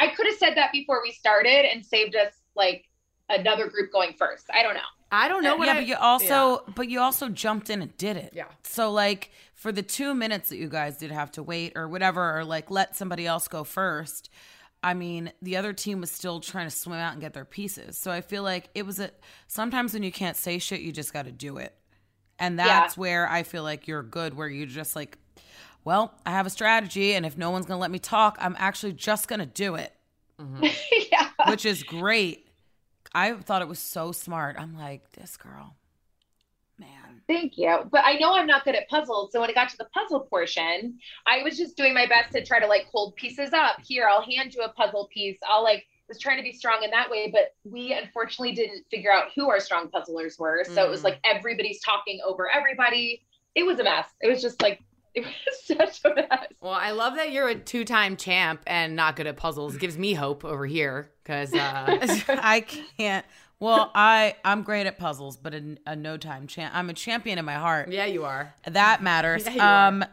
I 0.00 0.08
could 0.08 0.26
have 0.26 0.36
said 0.38 0.56
that 0.56 0.72
before 0.72 1.00
we 1.04 1.12
started 1.12 1.70
and 1.72 1.86
saved 1.86 2.16
us 2.16 2.32
like 2.56 2.84
another 3.28 3.68
group 3.68 3.92
going 3.92 4.14
first. 4.18 4.46
I 4.52 4.64
don't 4.64 4.74
know. 4.74 4.80
I 5.10 5.28
don't 5.28 5.42
know 5.42 5.54
uh, 5.54 5.58
what 5.58 5.66
yeah, 5.66 5.74
I, 5.74 5.76
but 5.76 5.86
you 5.86 5.96
also 5.96 6.64
but 6.74 6.88
you 6.88 7.00
also 7.00 7.28
jumped 7.28 7.70
in 7.70 7.82
and 7.82 7.96
did 7.96 8.16
it. 8.16 8.32
Yeah. 8.34 8.46
So 8.62 8.90
like 8.90 9.30
for 9.54 9.72
the 9.72 9.82
two 9.82 10.14
minutes 10.14 10.48
that 10.50 10.56
you 10.56 10.68
guys 10.68 10.96
did 10.98 11.10
have 11.10 11.30
to 11.32 11.42
wait 11.42 11.72
or 11.76 11.88
whatever, 11.88 12.38
or 12.38 12.44
like 12.44 12.70
let 12.70 12.96
somebody 12.96 13.26
else 13.26 13.48
go 13.48 13.64
first. 13.64 14.30
I 14.82 14.94
mean, 14.94 15.32
the 15.42 15.56
other 15.56 15.72
team 15.72 16.00
was 16.00 16.10
still 16.10 16.38
trying 16.38 16.68
to 16.68 16.74
swim 16.74 16.98
out 16.98 17.12
and 17.12 17.20
get 17.20 17.32
their 17.32 17.44
pieces. 17.44 17.96
So 17.98 18.10
I 18.10 18.20
feel 18.20 18.42
like 18.42 18.68
it 18.74 18.84
was 18.84 19.00
a 19.00 19.10
sometimes 19.48 19.94
when 19.94 20.02
you 20.02 20.12
can't 20.12 20.36
say 20.36 20.58
shit, 20.58 20.80
you 20.80 20.92
just 20.92 21.12
got 21.12 21.24
to 21.24 21.32
do 21.32 21.56
it. 21.56 21.74
And 22.38 22.58
that's 22.58 22.96
where 22.98 23.28
I 23.28 23.42
feel 23.42 23.62
like 23.62 23.88
you're 23.88 24.02
good, 24.02 24.34
where 24.34 24.48
you 24.48 24.66
just 24.66 24.94
like, 24.94 25.16
well, 25.84 26.12
I 26.26 26.32
have 26.32 26.46
a 26.46 26.50
strategy, 26.50 27.14
and 27.14 27.24
if 27.24 27.38
no 27.38 27.50
one's 27.50 27.64
gonna 27.64 27.80
let 27.80 27.90
me 27.90 27.98
talk, 27.98 28.36
I'm 28.40 28.54
actually 28.58 28.92
just 28.92 29.26
gonna 29.28 29.46
do 29.46 29.76
it, 29.76 29.92
mm-hmm. 30.38 30.66
yeah. 31.12 31.30
which 31.48 31.64
is 31.64 31.82
great. 31.82 32.45
I 33.16 33.32
thought 33.32 33.62
it 33.62 33.68
was 33.68 33.78
so 33.78 34.12
smart. 34.12 34.56
I'm 34.58 34.76
like, 34.76 35.10
this 35.12 35.38
girl, 35.38 35.74
man. 36.78 37.22
Thank 37.26 37.56
you. 37.56 37.78
But 37.90 38.02
I 38.04 38.18
know 38.18 38.34
I'm 38.34 38.46
not 38.46 38.64
good 38.64 38.74
at 38.74 38.86
puzzles. 38.90 39.32
So 39.32 39.40
when 39.40 39.48
it 39.48 39.54
got 39.54 39.70
to 39.70 39.76
the 39.78 39.86
puzzle 39.86 40.20
portion, 40.20 40.98
I 41.26 41.42
was 41.42 41.56
just 41.56 41.78
doing 41.78 41.94
my 41.94 42.06
best 42.06 42.32
to 42.32 42.44
try 42.44 42.60
to 42.60 42.66
like 42.66 42.84
hold 42.92 43.16
pieces 43.16 43.54
up. 43.54 43.76
Here, 43.82 44.06
I'll 44.06 44.20
hand 44.20 44.54
you 44.54 44.62
a 44.62 44.68
puzzle 44.68 45.08
piece. 45.10 45.38
I'll 45.48 45.64
like 45.64 45.86
was 46.08 46.20
trying 46.20 46.36
to 46.36 46.42
be 46.42 46.52
strong 46.52 46.82
in 46.84 46.90
that 46.90 47.10
way, 47.10 47.30
but 47.32 47.54
we 47.64 47.92
unfortunately 47.94 48.52
didn't 48.52 48.84
figure 48.90 49.10
out 49.10 49.30
who 49.34 49.48
our 49.48 49.60
strong 49.60 49.88
puzzlers 49.88 50.38
were. 50.38 50.62
So 50.64 50.84
it 50.84 50.90
was 50.90 51.00
Mm. 51.00 51.04
like 51.04 51.20
everybody's 51.24 51.80
talking 51.80 52.20
over 52.24 52.48
everybody. 52.54 53.24
It 53.54 53.64
was 53.64 53.80
a 53.80 53.84
mess. 53.84 54.06
It 54.20 54.28
was 54.28 54.42
just 54.42 54.60
like 54.62 54.80
it 55.16 55.24
was 55.24 55.64
such 55.64 56.00
a 56.04 56.14
mess. 56.14 56.46
Well, 56.60 56.72
I 56.72 56.92
love 56.92 57.16
that 57.16 57.32
you're 57.32 57.48
a 57.48 57.54
two-time 57.54 58.16
champ 58.16 58.62
and 58.66 58.94
not 58.94 59.16
good 59.16 59.26
at 59.26 59.36
puzzles. 59.36 59.76
Gives 59.76 59.98
me 59.98 60.14
hope 60.14 60.44
over 60.44 60.66
here 60.66 61.10
because 61.24 61.52
uh, 61.52 61.86
I 62.28 62.60
can't. 62.96 63.26
Well, 63.58 63.90
I 63.94 64.36
I'm 64.44 64.62
great 64.62 64.86
at 64.86 64.98
puzzles, 64.98 65.36
but 65.38 65.54
a, 65.54 65.76
a 65.86 65.96
no 65.96 66.16
time 66.18 66.46
champ. 66.46 66.74
I'm 66.76 66.90
a 66.90 66.94
champion 66.94 67.38
in 67.38 67.44
my 67.44 67.54
heart. 67.54 67.90
yeah, 67.90 68.04
you 68.04 68.24
are. 68.24 68.54
That 68.66 69.02
matters. 69.02 69.44
Yeah, 69.46 69.52
you 69.54 69.60
are. 69.62 69.88
um, 69.88 70.04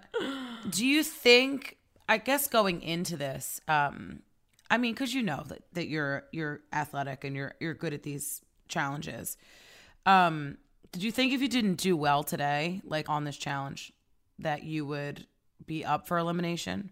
do 0.70 0.86
you 0.86 1.04
think? 1.04 1.78
I 2.08 2.18
guess 2.18 2.48
going 2.48 2.82
into 2.82 3.16
this, 3.16 3.62
um, 3.68 4.22
I 4.70 4.78
mean, 4.78 4.94
because 4.94 5.13
you 5.13 5.24
know 5.24 5.44
that, 5.48 5.62
that 5.74 5.88
you're 5.88 6.24
you're 6.32 6.62
athletic 6.72 7.24
and 7.24 7.36
you're 7.36 7.54
you're 7.60 7.74
good 7.74 7.94
at 7.94 8.04
these 8.04 8.42
challenges. 8.70 9.38
Um, 10.06 10.58
did 10.92 11.02
you 11.04 11.12
think 11.12 11.34
if 11.34 11.42
you 11.42 11.48
didn't 11.48 11.76
do 11.76 11.96
well 11.98 12.24
today, 12.24 12.82
like 12.86 13.10
on 13.10 13.24
this 13.24 13.38
challenge, 13.38 13.92
that 14.44 14.64
you 14.64 14.86
would 14.86 15.26
be 15.66 15.84
up 15.84 16.08
for 16.08 16.18
elimination? 16.18 16.92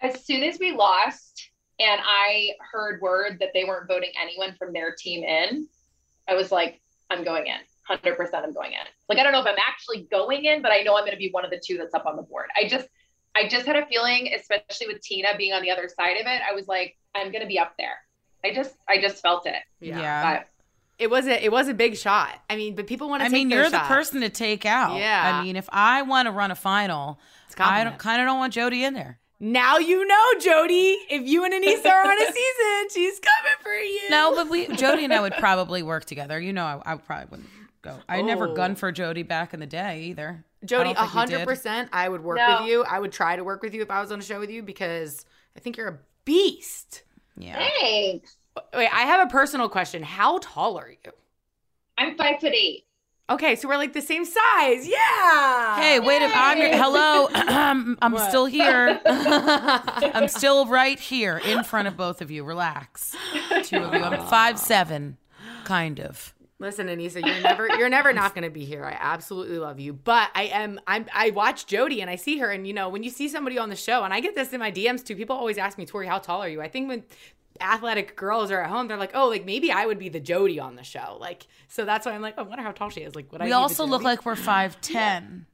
As 0.00 0.24
soon 0.24 0.42
as 0.42 0.58
we 0.58 0.72
lost 0.72 1.50
and 1.78 2.00
I 2.04 2.50
heard 2.72 3.00
word 3.00 3.38
that 3.40 3.50
they 3.54 3.64
weren't 3.64 3.88
voting 3.88 4.10
anyone 4.20 4.54
from 4.58 4.72
their 4.72 4.94
team 4.96 5.24
in, 5.24 5.66
I 6.28 6.34
was 6.34 6.52
like, 6.52 6.80
I'm 7.10 7.24
going 7.24 7.46
in. 7.46 7.58
100% 7.90 8.16
I'm 8.34 8.52
going 8.52 8.72
in. 8.72 8.86
Like, 9.08 9.18
I 9.18 9.22
don't 9.22 9.32
know 9.32 9.40
if 9.40 9.46
I'm 9.46 9.56
actually 9.66 10.06
going 10.10 10.44
in, 10.44 10.62
but 10.62 10.72
I 10.72 10.82
know 10.82 10.96
I'm 10.96 11.04
going 11.04 11.12
to 11.12 11.18
be 11.18 11.30
one 11.30 11.44
of 11.44 11.50
the 11.50 11.60
two 11.64 11.76
that's 11.76 11.94
up 11.94 12.06
on 12.06 12.16
the 12.16 12.22
board. 12.22 12.46
I 12.56 12.68
just, 12.68 12.88
I 13.34 13.48
just 13.48 13.66
had 13.66 13.76
a 13.76 13.86
feeling, 13.86 14.30
especially 14.38 14.86
with 14.86 15.02
Tina 15.02 15.28
being 15.36 15.52
on 15.52 15.62
the 15.62 15.70
other 15.70 15.88
side 15.88 16.16
of 16.20 16.26
it, 16.26 16.40
I 16.48 16.54
was 16.54 16.68
like, 16.68 16.96
I'm 17.14 17.32
going 17.32 17.42
to 17.42 17.48
be 17.48 17.58
up 17.58 17.74
there. 17.78 17.96
I 18.44 18.52
just, 18.54 18.74
I 18.88 19.00
just 19.00 19.20
felt 19.22 19.46
it. 19.46 19.62
Yeah. 19.80 20.38
But 20.38 20.48
It 20.98 21.10
was 21.10 21.26
a 21.26 21.44
it 21.44 21.50
was 21.50 21.68
a 21.68 21.74
big 21.74 21.96
shot. 21.96 22.30
I 22.48 22.56
mean, 22.56 22.74
but 22.76 22.86
people 22.86 23.08
want 23.08 23.20
to 23.20 23.24
I 23.24 23.28
take 23.28 23.32
mean, 23.34 23.48
their 23.48 23.62
you're 23.62 23.70
the 23.70 23.78
person 23.80 24.20
to 24.20 24.28
take 24.28 24.64
out. 24.66 24.96
Yeah. 24.98 25.38
I 25.40 25.42
mean, 25.42 25.56
if 25.56 25.68
I 25.72 26.02
want 26.02 26.26
to 26.26 26.32
run 26.32 26.50
a 26.50 26.54
final, 26.54 27.18
I 27.58 27.82
don't 27.84 27.98
kind 27.98 28.20
of 28.22 28.26
don't 28.26 28.38
want 28.38 28.52
Jodi 28.52 28.84
in 28.84 28.94
there. 28.94 29.18
Now 29.40 29.78
you 29.78 30.06
know, 30.06 30.32
Jodi. 30.40 30.96
If 31.10 31.26
you 31.26 31.44
and 31.44 31.52
Aneesa 31.52 31.86
are 31.90 32.04
on 32.06 32.22
a 32.22 32.26
season, 32.32 32.88
she's 32.94 33.18
coming 33.18 33.52
for 33.60 33.72
you. 33.72 34.00
No, 34.10 34.34
but 34.36 34.48
we 34.48 34.68
Jodi 34.68 35.04
and 35.04 35.12
I 35.12 35.20
would 35.20 35.32
probably 35.34 35.82
work 35.82 36.04
together. 36.04 36.38
You 36.40 36.52
know, 36.52 36.64
I, 36.64 36.92
I 36.92 36.96
probably 36.96 37.26
wouldn't 37.30 37.48
go. 37.82 37.96
I 38.08 38.22
never 38.22 38.48
Oh. 38.48 38.54
gunned 38.54 38.78
for 38.78 38.92
Jodi 38.92 39.24
back 39.24 39.52
in 39.52 39.58
the 39.58 39.66
day 39.66 40.02
either. 40.02 40.44
Jodi, 40.64 40.84
don't 40.84 40.94
think 40.94 41.06
we 41.06 41.18
hundred 41.18 41.38
did. 41.38 41.48
percent. 41.48 41.88
I 41.92 42.08
would 42.08 42.22
work 42.22 42.36
No. 42.36 42.58
with 42.60 42.68
you. 42.70 42.84
I 42.84 43.00
would 43.00 43.10
try 43.10 43.34
to 43.34 43.42
work 43.42 43.62
with 43.62 43.74
you 43.74 43.82
if 43.82 43.90
I 43.90 44.00
was 44.00 44.12
on 44.12 44.20
a 44.20 44.22
show 44.22 44.38
with 44.38 44.50
you 44.50 44.62
because 44.62 45.26
I 45.56 45.60
think 45.60 45.76
you're 45.76 45.88
a 45.88 45.98
beast. 46.24 47.02
Yeah. 47.36 47.58
thanks. 47.80 48.36
Wait, 48.74 48.88
I 48.92 49.02
have 49.02 49.26
a 49.26 49.30
personal 49.30 49.68
question. 49.68 50.02
How 50.02 50.38
tall 50.38 50.78
are 50.78 50.90
you? 50.90 51.12
I'm 51.98 52.16
five 52.16 52.40
foot 52.40 52.52
eight. 52.54 52.84
Okay, 53.30 53.56
so 53.56 53.68
we're 53.68 53.76
like 53.76 53.92
the 53.92 54.02
same 54.02 54.24
size. 54.24 54.86
Yeah. 54.86 55.80
Hey, 55.80 56.00
wait! 56.00 56.20
If 56.22 56.32
I'm 56.34 56.58
your, 56.58 56.68
hello, 56.70 57.28
I'm 57.34 57.96
What? 58.12 58.28
still 58.28 58.46
here. 58.46 59.00
I'm 59.06 60.28
still 60.28 60.66
right 60.66 60.98
here 60.98 61.40
in 61.44 61.64
front 61.64 61.88
of 61.88 61.96
both 61.96 62.20
of 62.20 62.30
you. 62.30 62.44
Relax, 62.44 63.16
two 63.62 63.78
of 63.78 63.94
you. 63.94 64.00
I'm 64.02 64.20
five 64.26 64.58
seven, 64.58 65.16
kind 65.64 66.00
of. 66.00 66.34
Listen, 66.58 66.86
Aneesa, 66.88 67.24
you're 67.24 67.40
never 67.42 67.68
you're 67.78 67.88
never 67.88 68.12
not 68.12 68.34
going 68.34 68.44
to 68.44 68.50
be 68.50 68.64
here. 68.64 68.84
I 68.84 68.96
absolutely 69.00 69.58
love 69.58 69.80
you, 69.80 69.92
but 69.94 70.30
I 70.34 70.44
am 70.44 70.78
I'm 70.86 71.06
I 71.14 71.30
watch 71.30 71.66
Jodi 71.66 72.00
and 72.02 72.10
I 72.10 72.16
see 72.16 72.38
her, 72.38 72.50
and 72.50 72.66
you 72.66 72.72
know 72.74 72.88
when 72.88 73.02
you 73.02 73.10
see 73.10 73.28
somebody 73.28 73.58
on 73.58 73.68
the 73.70 73.76
show, 73.76 74.04
and 74.04 74.12
I 74.12 74.20
get 74.20 74.34
this 74.34 74.52
in 74.52 74.60
my 74.60 74.70
DMs 74.70 75.02
too. 75.04 75.16
People 75.16 75.36
always 75.36 75.58
ask 75.58 75.78
me, 75.78 75.86
Tori, 75.86 76.06
how 76.06 76.18
tall 76.18 76.42
are 76.42 76.48
you? 76.48 76.60
I 76.60 76.68
think 76.68 76.88
when 76.88 77.02
athletic 77.62 78.16
girls 78.16 78.50
are 78.50 78.60
at 78.62 78.70
home, 78.70 78.88
they're 78.88 78.96
like, 78.96 79.12
oh, 79.14 79.28
like 79.28 79.44
maybe 79.46 79.70
I 79.70 79.86
would 79.86 79.98
be 79.98 80.08
the 80.08 80.20
Jodi 80.20 80.58
on 80.60 80.76
the 80.76 80.84
show. 80.84 81.16
Like, 81.20 81.46
so 81.68 81.84
that's 81.84 82.04
why 82.06 82.12
I'm 82.12 82.22
like, 82.22 82.34
oh, 82.38 82.42
I 82.42 82.46
wonder 82.46 82.62
how 82.64 82.72
tall 82.72 82.90
she 82.90 83.00
is. 83.00 83.14
Like, 83.14 83.30
what 83.32 83.40
I? 83.40 83.44
We 83.44 83.48
be 83.48 83.52
the 83.52 83.56
also 83.58 83.86
look 83.86 84.02
like 84.02 84.24
we're 84.26 84.36
five 84.36 84.80
ten. 84.82 85.46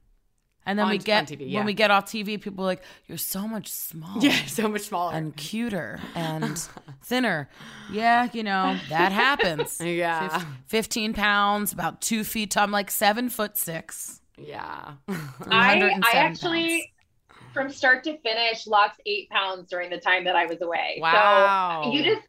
And 0.65 0.77
then 0.77 0.85
On- 0.85 0.91
we 0.91 0.97
get 0.99 1.25
TV, 1.25 1.49
yeah. 1.49 1.59
when 1.59 1.65
we 1.65 1.73
get 1.73 1.89
off 1.89 2.05
TV, 2.05 2.39
people 2.39 2.63
are 2.63 2.67
like, 2.67 2.83
"You're 3.07 3.17
so 3.17 3.47
much 3.47 3.69
smaller." 3.69 4.21
yeah, 4.21 4.45
so 4.45 4.67
much 4.67 4.81
smaller. 4.81 5.13
and 5.13 5.35
cuter 5.35 5.99
and 6.13 6.57
thinner. 7.03 7.49
Yeah, 7.91 8.27
you 8.33 8.43
know, 8.43 8.77
that 8.89 9.11
happens. 9.11 9.79
Yeah. 9.83 10.27
Fif- 10.27 10.45
15 10.67 11.13
pounds, 11.13 11.71
about 11.73 12.01
two 12.01 12.23
feet 12.23 12.51
tall. 12.51 12.65
I'm 12.65 12.71
like 12.71 12.91
seven 12.91 13.29
foot 13.29 13.57
six. 13.57 14.21
yeah, 14.37 14.93
I, 15.49 15.91
I 16.03 16.11
actually, 16.17 16.93
from 17.53 17.69
start 17.69 18.03
to 18.05 18.17
finish, 18.19 18.67
lost 18.67 18.99
eight 19.05 19.29
pounds 19.29 19.69
during 19.69 19.89
the 19.89 19.99
time 19.99 20.23
that 20.25 20.35
I 20.35 20.45
was 20.45 20.61
away. 20.61 20.99
Wow. 21.01 21.81
So 21.83 21.91
you 21.91 22.03
just, 22.03 22.27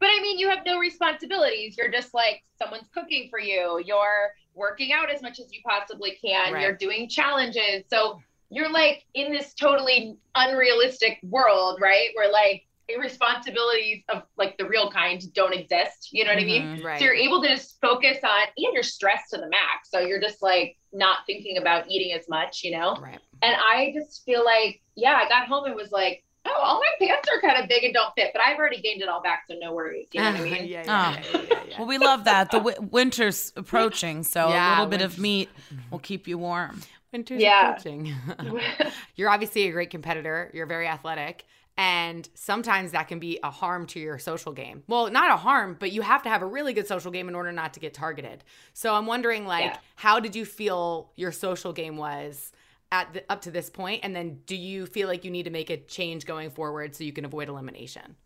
but 0.00 0.06
I 0.06 0.20
mean, 0.20 0.38
you 0.38 0.48
have 0.50 0.60
no 0.66 0.78
responsibilities. 0.78 1.76
You're 1.76 1.90
just 1.90 2.14
like 2.14 2.42
someone's 2.58 2.88
cooking 2.94 3.28
for 3.30 3.38
you. 3.38 3.82
You're 3.84 4.34
working 4.54 4.92
out 4.92 5.10
as 5.10 5.22
much 5.22 5.40
as 5.40 5.52
you 5.52 5.60
possibly 5.64 6.18
can. 6.24 6.52
Right. 6.52 6.62
You're 6.62 6.76
doing 6.76 7.08
challenges. 7.08 7.84
So 7.88 8.20
you're 8.50 8.70
like 8.70 9.04
in 9.14 9.32
this 9.32 9.54
totally 9.54 10.16
unrealistic 10.34 11.18
world, 11.22 11.78
right? 11.80 12.08
Where 12.14 12.30
like 12.30 12.66
responsibilities 13.00 14.02
of 14.08 14.22
like 14.36 14.56
the 14.58 14.66
real 14.66 14.90
kind 14.90 15.22
don't 15.34 15.54
exist. 15.54 16.08
You 16.12 16.24
know 16.24 16.32
what 16.34 16.42
I 16.42 16.44
mean? 16.46 16.62
Mm-hmm. 16.62 16.86
right. 16.86 16.98
So 16.98 17.04
you're 17.06 17.14
able 17.14 17.42
to 17.42 17.48
just 17.48 17.80
focus 17.80 18.18
on, 18.22 18.42
and 18.56 18.74
you're 18.74 18.82
stressed 18.82 19.30
to 19.30 19.38
the 19.38 19.48
max. 19.48 19.90
So 19.90 20.00
you're 20.00 20.20
just 20.20 20.42
like 20.42 20.76
not 20.92 21.18
thinking 21.26 21.58
about 21.58 21.88
eating 21.88 22.12
as 22.18 22.28
much, 22.28 22.62
you 22.64 22.72
know? 22.72 22.96
right. 23.00 23.18
And 23.42 23.56
I 23.56 23.92
just 23.94 24.24
feel 24.24 24.44
like, 24.44 24.80
yeah, 24.94 25.14
I 25.14 25.28
got 25.28 25.48
home 25.48 25.64
and 25.64 25.74
was 25.74 25.90
like, 25.90 26.22
oh, 26.44 26.54
all 26.62 26.80
my 26.80 27.06
pants 27.06 27.28
are 27.32 27.40
kind 27.40 27.60
of 27.62 27.68
big 27.68 27.82
and 27.84 27.92
don't 27.94 28.12
fit, 28.14 28.30
but 28.32 28.42
I've 28.44 28.56
already 28.58 28.80
gained 28.80 29.00
it 29.02 29.08
all 29.08 29.22
back. 29.22 29.44
So 29.48 29.56
no 29.60 29.72
worries. 29.74 30.08
You 30.12 30.20
know 30.20 30.30
what 30.32 30.40
I 30.40 30.44
mean? 30.44 30.64
yeah, 30.66 30.82
yeah, 30.84 31.16
Oh. 31.16 31.20
yeah, 31.32 31.40
yeah, 31.50 31.62
yeah. 31.68 31.78
Well, 31.78 31.88
we 31.88 31.98
love 31.98 32.24
that. 32.24 32.50
The 32.50 32.58
w- 32.58 32.88
winter's 32.90 33.52
approaching, 33.56 34.22
so 34.22 34.48
Yeah, 34.50 34.70
a 34.70 34.80
little 34.80 34.86
bit 34.86 35.00
of 35.02 35.12
winter's- 35.18 35.18
meat 35.22 35.48
will 35.90 35.98
keep 35.98 36.28
you 36.28 36.38
warm. 36.38 36.80
Winter's 37.12 37.40
Yeah. 37.42 37.70
approaching. 37.70 38.14
You're 39.16 39.28
obviously 39.30 39.68
a 39.68 39.72
great 39.72 39.90
competitor. 39.90 40.50
You're 40.54 40.66
very 40.66 40.86
athletic. 40.88 41.44
And 41.78 42.28
sometimes 42.34 42.92
that 42.92 43.08
can 43.08 43.18
be 43.18 43.38
a 43.42 43.50
harm 43.50 43.86
to 43.88 43.98
your 44.00 44.18
social 44.18 44.52
game. 44.52 44.82
Well, 44.88 45.10
not 45.10 45.30
a 45.30 45.36
harm, 45.36 45.76
but 45.80 45.90
you 45.90 46.02
have 46.02 46.22
to 46.24 46.28
have 46.28 46.42
a 46.42 46.46
really 46.46 46.74
good 46.74 46.86
social 46.86 47.10
game 47.10 47.28
in 47.28 47.34
order 47.34 47.50
not 47.50 47.72
to 47.74 47.80
get 47.80 47.94
targeted. 47.94 48.44
So 48.74 48.94
I'm 48.94 49.06
wondering, 49.06 49.46
like, 49.46 49.64
Yeah. 49.64 49.76
how 49.96 50.20
did 50.20 50.36
you 50.36 50.44
feel 50.44 51.12
your 51.16 51.32
social 51.32 51.72
game 51.72 51.96
was 51.96 52.52
at 52.90 53.12
the, 53.14 53.24
up 53.32 53.40
to 53.42 53.50
this 53.50 53.70
point? 53.70 54.00
And 54.02 54.14
then 54.14 54.40
do 54.44 54.54
you 54.54 54.84
feel 54.84 55.08
like 55.08 55.24
you 55.24 55.30
need 55.30 55.44
to 55.44 55.50
make 55.50 55.70
a 55.70 55.78
change 55.78 56.26
going 56.26 56.50
forward 56.50 56.94
so 56.94 57.04
you 57.04 57.12
can 57.12 57.24
avoid 57.24 57.48
elimination? 57.48 58.16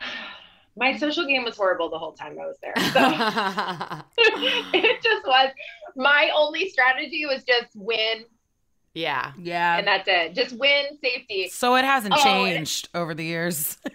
my 0.76 0.96
social 0.96 1.26
game 1.26 1.44
was 1.44 1.56
horrible 1.56 1.90
the 1.90 1.98
whole 1.98 2.12
time 2.12 2.38
I 2.40 2.46
was 2.46 2.56
there. 2.62 2.72
So 2.76 2.82
it 4.78 5.02
just 5.02 5.26
was. 5.26 5.50
My 5.94 6.30
only 6.34 6.70
strategy 6.70 7.26
was 7.26 7.44
just 7.44 7.68
win, 7.76 8.24
yeah. 8.94 9.32
Yeah. 9.38 9.78
and 9.78 9.86
that's 9.86 10.06
it. 10.08 10.34
Just 10.34 10.56
win 10.58 10.98
safety. 11.02 11.48
so 11.48 11.74
it 11.76 11.84
hasn't 11.84 12.14
Oh, 12.14 12.16
and- 12.44 12.56
changed 12.56 12.88
over 12.94 13.14
the 13.14 13.24
years. 13.24 13.78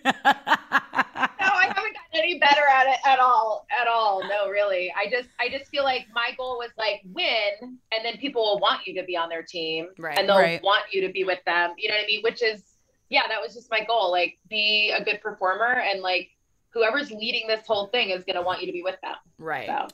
No, 1.39 1.53
I 1.53 1.65
haven't 1.67 1.93
gotten 1.93 2.13
any 2.13 2.39
better 2.39 2.61
at 2.69 2.87
it 2.87 2.97
at 3.05 3.19
all. 3.19 3.65
At 3.79 3.87
all. 3.87 4.21
No, 4.27 4.49
really. 4.49 4.93
I 4.95 5.09
just 5.09 5.29
I 5.39 5.49
just 5.49 5.69
feel 5.71 5.83
like 5.83 6.05
my 6.13 6.31
goal 6.37 6.57
was 6.57 6.71
like 6.77 7.01
win 7.13 7.53
and 7.61 8.03
then 8.05 8.17
people 8.17 8.41
will 8.43 8.59
want 8.59 8.85
you 8.85 8.93
to 8.99 9.05
be 9.05 9.15
on 9.17 9.29
their 9.29 9.43
team. 9.43 9.87
Right. 9.97 10.17
And 10.17 10.27
they'll 10.27 10.37
Right. 10.37 10.61
want 10.63 10.83
you 10.91 11.05
to 11.07 11.11
be 11.13 11.23
with 11.23 11.39
them. 11.45 11.71
You 11.77 11.89
know 11.89 11.95
what 11.95 12.03
I 12.03 12.07
mean? 12.07 12.21
Which 12.23 12.43
is 12.43 12.63
yeah, 13.09 13.21
that 13.29 13.41
was 13.41 13.53
just 13.53 13.71
my 13.71 13.83
goal. 13.85 14.11
Like 14.11 14.37
be 14.49 14.91
a 14.91 15.03
good 15.03 15.21
performer 15.21 15.79
and 15.79 16.01
like 16.01 16.29
whoever's 16.71 17.11
leading 17.11 17.47
this 17.47 17.65
whole 17.65 17.87
thing 17.87 18.09
is 18.09 18.23
gonna 18.25 18.41
want 18.43 18.59
you 18.61 18.67
to 18.67 18.73
be 18.73 18.83
with 18.83 18.99
them. 19.01 19.15
Right. 19.39 19.67
So 19.67 19.87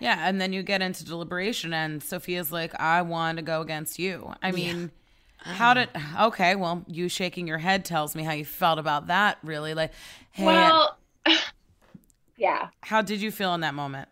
yeah, 0.00 0.28
and 0.28 0.40
then 0.40 0.52
you 0.52 0.62
get 0.62 0.82
into 0.82 1.04
deliberation, 1.04 1.72
and 1.72 2.02
Sophia's 2.02 2.52
like, 2.52 2.78
"I 2.80 3.02
want 3.02 3.38
to 3.38 3.42
go 3.42 3.60
against 3.60 3.98
you." 3.98 4.32
I 4.42 4.52
mean, 4.52 4.90
how 5.38 5.74
did? 5.74 5.88
Okay, 6.20 6.54
well, 6.54 6.84
you 6.86 7.08
shaking 7.08 7.46
your 7.46 7.58
head 7.58 7.84
tells 7.84 8.14
me 8.14 8.22
how 8.22 8.32
you 8.32 8.44
felt 8.44 8.78
about 8.78 9.08
that. 9.08 9.38
Really, 9.42 9.74
like, 9.74 9.92
hey, 10.30 10.44
well 10.44 10.98
yeah. 12.36 12.68
how 12.82 13.02
did 13.02 13.20
you 13.20 13.30
feel 13.30 13.54
in 13.54 13.60
that 13.60 13.74
moment? 13.74 14.08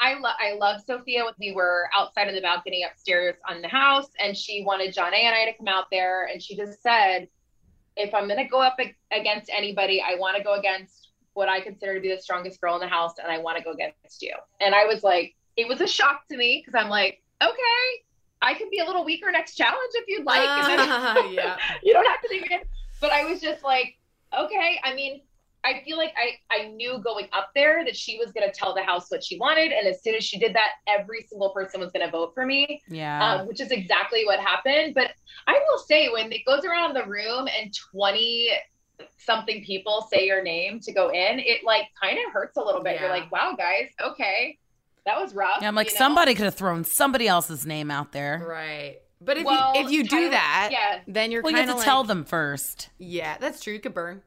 I 0.00 0.14
love 0.14 0.34
I 0.40 0.54
love 0.54 0.80
Sophia. 0.86 1.24
We 1.38 1.52
were 1.52 1.88
outside 1.94 2.28
in 2.28 2.34
the 2.34 2.40
balcony 2.40 2.84
upstairs 2.84 3.34
on 3.48 3.62
the 3.62 3.68
house, 3.68 4.08
and 4.18 4.36
she 4.36 4.64
wanted 4.64 4.94
Jonna 4.94 5.22
and 5.22 5.34
I 5.34 5.44
to 5.46 5.56
come 5.56 5.68
out 5.68 5.86
there, 5.90 6.26
and 6.26 6.42
she 6.42 6.56
just 6.56 6.82
said, 6.82 7.28
"If 7.96 8.14
I'm 8.14 8.26
going 8.26 8.42
to 8.42 8.48
go 8.48 8.60
up 8.60 8.78
against 9.12 9.50
anybody, 9.50 10.00
I 10.00 10.14
want 10.16 10.36
to 10.36 10.42
go 10.42 10.54
against 10.54 11.07
what 11.38 11.48
I 11.48 11.60
consider 11.60 11.94
to 11.94 12.00
be 12.00 12.14
the 12.14 12.20
strongest 12.20 12.60
girl 12.60 12.74
in 12.74 12.80
the 12.80 12.88
house, 12.88 13.14
and 13.22 13.32
I 13.32 13.38
want 13.38 13.56
to 13.56 13.64
go 13.64 13.72
against 13.72 14.20
you." 14.20 14.34
And 14.60 14.74
I 14.74 14.84
was 14.84 15.02
like, 15.02 15.34
it 15.56 15.66
was 15.66 15.80
a 15.80 15.86
shock 15.86 16.28
to 16.30 16.36
me 16.36 16.62
because 16.64 16.80
I'm 16.80 16.88
like, 16.88 17.22
okay, 17.42 18.04
I 18.40 18.54
can 18.54 18.68
be 18.70 18.78
a 18.78 18.84
little 18.84 19.04
weaker 19.04 19.30
next 19.30 19.56
challenge 19.56 19.90
if 19.94 20.04
you'd 20.06 20.24
like. 20.24 20.42
Then- 20.66 20.78
yeah. 21.32 21.56
you 21.82 21.92
don't 21.92 22.06
have 22.06 22.20
to 22.22 22.28
think 22.28 22.50
it. 22.50 22.66
But 23.00 23.12
I 23.12 23.24
was 23.24 23.40
just 23.40 23.64
like, 23.64 23.96
okay. 24.36 24.80
I 24.84 24.94
mean, 24.94 25.22
I 25.64 25.82
feel 25.84 25.96
like 25.96 26.14
I, 26.16 26.56
I 26.56 26.68
knew 26.68 26.98
going 26.98 27.26
up 27.32 27.50
there 27.54 27.84
that 27.84 27.96
she 27.96 28.18
was 28.18 28.30
going 28.30 28.48
to 28.48 28.56
tell 28.56 28.74
the 28.74 28.82
house 28.82 29.10
what 29.10 29.24
she 29.24 29.38
wanted. 29.38 29.72
And 29.72 29.86
as 29.88 30.02
soon 30.02 30.14
as 30.14 30.24
she 30.24 30.38
did 30.38 30.54
that, 30.54 30.70
every 30.86 31.26
single 31.28 31.50
person 31.50 31.80
was 31.80 31.90
going 31.90 32.06
to 32.06 32.10
vote 32.12 32.32
for 32.34 32.46
me, 32.46 32.80
Yeah, 32.88 33.40
um, 33.40 33.48
which 33.48 33.60
is 33.60 33.72
exactly 33.72 34.24
what 34.24 34.38
happened. 34.38 34.94
But 34.94 35.10
I 35.48 35.58
will 35.68 35.78
say, 35.78 36.08
when 36.08 36.30
it 36.30 36.44
goes 36.46 36.64
around 36.64 36.94
the 36.94 37.04
room 37.04 37.48
and 37.48 37.74
20 37.92 38.50
something 39.18 39.62
people 39.64 40.08
say 40.12 40.26
your 40.26 40.42
name 40.42 40.80
to 40.80 40.92
go 40.92 41.08
in, 41.08 41.38
it 41.38 41.64
like 41.64 41.84
kind 42.00 42.18
of 42.26 42.32
hurts 42.32 42.56
a 42.56 42.62
little 42.62 42.82
bit. 42.82 43.00
You're 43.00 43.10
like, 43.10 43.30
wow, 43.30 43.54
guys, 43.56 43.88
okay. 44.02 44.58
That 45.06 45.20
was 45.20 45.34
rough. 45.34 45.58
yeah. 45.62 45.68
I'm 45.68 45.74
like, 45.74 45.88
you 45.88 45.94
know? 45.94 45.98
somebody 45.98 46.34
could 46.34 46.44
have 46.44 46.54
thrown 46.54 46.84
somebody 46.84 47.26
else's 47.28 47.64
name 47.64 47.90
out 47.90 48.12
there. 48.12 48.44
Right. 48.46 48.98
But 49.20 49.38
if 49.38 49.44
Well, 49.44 49.74
you 49.74 49.84
if 49.84 49.90
you 49.90 50.02
do 50.04 50.08
Tyler- 50.10 50.30
that, 50.30 50.68
yeah. 50.70 51.00
then 51.08 51.32
you're 51.32 51.42
Well, 51.42 51.50
you 51.52 51.58
have 51.58 51.68
to 51.68 51.74
like, 51.76 51.84
tell 51.84 52.04
them 52.04 52.24
first. 52.24 52.90
Yeah, 52.98 53.36
that's 53.38 53.62
true. 53.62 53.72
You 53.72 53.80
could 53.80 53.94
burn. 53.94 54.22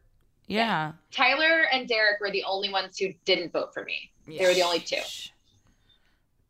Yeah. 0.48 0.94
Tyler 1.12 1.66
and 1.72 1.88
Derek 1.88 2.20
were 2.20 2.32
the 2.32 2.44
only 2.44 2.70
ones 2.72 2.98
who 2.98 3.10
didn't 3.26 3.54
vote 3.54 3.74
for 3.74 3.84
me. 3.86 4.12
They 4.28 4.46
were 4.46 4.54
the 4.54 4.64
only 4.64 4.80
two. 4.80 4.98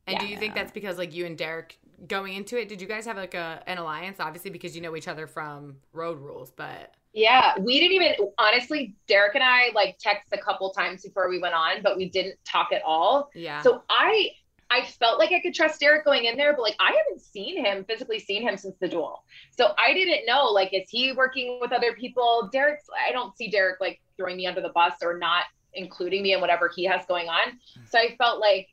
And 0.07 0.19
do 0.19 0.25
you 0.27 0.37
think 0.37 0.55
that's 0.55 0.71
because 0.71 0.97
like 0.97 1.13
you 1.13 1.25
and 1.25 1.37
Derek 1.37 1.77
going 2.07 2.33
into 2.33 2.59
it, 2.59 2.67
did 2.67 2.81
you 2.81 2.87
guys 2.87 3.05
have 3.05 3.17
like 3.17 3.33
a 3.35 3.61
an 3.67 3.77
alliance? 3.77 4.19
Obviously 4.19 4.49
because 4.49 4.75
you 4.75 4.81
know 4.81 4.95
each 4.95 5.07
other 5.07 5.27
from 5.27 5.75
Road 5.93 6.19
Rules, 6.19 6.51
but 6.51 6.93
Yeah, 7.13 7.53
we 7.59 7.79
didn't 7.79 7.93
even 7.93 8.29
honestly. 8.37 8.95
Derek 9.07 9.35
and 9.35 9.43
I 9.43 9.71
like 9.75 9.97
text 9.99 10.29
a 10.31 10.37
couple 10.37 10.71
times 10.71 11.03
before 11.03 11.29
we 11.29 11.39
went 11.39 11.53
on, 11.53 11.81
but 11.83 11.97
we 11.97 12.09
didn't 12.09 12.35
talk 12.45 12.69
at 12.71 12.81
all. 12.83 13.29
yeah. 13.35 13.61
So 13.61 13.83
I 13.89 14.29
I 14.69 14.85
felt 14.85 15.19
like 15.19 15.33
I 15.33 15.41
could 15.41 15.53
trust 15.53 15.81
Derek 15.81 16.05
going 16.05 16.25
in 16.25 16.37
there, 16.37 16.53
but 16.53 16.61
like 16.61 16.77
I 16.79 16.95
haven't 16.97 17.21
seen 17.21 17.63
him 17.63 17.83
physically 17.83 18.19
seen 18.19 18.41
him 18.41 18.55
since 18.55 18.75
the 18.79 18.87
duel. 18.87 19.25
So 19.51 19.73
I 19.77 19.93
didn't 19.93 20.25
know 20.25 20.45
like 20.45 20.73
is 20.73 20.89
he 20.89 21.11
working 21.11 21.59
with 21.59 21.73
other 21.73 21.93
people? 21.93 22.49
Derek's 22.51 22.85
I 23.07 23.11
don't 23.11 23.35
see 23.35 23.49
Derek 23.49 23.81
like 23.81 24.01
throwing 24.15 24.37
me 24.37 24.47
under 24.47 24.61
the 24.61 24.69
bus 24.69 24.93
or 25.01 25.17
not 25.17 25.43
including 25.73 26.23
me 26.23 26.33
in 26.33 26.41
whatever 26.41 26.71
he 26.73 26.85
has 26.85 27.05
going 27.07 27.27
on. 27.27 27.59
So 27.89 27.99
I 27.99 28.15
felt 28.17 28.39
like 28.39 28.67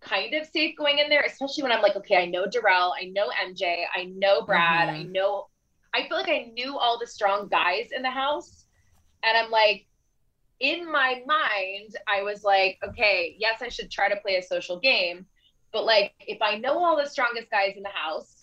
kind 0.00 0.34
of 0.34 0.46
safe 0.46 0.76
going 0.76 0.98
in 0.98 1.08
there, 1.08 1.22
especially 1.22 1.62
when 1.62 1.72
I'm 1.72 1.82
like, 1.82 1.96
okay, 1.96 2.16
I 2.16 2.26
know 2.26 2.46
Darrell, 2.46 2.94
I 3.00 3.06
know 3.06 3.28
MJ, 3.44 3.84
I 3.94 4.04
know 4.04 4.42
Brad, 4.42 4.88
I 4.88 4.98
mm-hmm. 4.98 5.12
know 5.12 5.46
I 5.94 6.06
feel 6.08 6.16
like 6.16 6.28
I 6.28 6.50
knew 6.52 6.78
all 6.78 6.98
the 6.98 7.06
strong 7.06 7.48
guys 7.48 7.88
in 7.94 8.02
the 8.02 8.10
house. 8.10 8.66
And 9.22 9.36
I'm 9.36 9.50
like, 9.50 9.86
in 10.60 10.90
my 10.90 11.22
mind, 11.26 11.96
I 12.08 12.22
was 12.22 12.44
like, 12.44 12.78
okay, 12.86 13.36
yes, 13.38 13.62
I 13.62 13.68
should 13.68 13.90
try 13.90 14.08
to 14.08 14.16
play 14.20 14.36
a 14.36 14.42
social 14.42 14.78
game. 14.78 15.26
But 15.72 15.84
like, 15.84 16.12
if 16.20 16.40
I 16.42 16.56
know 16.56 16.82
all 16.82 16.96
the 16.96 17.08
strongest 17.08 17.50
guys 17.50 17.74
in 17.76 17.82
the 17.82 17.88
house, 17.90 18.34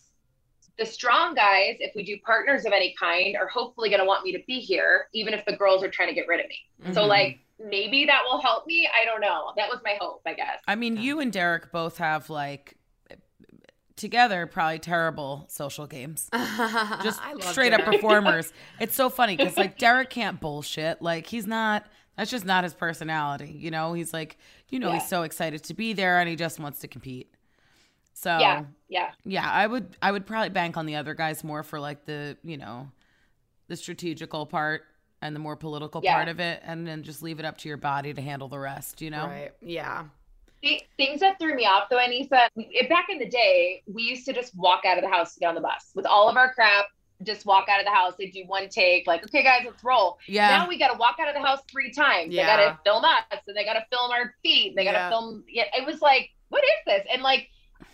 the 0.78 0.86
strong 0.86 1.36
guys, 1.36 1.78
if 1.80 1.94
we 1.96 2.04
do 2.04 2.18
partners 2.26 2.66
of 2.66 2.74
any 2.74 2.94
kind, 3.00 3.36
are 3.38 3.48
hopefully 3.48 3.90
going 3.90 4.02
to 4.02 4.06
want 4.06 4.24
me 4.24 4.32
to 4.34 4.40
be 4.46 4.60
here, 4.60 5.08
even 5.14 5.34
if 5.34 5.46
the 5.46 5.56
girls 5.56 5.84
are 5.84 5.90
trying 5.90 6.10
to 6.10 6.14
get 6.14 6.28
rid 6.28 6.42
of 6.42 6.48
me. 6.48 6.94
So, 6.94 7.04
Mhm. 7.04 7.08
like, 7.08 7.40
maybe 7.60 8.06
that 8.06 8.24
will 8.26 8.42
help 8.42 8.68
me. 8.68 8.88
I 8.88 9.06
don't 9.06 9.22
know. 9.22 9.54
That 9.56 9.70
was 9.70 9.80
my 9.84 9.98
hope, 10.00 10.22
I 10.26 10.34
guess. 10.34 10.62
I 10.68 10.76
mean, 10.76 10.98
you 10.98 11.22
and 11.22 11.32
Derek 11.32 11.72
both 11.72 11.98
have 12.00 12.30
like 12.30 12.76
together 13.96 14.46
probably 14.48 14.80
terrible 14.80 15.46
social 15.50 15.88
games. 15.88 16.30
Just 17.04 17.20
straight 17.42 17.74
up 17.74 17.82
performers. 17.86 18.52
It's 18.80 18.96
so 18.96 19.10
funny 19.10 19.38
because 19.38 19.58
like 19.58 19.78
Derek 19.78 20.10
can't 20.10 20.40
bullshit. 20.40 21.02
Like 21.02 21.28
he's 21.28 21.48
not. 21.48 21.86
That's 22.18 22.32
just 22.32 22.46
not 22.46 22.64
his 22.64 22.74
personality. 22.74 23.52
You 23.60 23.72
know, 23.72 23.92
he's 23.92 24.14
like, 24.14 24.38
you 24.70 24.80
know, 24.80 24.88
Yeah. 24.88 25.00
he's 25.00 25.08
so 25.10 25.24
excited 25.24 25.64
to 25.66 25.74
be 25.74 25.92
there 25.92 26.20
and 26.20 26.30
he 26.30 26.38
just 26.38 26.60
wants 26.62 26.80
to 26.80 26.88
compete. 26.88 27.30
So 28.14 28.38
Yeah. 28.40 28.64
Yeah. 28.88 29.12
yeah, 29.26 29.50
I 29.50 29.68
would 29.68 29.98
I 30.02 30.12
would 30.12 30.26
probably 30.26 30.50
bank 30.50 30.78
on 30.78 30.86
the 30.86 30.96
other 30.96 31.14
guys 31.14 31.44
more 31.44 31.62
for 31.64 31.80
like 31.80 32.06
the 32.06 32.38
you 32.44 32.58
know 32.58 32.90
the 33.68 33.76
strategical 33.76 34.46
part 34.46 34.84
and 35.22 35.36
the 35.36 35.40
more 35.40 35.56
political 35.56 36.02
Yeah. 36.04 36.16
part 36.16 36.28
of 36.30 36.40
it, 36.40 36.62
and 36.64 36.86
then 36.88 37.04
just 37.04 37.22
leave 37.24 37.40
it 37.40 37.46
up 37.46 37.58
to 37.60 37.68
your 37.68 37.78
body 37.78 38.14
to 38.14 38.22
handle 38.22 38.48
the 38.48 38.60
rest. 38.60 39.02
You 39.02 39.10
know. 39.10 39.26
Right. 39.28 39.52
Yeah. 39.62 40.06
Things 40.98 41.20
that 41.20 41.38
threw 41.40 41.56
me 41.56 41.66
off 41.66 41.90
though, 41.90 41.98
Aneesa, 41.98 42.30
back 42.90 43.08
in 43.10 43.20
the 43.20 43.28
day, 43.30 43.84
we 43.92 44.04
used 44.04 44.26
to 44.26 44.34
just 44.34 44.56
walk 44.58 44.82
out 44.86 44.98
of 44.98 45.04
the 45.04 45.10
house 45.10 45.34
to 45.36 45.40
get 45.40 45.48
on 45.48 45.56
the 45.56 45.62
bus 45.62 45.92
with 45.96 46.06
all 46.06 46.28
of 46.30 46.36
our 46.38 46.54
crap, 46.54 46.86
just 47.24 47.46
walk 47.46 47.68
out 47.70 47.80
of 47.80 47.86
the 47.86 47.92
house. 47.92 48.14
They 48.18 48.28
do 48.28 48.44
one 48.48 48.68
take, 48.70 49.08
like, 49.08 49.24
okay, 49.26 49.44
guys, 49.44 49.62
let's 49.66 49.84
roll. 49.84 50.18
Yeah. 50.28 50.50
Now 50.50 50.68
we 50.68 50.78
got 50.78 50.92
to 50.92 50.98
walk 50.98 51.16
out 51.20 51.28
of 51.30 51.34
the 51.36 51.42
house 51.46 51.60
three 51.72 51.92
times. 51.92 52.34
Yeah. 52.34 52.44
They 52.58 52.64
got 52.64 52.72
to 52.72 52.80
film 52.84 53.06
us, 53.06 53.24
and 53.48 53.56
they 53.56 53.64
got 53.64 53.74
to 53.74 53.86
film 53.92 54.12
our 54.12 54.34
feet. 54.44 54.76
They 54.76 54.84
got 54.84 54.92
to 54.94 54.98
Yeah. 54.98 55.10
film. 55.10 55.44
Yeah, 55.48 55.64
it 55.74 55.86
was 55.86 56.02
like, 56.02 56.30
what 56.50 56.64
is 56.64 56.70
this? 56.86 57.06
And 57.12 57.22
like, 57.22 57.48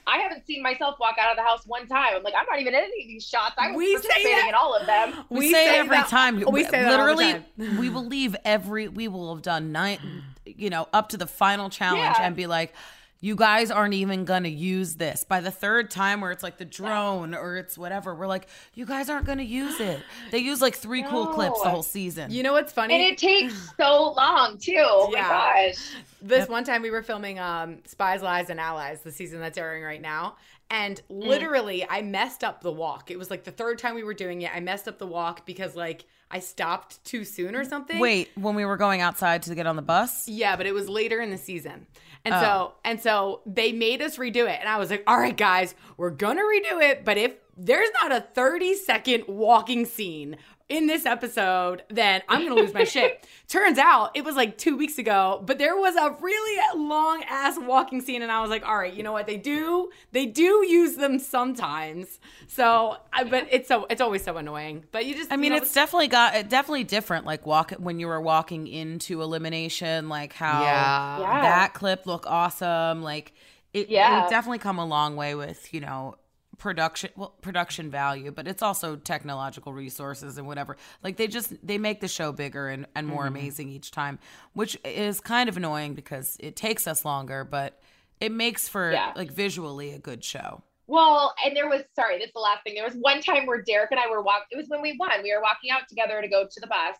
I 0.07 0.17
haven't 0.17 0.45
seen 0.47 0.63
myself 0.63 0.95
walk 0.99 1.15
out 1.19 1.29
of 1.31 1.37
the 1.37 1.43
house 1.43 1.61
one 1.67 1.87
time. 1.87 2.13
I'm 2.15 2.23
like, 2.23 2.33
I'm 2.37 2.45
not 2.49 2.59
even 2.59 2.73
in 2.73 2.79
any 2.81 3.03
of 3.03 3.07
these 3.07 3.25
shots. 3.27 3.53
I 3.57 3.67
was 3.69 3.77
We 3.77 3.95
say 3.97 4.07
participating 4.07 4.49
in 4.49 4.55
all 4.55 4.75
of 4.75 4.85
them. 4.87 5.25
We, 5.29 5.39
We 5.39 5.51
say, 5.53 5.65
say 5.65 5.77
every 5.77 5.97
that- 5.97 6.07
time. 6.09 6.39
we 6.51 6.63
say 6.63 6.71
that 6.71 6.99
all 6.99 7.05
the 7.07 7.13
literally. 7.13 7.43
time. 7.57 7.77
we 7.77 7.89
leave 7.89 8.35
every. 8.43 8.87
We 8.87 9.07
will 9.07 9.33
have 9.35 9.43
done 9.43 9.71
nine. 9.71 9.99
You 10.45 10.69
know, 10.69 10.87
up 10.93 11.09
to 11.09 11.17
the 11.17 11.27
final 11.27 11.69
challenge, 11.69 12.17
Yeah. 12.17 12.25
and 12.25 12.35
be 12.35 12.47
like, 12.47 12.73
"You 13.19 13.35
guys 13.35 13.69
aren't 13.69 13.93
even 13.93 14.25
gonna 14.25 14.47
use 14.49 14.95
this." 14.95 15.23
By 15.23 15.39
the 15.39 15.51
third 15.51 15.91
time, 15.91 16.19
where 16.21 16.31
it's 16.31 16.41
like 16.43 16.57
the 16.57 16.65
drone 16.65 17.35
or 17.35 17.57
it's 17.57 17.77
whatever, 17.77 18.15
we're 18.15 18.25
like, 18.27 18.47
"You 18.73 18.85
guys 18.85 19.09
aren't 19.09 19.25
gonna 19.25 19.43
use 19.43 19.79
it." 19.79 20.01
They 20.31 20.39
use 20.39 20.61
like 20.61 20.75
three 20.75 21.03
cool 21.03 21.27
clips 21.27 21.61
the 21.61 21.69
whole 21.69 21.83
season. 21.83 22.31
You 22.31 22.41
know 22.43 22.53
what's 22.53 22.73
funny? 22.73 22.95
And 22.95 23.03
it 23.03 23.17
takes 23.19 23.53
so 23.77 24.13
long 24.17 24.57
too. 24.57 24.75
Oh 24.79 25.09
Yeah. 25.13 25.21
my 25.23 25.27
gosh. 25.73 25.93
this 26.23 26.47
one 26.49 26.63
time 26.63 26.81
we 26.81 26.89
were 26.91 27.03
filming 27.03 27.39
um 27.39 27.79
Spies, 27.85 28.21
Lies, 28.23 28.49
and 28.49 28.59
Allies, 28.59 29.01
the 29.01 29.11
season 29.11 29.39
that's 29.39 29.57
airing 29.57 29.83
right 29.83 30.01
now. 30.01 30.37
And 30.71 31.01
Mm. 31.11 31.27
literally 31.27 31.85
I 31.87 32.01
messed 32.01 32.43
up 32.43 32.61
the 32.61 32.71
walk. 32.71 33.11
It 33.11 33.19
was 33.19 33.29
like 33.29 33.43
the 33.43 33.51
third 33.51 33.77
time 33.77 33.93
we 33.95 34.03
were 34.03 34.13
doing 34.13 34.41
it. 34.41 34.51
I 34.55 34.59
messed 34.61 34.87
up 34.87 34.97
the 34.97 35.07
walk 35.07 35.45
because 35.45 35.75
like 35.75 36.05
I 36.31 36.39
stopped 36.39 37.03
too 37.03 37.23
soon 37.25 37.55
or 37.55 37.63
something. 37.65 37.99
Wait, 37.99 38.29
when 38.35 38.55
we 38.55 38.65
were 38.65 38.77
going 38.77 39.01
outside 39.01 39.43
to 39.43 39.55
get 39.55 39.67
on 39.67 39.75
the 39.75 39.81
bus, 39.81 40.27
Yeah, 40.27 40.55
but 40.55 40.65
it 40.65 40.73
was 40.73 40.87
later 40.89 41.21
in 41.21 41.29
the 41.29 41.37
season. 41.37 41.87
And 42.23 42.33
Oh. 42.35 42.41
so 42.41 42.73
and 42.85 43.01
so 43.01 43.41
they 43.45 43.71
made 43.71 44.01
us 44.01 44.17
redo 44.17 44.47
it. 44.49 44.59
And 44.59 44.69
I 44.69 44.77
was 44.77 44.89
like, 44.91 45.03
all 45.07 45.17
right, 45.17 45.35
guys, 45.35 45.73
we're 45.97 46.11
gonna 46.11 46.43
redo 46.43 46.81
it. 46.81 47.03
But 47.03 47.17
if 47.17 47.33
there's 47.57 47.89
not 48.01 48.11
a 48.11 48.21
30 48.21 48.75
second 48.75 49.23
walking 49.27 49.85
scene 49.85 50.37
in 50.71 50.87
this 50.87 51.05
episode, 51.05 51.83
then 51.89 52.21
I'm 52.29 52.43
gonna 52.47 52.59
lose 52.59 52.73
my 52.73 52.85
shit. 52.85 53.27
Turns 53.47 53.77
out 53.77 54.11
it 54.15 54.23
was 54.23 54.35
like 54.35 54.57
two 54.57 54.77
weeks 54.77 54.97
ago, 54.97 55.43
but 55.45 55.57
there 55.57 55.75
was 55.75 55.95
a 55.97 56.15
really 56.21 56.79
long 56.79 57.23
ass 57.29 57.57
walking 57.59 57.99
scene, 58.01 58.21
and 58.21 58.31
I 58.31 58.39
was 58.41 58.49
like, 58.49 58.65
all 58.65 58.77
right, 58.77 58.93
you 58.93 59.03
know 59.03 59.11
what? 59.11 59.27
They 59.27 59.37
do 59.37 59.89
they 60.13 60.25
do 60.25 60.65
use 60.65 60.95
them 60.95 61.19
sometimes. 61.19 62.19
So 62.47 62.95
I 63.11 63.25
but 63.25 63.47
it's 63.51 63.67
so 63.67 63.85
it's 63.89 64.01
always 64.01 64.23
so 64.23 64.37
annoying. 64.37 64.85
But 64.91 65.05
you 65.05 65.13
just 65.15 65.31
I 65.31 65.35
mean, 65.35 65.51
you 65.51 65.57
know, 65.59 65.63
it's 65.63 65.73
definitely 65.73 66.07
got 66.07 66.35
it 66.35 66.49
definitely 66.49 66.85
different. 66.85 67.25
Like 67.25 67.45
walk 67.45 67.71
when 67.71 67.99
you 67.99 68.07
were 68.07 68.21
walking 68.21 68.67
into 68.67 69.21
elimination, 69.21 70.07
like 70.09 70.31
how 70.33 70.61
Yeah. 70.63 71.19
Yeah. 71.19 71.41
that 71.41 71.73
clip 71.73 72.05
look 72.07 72.25
awesome. 72.27 73.03
Like 73.03 73.33
it, 73.73 73.89
Yeah. 73.89 74.25
it 74.25 74.29
definitely 74.29 74.59
come 74.59 74.79
a 74.79 74.85
long 74.85 75.15
way 75.17 75.35
with 75.35 75.73
you 75.73 75.81
know 75.81 76.15
production 76.61 77.09
well 77.15 77.33
production 77.41 77.89
value 77.89 78.29
but 78.31 78.47
it's 78.47 78.61
also 78.61 78.95
technological 78.95 79.73
resources 79.73 80.37
and 80.37 80.45
whatever 80.45 80.77
like 81.03 81.17
they 81.17 81.27
just 81.27 81.55
they 81.65 81.79
make 81.79 82.01
the 82.01 82.07
show 82.07 82.31
bigger 82.31 82.67
and, 82.67 82.85
and 82.93 83.07
more 83.07 83.23
mm-hmm. 83.23 83.35
amazing 83.35 83.67
each 83.67 83.89
time 83.89 84.19
which 84.53 84.77
is 84.85 85.19
kind 85.19 85.49
of 85.49 85.57
annoying 85.57 85.95
because 85.95 86.37
it 86.39 86.55
takes 86.55 86.85
us 86.85 87.03
longer 87.03 87.43
but 87.43 87.81
it 88.19 88.31
makes 88.31 88.69
for 88.69 88.91
Yeah. 88.91 89.11
like 89.15 89.31
visually 89.31 89.89
a 89.89 89.97
good 89.97 90.23
show 90.23 90.61
Well, 90.85 91.33
and 91.43 91.55
there 91.57 91.67
was 91.67 91.81
sorry, 91.95 92.19
this 92.19 92.27
is 92.27 92.33
the 92.33 92.39
last 92.39 92.63
thing. 92.63 92.75
There 92.75 92.83
was 92.83 92.93
one 92.93 93.21
time 93.21 93.47
where 93.47 93.61
Derek 93.63 93.89
and 93.91 93.99
I 93.99 94.07
were 94.07 94.21
walking. 94.21 94.47
It 94.51 94.57
was 94.57 94.67
when 94.67 94.81
we 94.83 94.95
won. 94.99 95.23
We 95.23 95.33
were 95.33 95.41
walking 95.41 95.71
out 95.71 95.87
together 95.89 96.21
to 96.21 96.27
go 96.27 96.45
to 96.51 96.59
the 96.59 96.67
bus, 96.67 96.97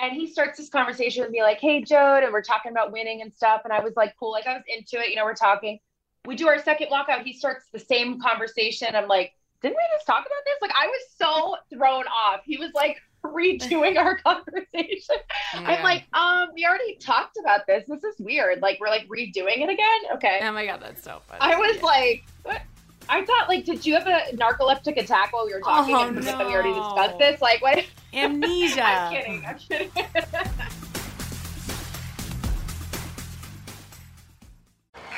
and 0.00 0.12
he 0.12 0.26
starts 0.26 0.56
this 0.58 0.70
conversation 0.70 1.22
with 1.22 1.30
me 1.30 1.42
like, 1.42 1.60
"Hey, 1.60 1.82
Jode," 1.82 2.24
and 2.24 2.32
we're 2.32 2.42
talking 2.42 2.72
about 2.72 2.90
winning 2.90 3.20
and 3.20 3.32
stuff. 3.32 3.60
And 3.64 3.72
I 3.72 3.80
was 3.80 3.94
like, 3.94 4.14
"Cool." 4.18 4.32
Like 4.32 4.46
I 4.46 4.54
was 4.54 4.62
into 4.66 4.98
it. 5.04 5.10
You 5.10 5.16
know, 5.16 5.24
we're 5.24 5.34
talking. 5.34 5.78
We 6.26 6.36
do 6.36 6.48
our 6.48 6.58
second 6.62 6.88
walkout. 6.90 7.22
He 7.24 7.32
starts 7.32 7.64
the 7.72 7.78
same 7.78 8.20
conversation. 8.20 8.94
I'm 8.94 9.08
like, 9.08 9.32
"Didn't 9.62 9.76
we 9.76 9.82
just 9.94 10.06
talk 10.06 10.20
about 10.20 10.44
this?" 10.44 10.56
Like 10.60 10.72
I 10.74 10.86
was 10.86 11.00
so 11.16 11.56
thrown 11.72 12.04
off. 12.06 12.40
He 12.44 12.58
was 12.58 12.70
like 12.74 12.98
redoing 13.24 13.96
our 13.96 14.16
conversation. 14.24 15.16
I'm 15.54 15.82
like, 15.82 16.04
um, 16.12 16.48
we 16.54 16.66
already 16.66 16.96
talked 16.96 17.38
about 17.40 17.66
this. 17.66 17.84
This 17.88 18.04
is 18.04 18.16
weird. 18.18 18.60
Like 18.60 18.78
we're 18.80 18.88
like 18.88 19.08
redoing 19.08 19.58
it 19.62 19.70
again. 19.70 20.00
Okay. 20.14 20.40
Oh 20.42 20.52
my 20.52 20.66
god, 20.66 20.80
that's 20.82 21.02
so 21.02 21.22
funny. 21.26 21.40
I 21.40 21.56
was 21.56 21.76
Yeah. 21.76 21.82
like, 21.82 22.24
what? 22.42 22.60
I 23.08 23.24
thought, 23.24 23.48
like, 23.48 23.64
did 23.64 23.84
you 23.84 23.94
have 23.94 24.06
a 24.06 24.36
narcoleptic 24.36 24.96
attack 24.96 25.32
while 25.32 25.44
we 25.44 25.52
were 25.52 25.60
talking 25.60 25.96
Oh, 25.96 26.08
and 26.08 26.18
that 26.22 26.46
we 26.46 26.52
already 26.52 26.72
discussed 26.74 27.18
this? 27.18 27.40
Like, 27.40 27.60
what? 27.60 27.84
amnesia. 28.12 28.82
I'm 28.84 29.12
kidding. 29.12 29.44
I'm 29.46 29.58
kidding. 29.58 29.90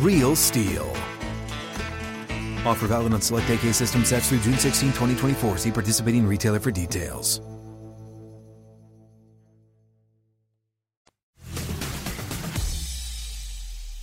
Real 0.00 0.34
STIHL. 0.34 0.90
Offer 2.66 2.88
valid 2.88 3.12
on 3.12 3.20
select 3.20 3.48
AK 3.48 3.72
system 3.72 4.04
sets 4.04 4.28
through 4.28 4.40
June 4.40 4.58
16, 4.58 4.88
2024. 4.88 5.58
See 5.58 5.70
participating 5.70 6.26
retailer 6.26 6.58
for 6.58 6.70
details. 6.70 7.40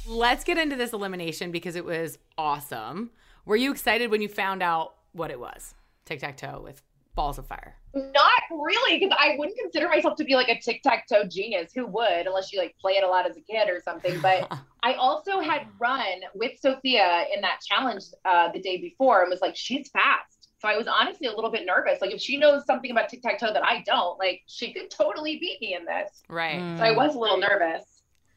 Let's 0.07 0.43
get 0.43 0.57
into 0.57 0.75
this 0.75 0.93
elimination 0.93 1.51
because 1.51 1.75
it 1.75 1.83
was 1.83 2.19
awesome. 2.37 3.09
Were 3.45 3.55
you 3.55 3.71
excited 3.71 4.11
when 4.11 4.21
you 4.21 4.27
found 4.27 4.61
out 4.61 4.93
what 5.13 5.31
it 5.31 5.39
was? 5.39 5.73
Tic 6.05 6.19
tac 6.19 6.37
toe 6.37 6.61
with 6.63 6.83
balls 7.15 7.37
of 7.39 7.47
fire. 7.47 7.80
Not 7.93 8.41
really, 8.49 8.99
because 8.99 9.15
I 9.19 9.35
wouldn't 9.37 9.57
consider 9.57 9.89
myself 9.89 10.15
to 10.17 10.23
be 10.23 10.35
like 10.35 10.47
a 10.47 10.59
tic 10.59 10.81
tac 10.81 11.07
toe 11.07 11.25
genius. 11.25 11.73
Who 11.75 11.85
would, 11.87 12.25
unless 12.25 12.53
you 12.53 12.59
like 12.59 12.75
play 12.79 12.93
it 12.93 13.03
a 13.03 13.07
lot 13.07 13.29
as 13.29 13.35
a 13.35 13.41
kid 13.41 13.69
or 13.69 13.81
something? 13.83 14.19
But 14.21 14.51
I 14.83 14.93
also 14.93 15.41
had 15.41 15.67
run 15.79 16.21
with 16.33 16.59
Sophia 16.59 17.25
in 17.33 17.41
that 17.41 17.59
challenge 17.67 18.05
uh, 18.23 18.51
the 18.51 18.61
day 18.61 18.77
before 18.77 19.21
and 19.21 19.29
was 19.29 19.41
like, 19.41 19.55
she's 19.55 19.89
fast. 19.89 20.49
So 20.59 20.67
I 20.67 20.77
was 20.77 20.87
honestly 20.87 21.27
a 21.27 21.35
little 21.35 21.51
bit 21.51 21.65
nervous. 21.65 21.99
Like, 22.01 22.11
if 22.11 22.21
she 22.21 22.37
knows 22.37 22.65
something 22.65 22.91
about 22.91 23.09
tic 23.09 23.23
tac 23.23 23.39
toe 23.39 23.51
that 23.51 23.65
I 23.65 23.83
don't, 23.85 24.17
like, 24.19 24.41
she 24.45 24.73
could 24.73 24.89
totally 24.89 25.37
beat 25.39 25.59
me 25.59 25.75
in 25.75 25.85
this. 25.85 26.21
Right. 26.29 26.77
So 26.77 26.83
I 26.83 26.91
was 26.91 27.15
a 27.15 27.19
little 27.19 27.39
nervous. 27.39 27.83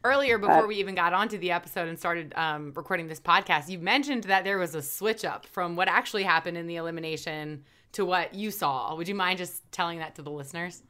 Earlier, 0.03 0.37
before 0.37 0.67
we 0.67 0.77
even 0.77 0.95
got 0.95 1.15
onto 1.15 1.39
the 1.39 1.51
episode 1.53 1.89
and 1.89 1.99
started 1.99 2.35
um, 2.37 2.73
recording 2.75 3.09
this 3.09 3.21
podcast, 3.21 3.71
you 3.71 3.79
mentioned 3.79 4.25
that 4.25 4.45
there 4.45 4.59
was 4.59 4.75
a 4.75 4.83
switch 4.83 5.25
up 5.25 5.47
from 5.47 5.77
what 5.77 5.89
actually 5.89 6.25
happened 6.25 6.59
in 6.59 6.67
the 6.67 6.77
elimination 6.77 7.65
to 7.95 8.05
what 8.05 8.35
you 8.35 8.51
saw. 8.51 8.95
Would 8.95 9.09
you 9.09 9.15
mind 9.15 9.39
just 9.39 9.63
telling 9.73 9.99
that 9.99 10.15
to 10.17 10.23
the 10.23 10.31
listeners? 10.31 10.83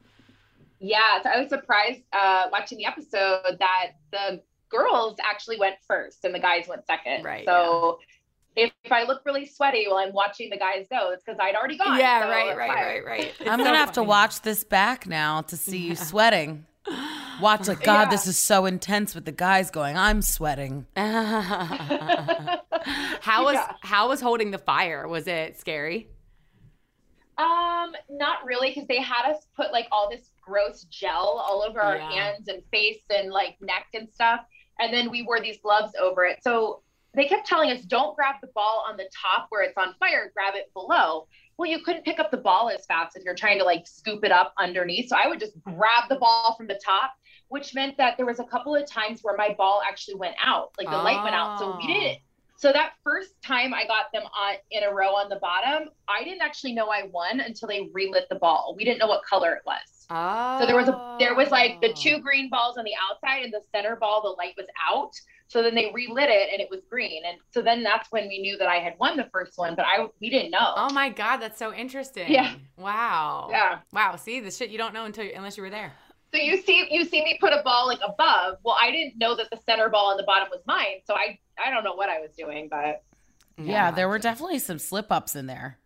Yeah, 0.79 1.21
so 1.23 1.29
I 1.29 1.39
was 1.39 1.49
surprised 1.49 2.01
uh, 2.13 2.47
watching 2.51 2.77
the 2.77 2.85
episode 2.85 3.57
that 3.59 3.91
the 4.11 4.41
girls 4.69 5.15
actually 5.23 5.57
went 5.59 5.75
first 5.87 6.23
and 6.25 6.35
the 6.35 6.39
guys 6.39 6.67
went 6.67 6.85
second. 6.85 7.23
Right, 7.23 7.45
So 7.45 7.99
if, 8.55 8.71
if 8.83 8.91
I 8.91 9.03
look 9.03 9.21
really 9.25 9.45
sweaty 9.45 9.85
while 9.87 9.97
I'm 9.97 10.13
watching 10.13 10.49
the 10.49 10.57
guys 10.57 10.85
go, 10.91 11.11
it's 11.11 11.23
because 11.23 11.39
I'd 11.41 11.55
already 11.55 11.77
gone. 11.77 11.97
yeah, 11.97 12.23
So 12.23 12.29
right, 12.29 12.47
it's 12.49 12.57
right, 12.57 12.69
right, 12.69 13.05
right. 13.05 13.33
I'm 13.49 13.59
so 13.59 13.65
gonna 13.65 13.77
have 13.77 13.93
to 13.93 14.03
watch 14.03 14.41
this 14.41 14.63
back 14.63 15.07
now 15.07 15.41
to 15.43 15.57
see 15.57 15.77
you 15.77 15.95
sweating. 15.95 16.65
Watch 17.41 17.67
like 17.67 17.83
God, 17.83 18.03
Yeah. 18.03 18.09
this 18.11 18.27
is 18.27 18.37
so 18.37 18.65
intense 18.65 19.15
with 19.15 19.25
the 19.25 19.31
guys 19.31 19.71
going. 19.71 19.97
I'm 19.97 20.21
sweating. 20.21 20.85
How 20.95 21.03
was 23.43 23.55
Yeah. 23.55 23.73
how 23.81 24.09
was 24.09 24.21
holding 24.21 24.51
the 24.51 24.57
fire? 24.59 25.07
Was 25.07 25.27
it 25.27 25.59
scary? 25.59 26.07
Um, 27.37 27.93
not 28.09 28.45
really, 28.45 28.69
because 28.69 28.87
they 28.87 29.01
had 29.01 29.29
us 29.29 29.47
put 29.55 29.71
like 29.71 29.87
all 29.91 30.09
this 30.09 30.29
gross 30.41 30.83
gel 30.85 31.43
all 31.45 31.63
over 31.63 31.81
our 31.81 31.97
Yeah. 31.97 32.09
hands 32.11 32.47
and 32.47 32.63
face 32.71 33.03
and 33.09 33.31
like 33.31 33.57
neck 33.61 33.87
and 33.93 34.09
stuff. 34.11 34.41
And 34.79 34.93
then 34.93 35.09
we 35.09 35.21
wore 35.23 35.39
these 35.41 35.57
gloves 35.61 35.93
over 35.99 36.25
it. 36.25 36.43
So 36.43 36.83
they 37.13 37.25
kept 37.25 37.47
telling 37.47 37.71
us, 37.71 37.81
don't 37.81 38.15
grab 38.15 38.35
the 38.41 38.49
ball 38.53 38.85
on 38.87 38.97
the 38.97 39.09
top 39.21 39.47
where 39.49 39.63
it's 39.63 39.77
on 39.77 39.95
fire, 39.99 40.31
grab 40.33 40.53
it 40.55 40.71
below. 40.73 41.27
Well, 41.57 41.69
you 41.69 41.79
couldn't 41.81 42.03
pick 42.03 42.19
up 42.19 42.31
the 42.31 42.37
ball 42.37 42.69
as 42.69 42.85
fast 42.85 43.15
if 43.15 43.23
you're 43.23 43.35
trying 43.35 43.57
to 43.59 43.63
like 43.63 43.87
scoop 43.87 44.25
it 44.25 44.31
up 44.31 44.53
underneath. 44.57 45.07
So 45.09 45.15
I 45.15 45.27
would 45.27 45.39
just 45.39 45.53
grab 45.63 46.09
the 46.09 46.17
ball 46.17 46.55
from 46.57 46.67
the 46.67 46.79
top, 46.85 47.13
which 47.47 47.73
meant 47.73 47.95
that 47.97 48.17
there 48.17 48.25
was 48.25 48.39
a 48.39 48.43
couple 48.43 48.75
of 48.75 48.85
times 48.85 49.21
where 49.21 49.37
my 49.37 49.53
ball 49.57 49.81
actually 49.87 50.15
went 50.15 50.35
out, 50.43 50.71
like 50.77 50.89
the 50.89 50.97
light 50.97 51.23
went 51.23 51.35
out. 51.35 51.57
So 51.59 51.67
we 51.77 51.83
Oh. 51.83 51.87
didn't 51.87 52.17
so 52.57 52.71
that 52.71 52.93
first 53.03 53.41
time 53.43 53.73
I 53.73 53.85
got 53.85 54.11
them 54.13 54.23
on 54.23 54.55
in 54.71 54.83
a 54.83 54.93
row 54.93 55.09
on 55.09 55.29
the 55.29 55.37
bottom, 55.37 55.89
I 56.07 56.23
didn't 56.23 56.41
actually 56.41 56.73
know 56.73 56.87
I 56.87 57.09
won 57.11 57.39
until 57.39 57.67
they 57.67 57.89
relit 57.93 58.27
the 58.29 58.35
ball. 58.35 58.73
We 58.77 58.85
didn't 58.85 58.99
know 58.99 59.07
what 59.07 59.23
color 59.25 59.53
it 59.53 59.61
was. 59.65 60.07
Oh. 60.09 60.59
So 60.59 60.65
there 60.65 60.75
was 60.75 60.87
a 60.87 61.15
there 61.19 61.35
was 61.35 61.49
like 61.49 61.81
the 61.81 61.91
two 61.93 62.15
oh. 62.17 62.19
green 62.19 62.49
balls 62.49 62.77
on 62.77 62.85
the 62.85 62.93
outside 63.09 63.43
and 63.43 63.53
the 63.53 63.61
center 63.73 63.95
ball, 63.95 64.21
the 64.21 64.29
light 64.29 64.53
was 64.57 64.67
out. 64.89 65.11
So 65.47 65.61
then 65.61 65.75
they 65.75 65.91
relit 65.93 66.29
it 66.29 66.49
and 66.51 66.59
it 66.59 66.67
was 66.71 66.81
green. 66.89 67.23
And 67.25 67.37
so 67.51 67.61
then 67.61 67.83
that's 67.83 68.11
when 68.11 68.27
we 68.27 68.39
knew 68.39 68.57
that 68.57 68.67
I 68.67 68.77
had 68.77 68.93
won 68.99 69.15
the 69.15 69.29
first 69.31 69.57
one, 69.57 69.75
but 69.75 69.85
I 69.85 70.07
we 70.21 70.29
didn't 70.29 70.51
know. 70.51 70.73
Oh 70.75 70.93
my 70.93 71.09
god, 71.09 71.37
that's 71.37 71.59
so 71.59 71.73
interesting. 71.73 72.31
Yeah. 72.31 72.55
Wow. 72.77 73.47
Yeah. 73.51 73.79
Wow. 73.91 74.15
See, 74.15 74.39
the 74.39 74.51
shit 74.51 74.69
you 74.69 74.77
don't 74.77 74.93
know 74.93 75.05
until 75.05 75.27
unless 75.35 75.57
you 75.57 75.63
were 75.63 75.69
there. 75.69 75.93
So 76.35 76.41
you 76.41 76.57
see 76.61 76.85
you 76.91 77.05
see 77.05 77.23
me 77.23 77.37
put 77.39 77.53
a 77.53 77.61
ball 77.63 77.87
like 77.87 77.99
above. 78.05 78.57
Well, 78.63 78.75
I 78.81 78.91
didn't 78.91 79.17
know 79.17 79.35
that 79.37 79.49
the 79.51 79.57
center 79.65 79.87
ball 79.87 80.11
on 80.11 80.17
the 80.17 80.23
bottom 80.23 80.49
was 80.51 80.61
mine. 80.67 80.99
So 81.05 81.13
I 81.15 81.39
I 81.63 81.71
don't 81.71 81.83
know 81.85 81.95
what 81.95 82.09
I 82.09 82.19
was 82.19 82.31
doing, 82.37 82.67
but 82.69 83.03
Yeah, 83.57 83.91
there 83.91 84.09
were 84.09 84.19
definitely 84.19 84.59
some 84.59 84.79
slip 84.79 85.11
ups 85.11 85.35
in 85.35 85.45
there. 85.45 85.79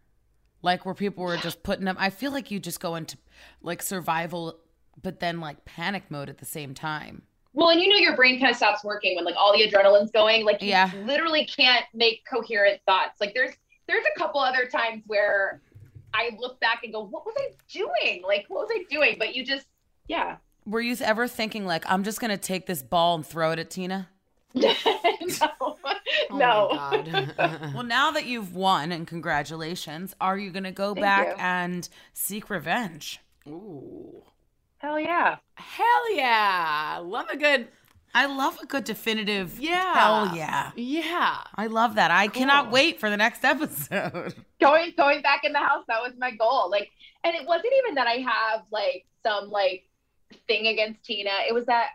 Like 0.63 0.85
where 0.85 0.95
people 0.95 1.23
were 1.23 1.37
just 1.37 1.61
putting 1.61 1.85
them. 1.85 1.97
I 1.99 2.09
feel 2.09 2.31
like 2.31 2.49
you 2.49 2.59
just 2.59 2.79
go 2.79 2.95
into 2.95 3.17
like 3.61 3.81
survival, 3.83 4.59
but 5.01 5.19
then 5.19 5.39
like 5.39 5.65
panic 5.65 6.09
mode 6.09 6.29
at 6.29 6.39
the 6.39 6.45
same 6.45 6.73
time. 6.73 7.21
Well, 7.53 7.69
and 7.69 7.81
you 7.81 7.87
know 7.89 7.97
your 7.97 8.15
brain 8.15 8.39
kind 8.39 8.51
of 8.51 8.57
stops 8.57 8.83
working 8.83 9.15
when 9.15 9.25
like 9.25 9.35
all 9.35 9.53
the 9.55 9.63
adrenaline's 9.67 10.11
going. 10.11 10.45
Like 10.45 10.61
you 10.63 10.69
Yeah. 10.69 10.91
literally 10.95 11.45
can't 11.45 11.85
make 11.93 12.23
coherent 12.25 12.81
thoughts. 12.87 13.21
Like 13.21 13.33
there's 13.35 13.53
there's 13.87 14.05
a 14.15 14.17
couple 14.19 14.41
other 14.41 14.65
times 14.65 15.03
where 15.05 15.61
I 16.13 16.35
look 16.39 16.59
back 16.59 16.81
and 16.83 16.91
go, 16.91 17.01
what 17.03 17.25
was 17.25 17.35
I 17.37 17.51
doing? 17.71 18.23
Like 18.23 18.45
what 18.47 18.67
was 18.67 18.69
I 18.73 18.83
doing? 18.89 19.15
But 19.19 19.35
you 19.35 19.45
just 19.45 19.67
yeah. 20.09 20.37
Were 20.65 20.81
you 20.81 20.97
ever 20.99 21.27
thinking 21.27 21.65
like 21.65 21.89
I'm 21.89 22.03
just 22.03 22.19
gonna 22.19 22.37
take 22.37 22.65
this 22.65 22.81
ball 22.81 23.15
and 23.15 23.25
throw 23.25 23.51
it 23.51 23.59
at 23.59 23.69
Tina? 23.69 24.09
no. 24.53 24.65
Oh 25.61 25.77
no. 26.31 26.69
god. 27.37 27.71
Well, 27.73 27.83
now 27.83 28.11
that 28.11 28.25
you've 28.25 28.53
won 28.55 28.91
and 28.91 29.07
congratulations, 29.07 30.15
are 30.19 30.37
you 30.37 30.51
gonna 30.51 30.71
go 30.71 30.93
Thank 30.93 31.03
back 31.05 31.27
you. 31.27 31.33
and 31.39 31.87
seek 32.13 32.49
revenge? 32.49 33.19
Ooh. 33.47 34.23
Hell 34.79 34.99
yeah. 34.99 35.37
Hell 35.55 36.15
yeah. 36.15 36.99
Love 37.03 37.27
a 37.29 37.37
good 37.37 37.67
I 38.13 38.25
love 38.25 38.57
a 38.61 38.65
good 38.65 38.85
definitive. 38.85 39.59
Yeah. 39.59 39.93
Hell 39.93 40.35
yeah. 40.35 40.71
Yeah. 40.75 41.37
I 41.55 41.67
love 41.67 41.95
that. 41.95 42.09
I 42.09 42.27
cannot 42.27 42.71
wait 42.71 42.99
for 42.99 43.09
the 43.09 43.17
next 43.17 43.45
episode. 43.45 44.33
Going 44.59 44.93
going 44.97 45.21
back 45.21 45.43
in 45.43 45.53
the 45.53 45.59
house, 45.59 45.85
that 45.87 46.01
was 46.01 46.13
my 46.17 46.31
goal. 46.31 46.69
Like 46.71 46.89
and 47.23 47.35
it 47.35 47.45
wasn't 47.45 47.73
even 47.77 47.95
that 47.95 48.07
I 48.07 48.15
have 48.15 48.63
like 48.71 49.05
some 49.23 49.49
like 49.49 49.83
thing 50.47 50.67
against 50.67 51.03
Tina. 51.03 51.31
It 51.47 51.53
was 51.53 51.65
that 51.65 51.89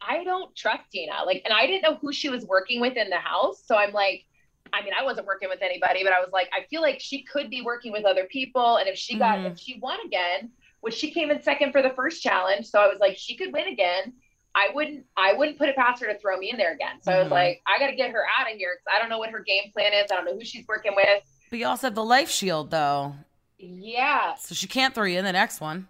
I 0.00 0.24
don't 0.24 0.54
trust 0.56 0.90
Tina. 0.90 1.24
Like, 1.24 1.42
and 1.44 1.54
I 1.54 1.66
didn't 1.66 1.82
know 1.82 1.96
who 2.00 2.12
she 2.12 2.28
was 2.28 2.44
working 2.44 2.80
with 2.80 2.96
in 2.96 3.08
the 3.10 3.18
house. 3.18 3.62
So 3.64 3.76
I'm 3.76 3.92
like, 3.92 4.24
I 4.72 4.82
mean, 4.82 4.92
I 4.98 5.04
wasn't 5.04 5.26
working 5.26 5.48
with 5.48 5.62
anybody, 5.62 6.02
but 6.02 6.12
I 6.12 6.20
was 6.20 6.30
like, 6.32 6.48
I 6.52 6.64
feel 6.70 6.80
like 6.82 6.98
she 7.00 7.22
could 7.24 7.50
be 7.50 7.62
working 7.62 7.92
with 7.92 8.04
other 8.04 8.24
people. 8.24 8.76
And 8.78 8.88
if 8.88 8.96
she 8.96 9.18
got, 9.18 9.38
Mhm. 9.38 9.52
if 9.52 9.58
she 9.58 9.78
won 9.80 9.98
again, 10.04 10.50
which 10.80 10.94
she 10.94 11.10
came 11.10 11.30
in 11.30 11.40
second 11.42 11.72
for 11.72 11.82
the 11.82 11.90
first 11.90 12.22
challenge, 12.22 12.66
so 12.66 12.80
I 12.80 12.88
was 12.88 12.98
like, 12.98 13.16
she 13.16 13.36
could 13.36 13.52
win 13.52 13.68
again. 13.68 14.14
I 14.54 14.68
wouldn't, 14.74 15.06
I 15.16 15.32
wouldn't 15.34 15.58
put 15.58 15.68
it 15.68 15.76
past 15.76 16.02
her 16.02 16.12
to 16.12 16.18
throw 16.18 16.36
me 16.36 16.50
in 16.50 16.56
there 16.58 16.72
again. 16.72 17.00
So 17.02 17.12
I 17.12 17.18
was 17.18 17.28
Mhm. 17.28 17.32
like, 17.32 17.62
I 17.66 17.78
got 17.78 17.86
to 17.88 17.94
get 17.96 18.10
her 18.10 18.24
out 18.38 18.50
of 18.50 18.56
here 18.58 18.74
because 18.76 18.96
I 18.96 19.00
don't 19.00 19.08
know 19.08 19.18
what 19.18 19.30
her 19.30 19.40
game 19.40 19.70
plan 19.72 19.92
is. 19.92 20.10
I 20.10 20.16
don't 20.16 20.24
know 20.24 20.34
who 20.34 20.44
she's 20.44 20.66
working 20.66 20.94
with. 20.96 21.22
But 21.50 21.58
you 21.58 21.66
also 21.66 21.86
have 21.86 21.94
the 21.94 22.04
life 22.04 22.30
shield 22.30 22.70
though. 22.70 23.14
Yeah, 23.58 24.34
So 24.34 24.54
she 24.54 24.66
can't 24.66 24.94
throw 24.94 25.04
you 25.04 25.18
in 25.18 25.24
the 25.24 25.32
next 25.32 25.60
one. 25.60 25.86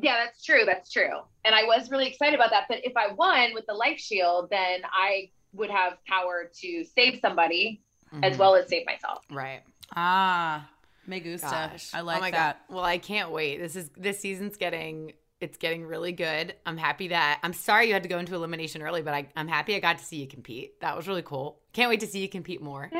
Yeah, 0.00 0.24
that's 0.24 0.44
true. 0.44 0.62
That's 0.64 0.90
true. 0.90 1.20
And 1.44 1.54
I 1.54 1.64
was 1.64 1.90
really 1.90 2.06
excited 2.06 2.34
about 2.34 2.50
that. 2.50 2.64
But 2.68 2.84
if 2.84 2.96
I 2.96 3.12
won 3.12 3.54
with 3.54 3.66
the 3.66 3.74
life 3.74 3.98
shield, 3.98 4.48
then 4.50 4.80
I 4.90 5.30
would 5.52 5.70
have 5.70 5.94
power 6.06 6.50
to 6.60 6.84
save 6.84 7.18
somebody 7.20 7.82
as 8.22 8.36
well 8.36 8.54
as 8.54 8.68
save 8.68 8.86
myself. 8.86 9.24
Right. 9.30 9.62
Ah, 9.96 10.68
me 11.06 11.20
gusta. 11.20 11.70
Gosh. 11.72 11.94
I 11.94 12.00
like 12.00 12.18
oh 12.18 12.20
my 12.20 12.30
that. 12.30 12.68
God. 12.68 12.76
Well, 12.76 12.84
I 12.84 12.98
can't 12.98 13.30
wait. 13.30 13.58
This 13.58 13.76
is 13.76 13.90
this 13.96 14.20
season's 14.20 14.56
getting 14.56 15.12
it's 15.40 15.58
getting 15.58 15.84
really 15.84 16.12
good. 16.12 16.54
I'm 16.64 16.76
happy 16.76 17.08
that 17.08 17.40
I'm 17.42 17.52
sorry 17.52 17.88
you 17.88 17.92
had 17.92 18.04
to 18.04 18.08
go 18.08 18.18
into 18.18 18.34
elimination 18.34 18.82
early, 18.82 19.02
but 19.02 19.12
I, 19.12 19.26
I'm 19.34 19.48
happy 19.48 19.74
I 19.74 19.80
got 19.80 19.98
to 19.98 20.04
see 20.04 20.16
you 20.16 20.28
compete. 20.28 20.80
That 20.80 20.96
was 20.96 21.08
really 21.08 21.22
cool. 21.22 21.58
Can't 21.72 21.90
wait 21.90 22.00
to 22.00 22.06
see 22.06 22.20
you 22.20 22.28
compete 22.28 22.62
more. 22.62 22.90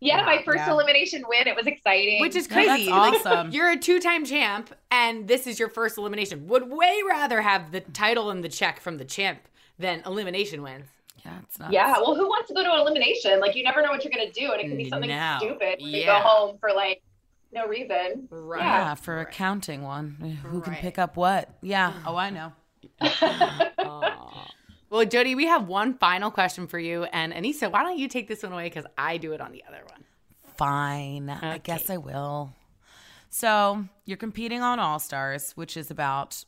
Yeah, 0.00 0.22
my 0.24 0.42
first 0.44 0.58
Yeah. 0.58 0.70
elimination 0.72 1.24
win. 1.28 1.48
It 1.48 1.56
was 1.56 1.66
exciting. 1.66 2.20
Which 2.20 2.36
is 2.36 2.46
Yeah, 2.48 2.54
that's 2.56 2.68
crazy. 2.76 2.90
Like, 2.90 3.26
awesome. 3.26 3.50
you're 3.50 3.70
a 3.70 3.76
two-time 3.76 4.24
champ, 4.24 4.72
and 4.90 5.26
this 5.26 5.46
is 5.46 5.58
your 5.58 5.68
first 5.68 5.98
elimination. 5.98 6.46
Would 6.46 6.70
way 6.70 7.00
rather 7.08 7.40
have 7.42 7.72
the 7.72 7.80
title 7.80 8.30
and 8.30 8.44
the 8.44 8.48
check 8.48 8.78
from 8.80 8.98
the 8.98 9.04
champ 9.04 9.40
than 9.78 10.02
elimination 10.06 10.62
wins. 10.62 10.86
Yeah, 11.24 11.32
it's 11.42 11.58
not. 11.58 11.72
yeah. 11.72 11.94
Well, 11.98 12.14
who 12.14 12.28
wants 12.28 12.46
to 12.48 12.54
go 12.54 12.62
to 12.62 12.70
an 12.72 12.78
elimination? 12.80 13.40
Like 13.40 13.56
you 13.56 13.64
never 13.64 13.82
know 13.82 13.90
what 13.90 14.04
you're 14.04 14.12
gonna 14.12 14.30
do, 14.30 14.52
and 14.52 14.60
it 14.60 14.68
could 14.68 14.76
be 14.78 14.86
mm, 14.86 14.88
something 14.90 15.10
No. 15.10 15.36
stupid 15.40 15.78
when 15.80 15.90
you 15.90 16.00
Yeah. 16.02 16.22
go 16.22 16.28
home 16.28 16.58
for 16.58 16.72
like 16.72 17.02
no 17.52 17.66
reason. 17.66 18.28
Right. 18.30 18.60
Yeah, 18.62 18.94
for 18.94 19.20
a 19.20 19.26
counting 19.26 19.82
one. 19.82 20.38
Who 20.44 20.60
can 20.60 20.74
pick 20.76 20.96
up 20.98 21.16
what? 21.16 21.48
Yeah. 21.60 21.92
Oh, 22.06 22.14
I 22.14 22.30
know. 22.30 22.52
Aw. 23.00 24.37
Well, 24.98 25.06
Jodi, 25.06 25.36
we 25.36 25.46
have 25.46 25.68
one 25.68 25.94
final 25.94 26.28
question 26.28 26.66
for 26.66 26.76
you, 26.76 27.04
and 27.04 27.32
Aneesa, 27.32 27.70
why 27.70 27.84
don't 27.84 27.98
you 27.98 28.08
take 28.08 28.26
this 28.26 28.42
one 28.42 28.50
away 28.50 28.64
because 28.64 28.84
I 28.98 29.16
do 29.16 29.32
it 29.32 29.40
on 29.40 29.52
the 29.52 29.62
other 29.68 29.80
one. 29.88 30.02
Fine. 30.56 31.30
I 31.30 31.58
guess 31.58 31.88
I 31.88 31.98
will. 31.98 32.52
So 33.30 33.84
you're 34.06 34.16
competing 34.16 34.60
on 34.60 34.80
All 34.80 34.98
Stars, 34.98 35.52
which 35.52 35.76
is 35.76 35.92
about 35.92 36.44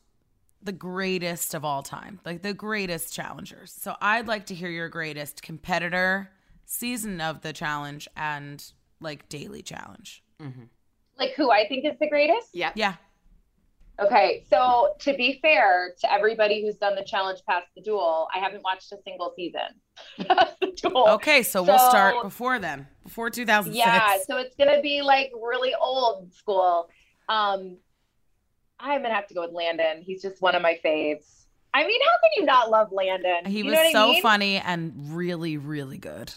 the 0.61 0.73
greatest 0.73 1.55
of 1.55 1.65
all 1.65 1.85
time, 1.85 2.19
like 2.25 2.43
the 2.43 2.53
greatest 2.53 3.15
challengers. 3.15 3.71
So 3.71 3.95
I'd 4.01 4.27
like 4.27 4.47
to 4.47 4.55
hear 4.57 4.69
your 4.69 4.89
greatest 4.89 5.43
competitor, 5.43 6.33
season 6.65 7.21
of 7.21 7.43
the 7.43 7.53
challenge, 7.53 8.09
and 8.17 8.65
like 8.99 9.29
daily 9.29 9.63
challenge. 9.63 10.25
Mm-hmm. 10.43 10.65
Like 11.17 11.35
who 11.37 11.53
I 11.53 11.69
think 11.69 11.85
is 11.85 11.97
the 12.01 12.09
greatest. 12.09 12.49
Yeah. 12.53 12.73
Yeah. 12.75 12.95
Okay, 13.99 14.45
so 14.49 14.95
to 15.01 15.15
be 15.15 15.39
fair 15.43 15.95
to 16.01 16.13
everybody 16.13 16.63
who's 16.63 16.77
done 16.77 16.95
the 16.95 17.05
challenge 17.05 17.41
past 17.47 17.67
the 17.77 17.83
duel, 17.83 18.29
I 18.35 18.39
haven't 18.39 18.63
watched 18.63 18.91
a 18.93 18.97
single 19.05 19.33
season. 19.37 19.61
the 20.19 20.73
duel. 20.77 21.07
Okay, 21.11 21.43
so, 21.43 21.63
we'll 21.63 21.79
start 21.79 22.23
before 22.23 22.59
then, 22.59 22.87
before 23.05 23.29
2006. 23.29 23.77
Yeah, 23.77 24.17
so 24.27 24.39
it's 24.39 24.57
gonna 24.57 24.81
be 24.81 25.03
like 25.03 25.33
really 25.43 25.75
old 25.75 26.33
school. 26.33 26.89
Um, 27.29 27.77
I'm 28.79 29.03
gonna 29.03 29.15
have 29.15 29.27
to 29.29 29.35
go 29.35 29.43
with 29.43 29.53
Landon. 29.53 30.03
He's 30.03 30.23
just 30.23 30.41
one 30.41 30.55
of 30.55 30.63
my 30.63 30.79
faves. 30.83 31.45
I 31.73 31.87
mean, 31.87 32.01
how 32.01 32.17
can 32.23 32.31
you 32.37 32.45
not 32.45 32.71
love 32.71 32.89
Landon? 32.93 33.45
he 33.47 33.59
You 33.59 33.67
was 33.67 33.93
so 33.93 34.09
I 34.09 34.13
mean? 34.13 34.23
funny 34.23 34.57
and 34.57 35.15
really, 35.15 35.57
really 35.57 35.99
good. 35.99 36.33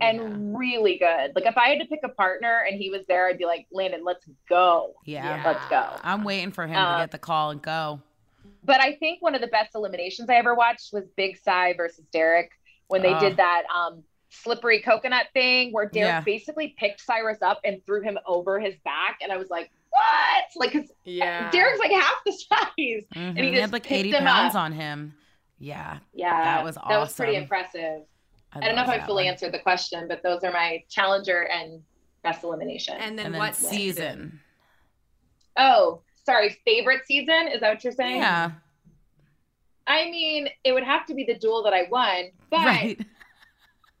And 0.00 0.56
really 0.58 0.98
good. 0.98 1.32
Like 1.34 1.46
if 1.46 1.56
I 1.56 1.68
had 1.70 1.78
to 1.80 1.86
pick 1.86 2.00
a 2.04 2.08
partner 2.08 2.64
and 2.68 2.80
he 2.80 2.90
was 2.90 3.02
there, 3.08 3.28
I'd 3.28 3.38
be 3.38 3.46
like, 3.46 3.66
Landon, 3.72 4.04
let's 4.04 4.26
go. 4.48 4.94
Yeah. 5.04 5.42
Let's 5.44 5.66
go. 5.68 5.84
I'm 6.04 6.24
waiting 6.24 6.52
for 6.52 6.66
him 6.66 6.76
Uh, 6.76 6.98
to 6.98 7.02
get 7.02 7.10
the 7.12 7.18
call 7.18 7.50
and 7.50 7.62
go. 7.62 8.00
But 8.64 8.80
I 8.80 8.96
think 8.96 9.22
one 9.22 9.34
of 9.34 9.40
the 9.40 9.46
best 9.46 9.74
eliminations 9.74 10.28
I 10.28 10.34
ever 10.34 10.54
watched 10.54 10.92
was 10.92 11.04
Big 11.16 11.38
Cy 11.38 11.74
versus 11.76 12.04
Derek 12.12 12.50
when 12.88 13.00
they 13.02 13.12
Ah. 13.12 13.20
did 13.20 13.36
that 13.38 13.62
um 13.74 14.02
slippery 14.28 14.82
coconut 14.82 15.26
thing 15.32 15.72
where 15.72 15.86
Derek 15.88 16.08
Yeah. 16.08 16.20
basically 16.20 16.74
picked 16.78 17.00
Cyrus 17.00 17.40
up 17.42 17.60
and 17.64 17.84
threw 17.86 18.02
him 18.02 18.18
over 18.26 18.58
his 18.60 18.74
back. 18.84 19.18
And 19.22 19.32
I 19.32 19.36
was 19.36 19.48
like, 19.50 19.70
what? 19.90 20.44
Like, 20.56 20.72
'cause 20.72 20.92
Yeah. 21.04 21.50
Derek's 21.50 21.78
like 21.78 21.92
half 21.92 22.14
the 22.26 22.32
size. 22.32 23.04
Mhm. 23.14 23.36
he 23.38 23.42
he, 23.44 23.50
just 23.52 23.60
had 23.62 23.72
like 23.72 23.90
80 23.90 24.12
pounds 24.12 24.54
up. 24.54 24.60
on 24.62 24.72
him. 24.72 25.14
Yeah. 25.58 25.98
Yeah. 26.12 26.42
That 26.44 26.64
was 26.64 26.76
awesome. 26.76 26.88
That 26.90 26.98
was 27.00 27.14
pretty 27.14 27.36
impressive. 27.36 28.02
I, 28.62 28.64
I, 28.64 28.66
don't 28.66 28.76
know 28.76 28.82
if 28.82 28.88
I 28.88 29.04
fully 29.06 29.24
one. 29.24 29.32
answered 29.32 29.52
the 29.52 29.58
question, 29.58 30.06
but 30.08 30.22
those 30.22 30.42
are 30.44 30.52
my 30.52 30.82
challenger 30.88 31.42
and 31.48 31.82
best 32.22 32.42
elimination. 32.44 32.94
And 32.98 33.18
then 33.18 33.26
And 33.26 33.34
then 33.34 33.38
what 33.40 33.54
season? 33.54 34.40
oh, 35.56 36.00
sorry, 36.24 36.56
favorite 36.64 37.06
season? 37.06 37.48
Is 37.52 37.60
that 37.60 37.70
what 37.74 37.84
you're 37.84 37.92
saying? 37.92 38.16
Yeah. 38.20 38.50
I 39.86 40.10
mean, 40.10 40.48
it 40.64 40.72
would 40.72 40.82
have 40.84 41.06
to 41.06 41.14
be 41.14 41.24
the 41.24 41.38
duel 41.38 41.62
that 41.62 41.72
I 41.72 41.86
won, 41.90 42.30
but 42.50 42.58
Right. 42.64 43.00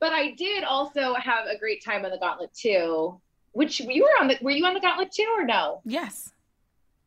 but 0.00 0.12
I 0.12 0.32
did 0.32 0.64
also 0.64 1.14
have 1.14 1.46
a 1.46 1.56
great 1.58 1.84
time 1.84 2.04
on 2.04 2.10
the 2.10 2.18
Gauntlet 2.18 2.52
too. 2.54 3.20
Which 3.52 3.80
you 3.80 4.02
were 4.02 4.20
on 4.22 4.28
the 4.28 4.38
were 4.42 4.50
you 4.50 4.64
on 4.66 4.74
the 4.74 4.80
Gauntlet 4.80 5.12
too 5.12 5.28
or 5.38 5.44
no? 5.44 5.80
Yes. 5.84 6.32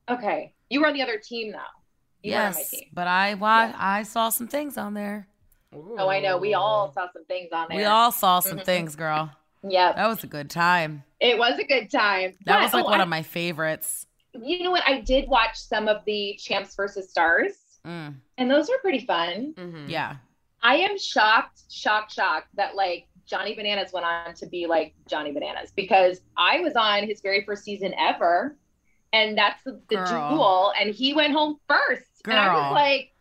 Okay, 0.07 0.53
you 0.69 0.79
were 0.79 0.87
on 0.87 0.93
the 0.93 1.01
other 1.01 1.17
team 1.17 1.51
though. 1.51 1.57
You 2.21 2.33
were 2.33 2.37
on 2.37 2.51
my 2.53 2.57
yes, 2.59 2.69
team. 2.69 2.89
but 2.93 3.07
I 3.07 3.33
wa- 3.33 3.73
I 3.75 4.03
saw 4.03 4.29
some 4.29 4.47
things 4.47 4.77
on 4.77 4.93
there. 4.93 5.27
Oh, 5.97 6.07
I 6.09 6.19
know. 6.19 6.37
We 6.37 6.53
all 6.53 6.91
saw 6.91 7.07
some 7.11 7.25
things 7.25 7.49
on 7.51 7.67
there. 7.69 7.77
We 7.77 7.83
all 7.85 8.11
saw 8.11 8.39
some 8.39 8.59
Mhm. 8.59 8.65
things, 8.65 8.95
girl. 8.95 9.31
Yep. 9.67 9.95
That 9.95 10.07
was 10.07 10.23
a 10.23 10.27
good 10.27 10.51
time. 10.51 11.03
It 11.19 11.39
was 11.39 11.57
a 11.57 11.63
good 11.63 11.89
time. 11.89 12.33
That 12.45 12.57
But- 12.57 12.61
was 12.65 12.73
like 12.75 12.85
oh, 12.85 12.89
one 12.89 12.99
I- 12.99 13.03
of 13.03 13.09
my 13.09 13.23
favorites. 13.23 14.05
You 14.39 14.61
know 14.63 14.69
what? 14.69 14.83
I 14.85 15.01
did 15.01 15.27
watch 15.27 15.57
some 15.57 15.87
of 15.87 16.05
the 16.05 16.35
Champs 16.39 16.75
versus 16.75 17.09
Stars, 17.09 17.53
Mm, 17.83 18.13
and 18.37 18.51
those 18.51 18.69
were 18.69 18.77
pretty 18.79 19.05
fun. 19.07 19.53
Mhm. 19.57 19.89
yeah. 19.89 20.17
I 20.61 20.75
am 20.77 20.99
shocked, 20.99 21.63
shocked, 21.71 22.13
shocked 22.13 22.49
that 22.57 22.75
like 22.75 23.07
Johnny 23.25 23.55
Bananas 23.55 23.91
went 23.91 24.05
on 24.05 24.35
to 24.35 24.45
be 24.45 24.67
like 24.67 24.93
Johnny 25.07 25.31
Bananas 25.31 25.71
because 25.75 26.21
I 26.37 26.59
was 26.59 26.75
on 26.75 27.03
his 27.07 27.21
very 27.21 27.43
first 27.43 27.63
season 27.63 27.95
ever, 27.97 28.55
and 29.13 29.35
that's 29.35 29.63
the, 29.63 29.81
the 29.89 29.95
Girl. 29.95 30.29
duel, 30.29 30.73
and 30.79 30.93
he 30.93 31.15
went 31.15 31.33
home 31.33 31.57
first, 31.67 32.05
and 32.25 32.35
I 32.35 32.53
was 32.53 32.71
like, 32.71 33.13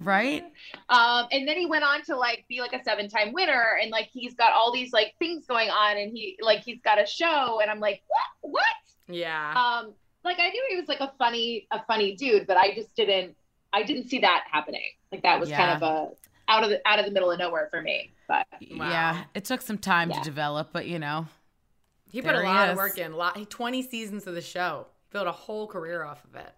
Right? 0.00 0.44
um, 0.88 1.26
and 1.32 1.48
then 1.48 1.56
he 1.56 1.66
went 1.66 1.84
on 1.84 2.02
to 2.02 2.16
like 2.16 2.44
be 2.48 2.60
like 2.60 2.72
a 2.72 2.82
seven-time 2.84 3.32
winner, 3.32 3.78
and 3.80 3.90
like 3.90 4.08
he's 4.12 4.34
got 4.34 4.52
all 4.52 4.72
these 4.72 4.92
like 4.92 5.14
things 5.18 5.46
going 5.46 5.70
on, 5.70 5.96
and 5.96 6.12
he 6.12 6.36
like 6.40 6.60
he's 6.60 6.80
got 6.82 7.00
a 7.00 7.06
show, 7.06 7.60
and 7.60 7.70
I'm 7.70 7.80
like, 7.80 8.02
what, 8.08 8.52
what? 8.52 9.14
Yeah. 9.14 9.50
Um, 9.54 9.92
like 10.24 10.38
I 10.38 10.48
knew 10.48 10.64
he 10.70 10.76
was 10.76 10.88
like 10.88 11.00
a 11.00 11.12
funny, 11.18 11.66
a 11.70 11.82
funny 11.86 12.14
dude, 12.16 12.46
but 12.46 12.56
I 12.56 12.74
just 12.74 12.94
didn't, 12.96 13.36
I 13.72 13.82
didn't 13.84 14.08
see 14.08 14.18
that 14.20 14.44
happening. 14.50 14.82
Like 15.12 15.22
that 15.22 15.38
was 15.40 15.48
kind 15.50 15.70
of 15.70 15.82
a 15.82 16.10
out 16.48 16.62
of 16.64 16.70
the 16.70 16.80
out 16.86 16.98
of 16.98 17.04
the 17.04 17.10
middle 17.12 17.30
of 17.30 17.38
nowhere 17.38 17.68
for 17.70 17.80
me. 17.80 18.12
But 18.28 18.46
Wow. 18.72 18.88
Yeah. 18.90 19.24
It 19.34 19.44
took 19.44 19.62
some 19.62 19.78
time 19.78 20.10
Yeah. 20.10 20.18
to 20.18 20.24
develop, 20.24 20.70
but 20.72 20.86
you 20.88 20.98
know. 20.98 21.26
he 22.10 22.20
put 22.20 22.30
a 22.30 22.32
there 22.34 22.42
he 22.42 22.48
lot 22.48 22.68
of 22.70 22.76
work 22.76 22.98
in. 22.98 23.12
Lot, 23.14 23.48
20 23.50 23.82
seasons 23.82 24.26
of 24.26 24.34
the 24.34 24.40
show. 24.40 24.88
Built 25.12 25.26
a 25.28 25.32
whole 25.32 25.66
career 25.68 26.02
off 26.04 26.24
of 26.24 26.34
it. 26.34 26.52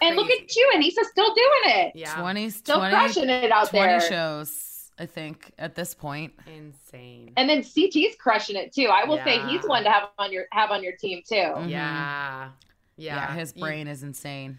It's 0.00 0.08
and 0.08 0.16
look 0.16 0.30
at 0.30 0.54
you, 0.54 0.72
Aneesa's 0.74 1.08
still 1.08 1.34
doing 1.34 1.76
it. 1.76 1.92
Yeah. 1.96 2.14
20, 2.20 2.50
Still 2.50 2.78
20, 2.78 2.94
crushing 2.94 3.28
it 3.30 3.50
out 3.50 3.68
20 3.70 3.86
there. 3.86 4.00
shows, 4.00 4.90
I 4.98 5.06
think, 5.06 5.52
at 5.58 5.74
this 5.74 5.94
point. 5.94 6.34
Insane. 6.46 7.32
And 7.36 7.48
then 7.48 7.62
CT's 7.62 8.14
crushing 8.16 8.56
it 8.56 8.72
too. 8.72 8.86
I 8.86 9.04
will 9.04 9.18
say 9.24 9.40
he's 9.48 9.62
one 9.64 9.84
to 9.84 9.90
have 9.90 10.08
on 10.18 10.32
your 10.32 10.44
have 10.52 10.70
on 10.70 10.82
your 10.84 10.94
team 10.96 11.22
too. 11.28 11.34
Mhm. 11.34 11.68
Yeah. 11.70 12.50
Yeah. 12.96 13.14
Yeah, 13.16 13.34
his 13.34 13.52
You- 13.56 13.62
brain 13.62 13.88
is 13.88 14.02
insane. 14.02 14.58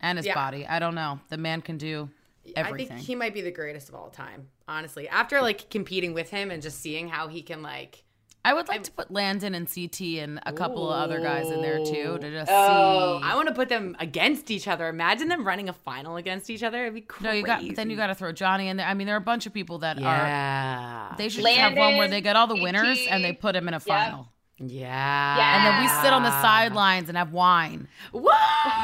And 0.00 0.18
his 0.18 0.26
Yeah. 0.26 0.34
body. 0.34 0.66
I 0.66 0.78
don't 0.78 0.94
know. 0.94 1.20
The 1.30 1.38
man 1.38 1.62
can 1.62 1.78
do 1.78 2.10
I 2.56 2.60
everything. 2.60 2.96
think 2.98 3.06
he 3.08 3.14
might 3.14 3.32
be 3.34 3.40
the 3.40 3.50
greatest 3.50 3.88
of 3.88 3.94
all 3.94 4.10
time, 4.10 4.48
honestly. 4.68 5.08
After 5.08 5.40
like 5.40 5.68
competing 5.70 6.12
with 6.14 6.30
him 6.30 6.50
and 6.50 6.62
just 6.62 6.80
seeing 6.80 7.08
how 7.08 7.28
he 7.28 7.42
can 7.42 7.62
like 7.62 8.04
I 8.46 8.54
would 8.54 8.68
like 8.68 8.84
to 8.84 8.92
put 8.92 9.10
Landon 9.10 9.54
and 9.56 9.66
CT 9.66 10.00
and 10.22 10.38
a 10.46 10.52
couple 10.52 10.88
of 10.88 10.96
other 10.96 11.20
guys 11.20 11.50
in 11.50 11.62
there 11.62 11.78
too 11.84 12.16
to 12.18 12.30
just 12.30 12.50
Oh, 12.50 13.18
see. 13.20 13.26
I 13.28 13.34
want 13.34 13.48
to 13.48 13.54
put 13.54 13.68
them 13.68 13.96
against 13.98 14.52
each 14.52 14.68
other. 14.68 14.86
Imagine 14.88 15.26
them 15.28 15.44
running 15.44 15.68
a 15.68 15.72
final 15.72 16.16
against 16.16 16.48
each 16.48 16.62
other. 16.62 16.82
It'd 16.82 16.94
be 16.94 17.00
crazy. 17.00 17.24
no, 17.24 17.32
you 17.32 17.42
got. 17.42 17.74
Then 17.74 17.90
you 17.90 17.96
got 17.96 18.06
to 18.06 18.14
throw 18.14 18.30
Johnny 18.30 18.68
in 18.68 18.76
there. 18.76 18.86
I 18.86 18.94
mean, 18.94 19.08
there 19.08 19.16
are 19.16 19.18
a 19.18 19.20
bunch 19.32 19.46
of 19.46 19.52
people 19.52 19.78
that 19.80 19.96
are. 19.98 20.02
Yeah. 20.02 21.14
They 21.18 21.28
should 21.28 21.42
just 21.44 21.56
have 21.56 21.76
one 21.76 21.96
where 21.96 22.06
they 22.08 22.20
get 22.20 22.36
all 22.36 22.46
the 22.46 22.54
winners 22.62 22.98
CT, 22.98 23.08
and 23.10 23.24
they 23.24 23.32
put 23.32 23.54
them 23.54 23.66
in 23.66 23.74
a 23.74 23.80
final, 23.80 24.28
yeah. 24.58 25.36
yeah. 25.36 25.56
and 25.56 25.66
then 25.66 25.82
we 25.82 25.88
sit 26.02 26.12
on 26.12 26.22
the 26.22 26.30
sidelines 26.40 27.08
and 27.08 27.18
have 27.18 27.32
wine. 27.32 27.88
Whoa! 28.12 28.30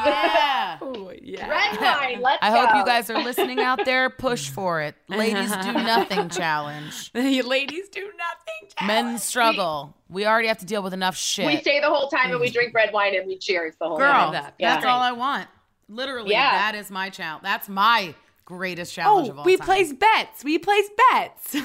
Yeah. 0.05 0.49
Oh, 0.81 1.13
yeah. 1.21 1.47
red 1.47 1.79
wine. 1.79 2.21
Let's 2.21 2.39
I 2.41 2.49
hope 2.49 2.75
you 2.75 2.83
guys 2.85 3.09
are 3.09 3.23
listening 3.23 3.59
out 3.59 3.85
there. 3.85 4.09
Push 4.09 4.49
for 4.55 4.81
it. 4.81 4.95
Ladies 5.07 5.51
do 5.57 5.71
nothing 5.73 6.29
challenge. 6.29 7.11
ladies 7.13 7.89
do 7.89 8.01
nothing. 8.01 8.69
Challenge. 8.77 8.87
Men 8.87 9.19
struggle. 9.19 9.95
We 10.09 10.25
already 10.25 10.47
have 10.47 10.57
to 10.59 10.65
deal 10.65 10.83
with 10.83 10.93
enough 10.93 11.15
shit. 11.15 11.45
We 11.45 11.61
stay 11.61 11.79
the 11.79 11.89
whole 11.89 12.09
time 12.09 12.31
and 12.31 12.39
we 12.39 12.49
mm. 12.49 12.53
drink 12.53 12.73
red 12.73 12.91
wine 12.91 13.15
and 13.15 13.27
we 13.27 13.37
cheers 13.37 13.75
the 13.79 13.87
whole 13.87 13.97
Girl, 13.97 14.11
time. 14.11 14.33
that. 14.33 14.55
Yeah. 14.59 14.75
that's 14.75 14.85
all 14.85 14.99
I 14.99 15.11
want. 15.11 15.47
Literally, 15.87 16.31
Yeah. 16.31 16.51
that 16.51 16.75
is 16.75 16.89
my 16.89 17.09
challenge. 17.09 17.43
That's 17.43 17.69
my 17.69 18.15
greatest 18.45 18.93
oh, 18.93 18.95
challenge 19.01 19.29
of 19.29 19.35
Oh, 19.37 19.39
all 19.39 19.45
we 19.45 19.57
time. 19.57 19.65
place 19.65 19.93
bets. 19.93 20.43
We 20.43 20.57
place 20.59 20.89
bets. 21.11 21.53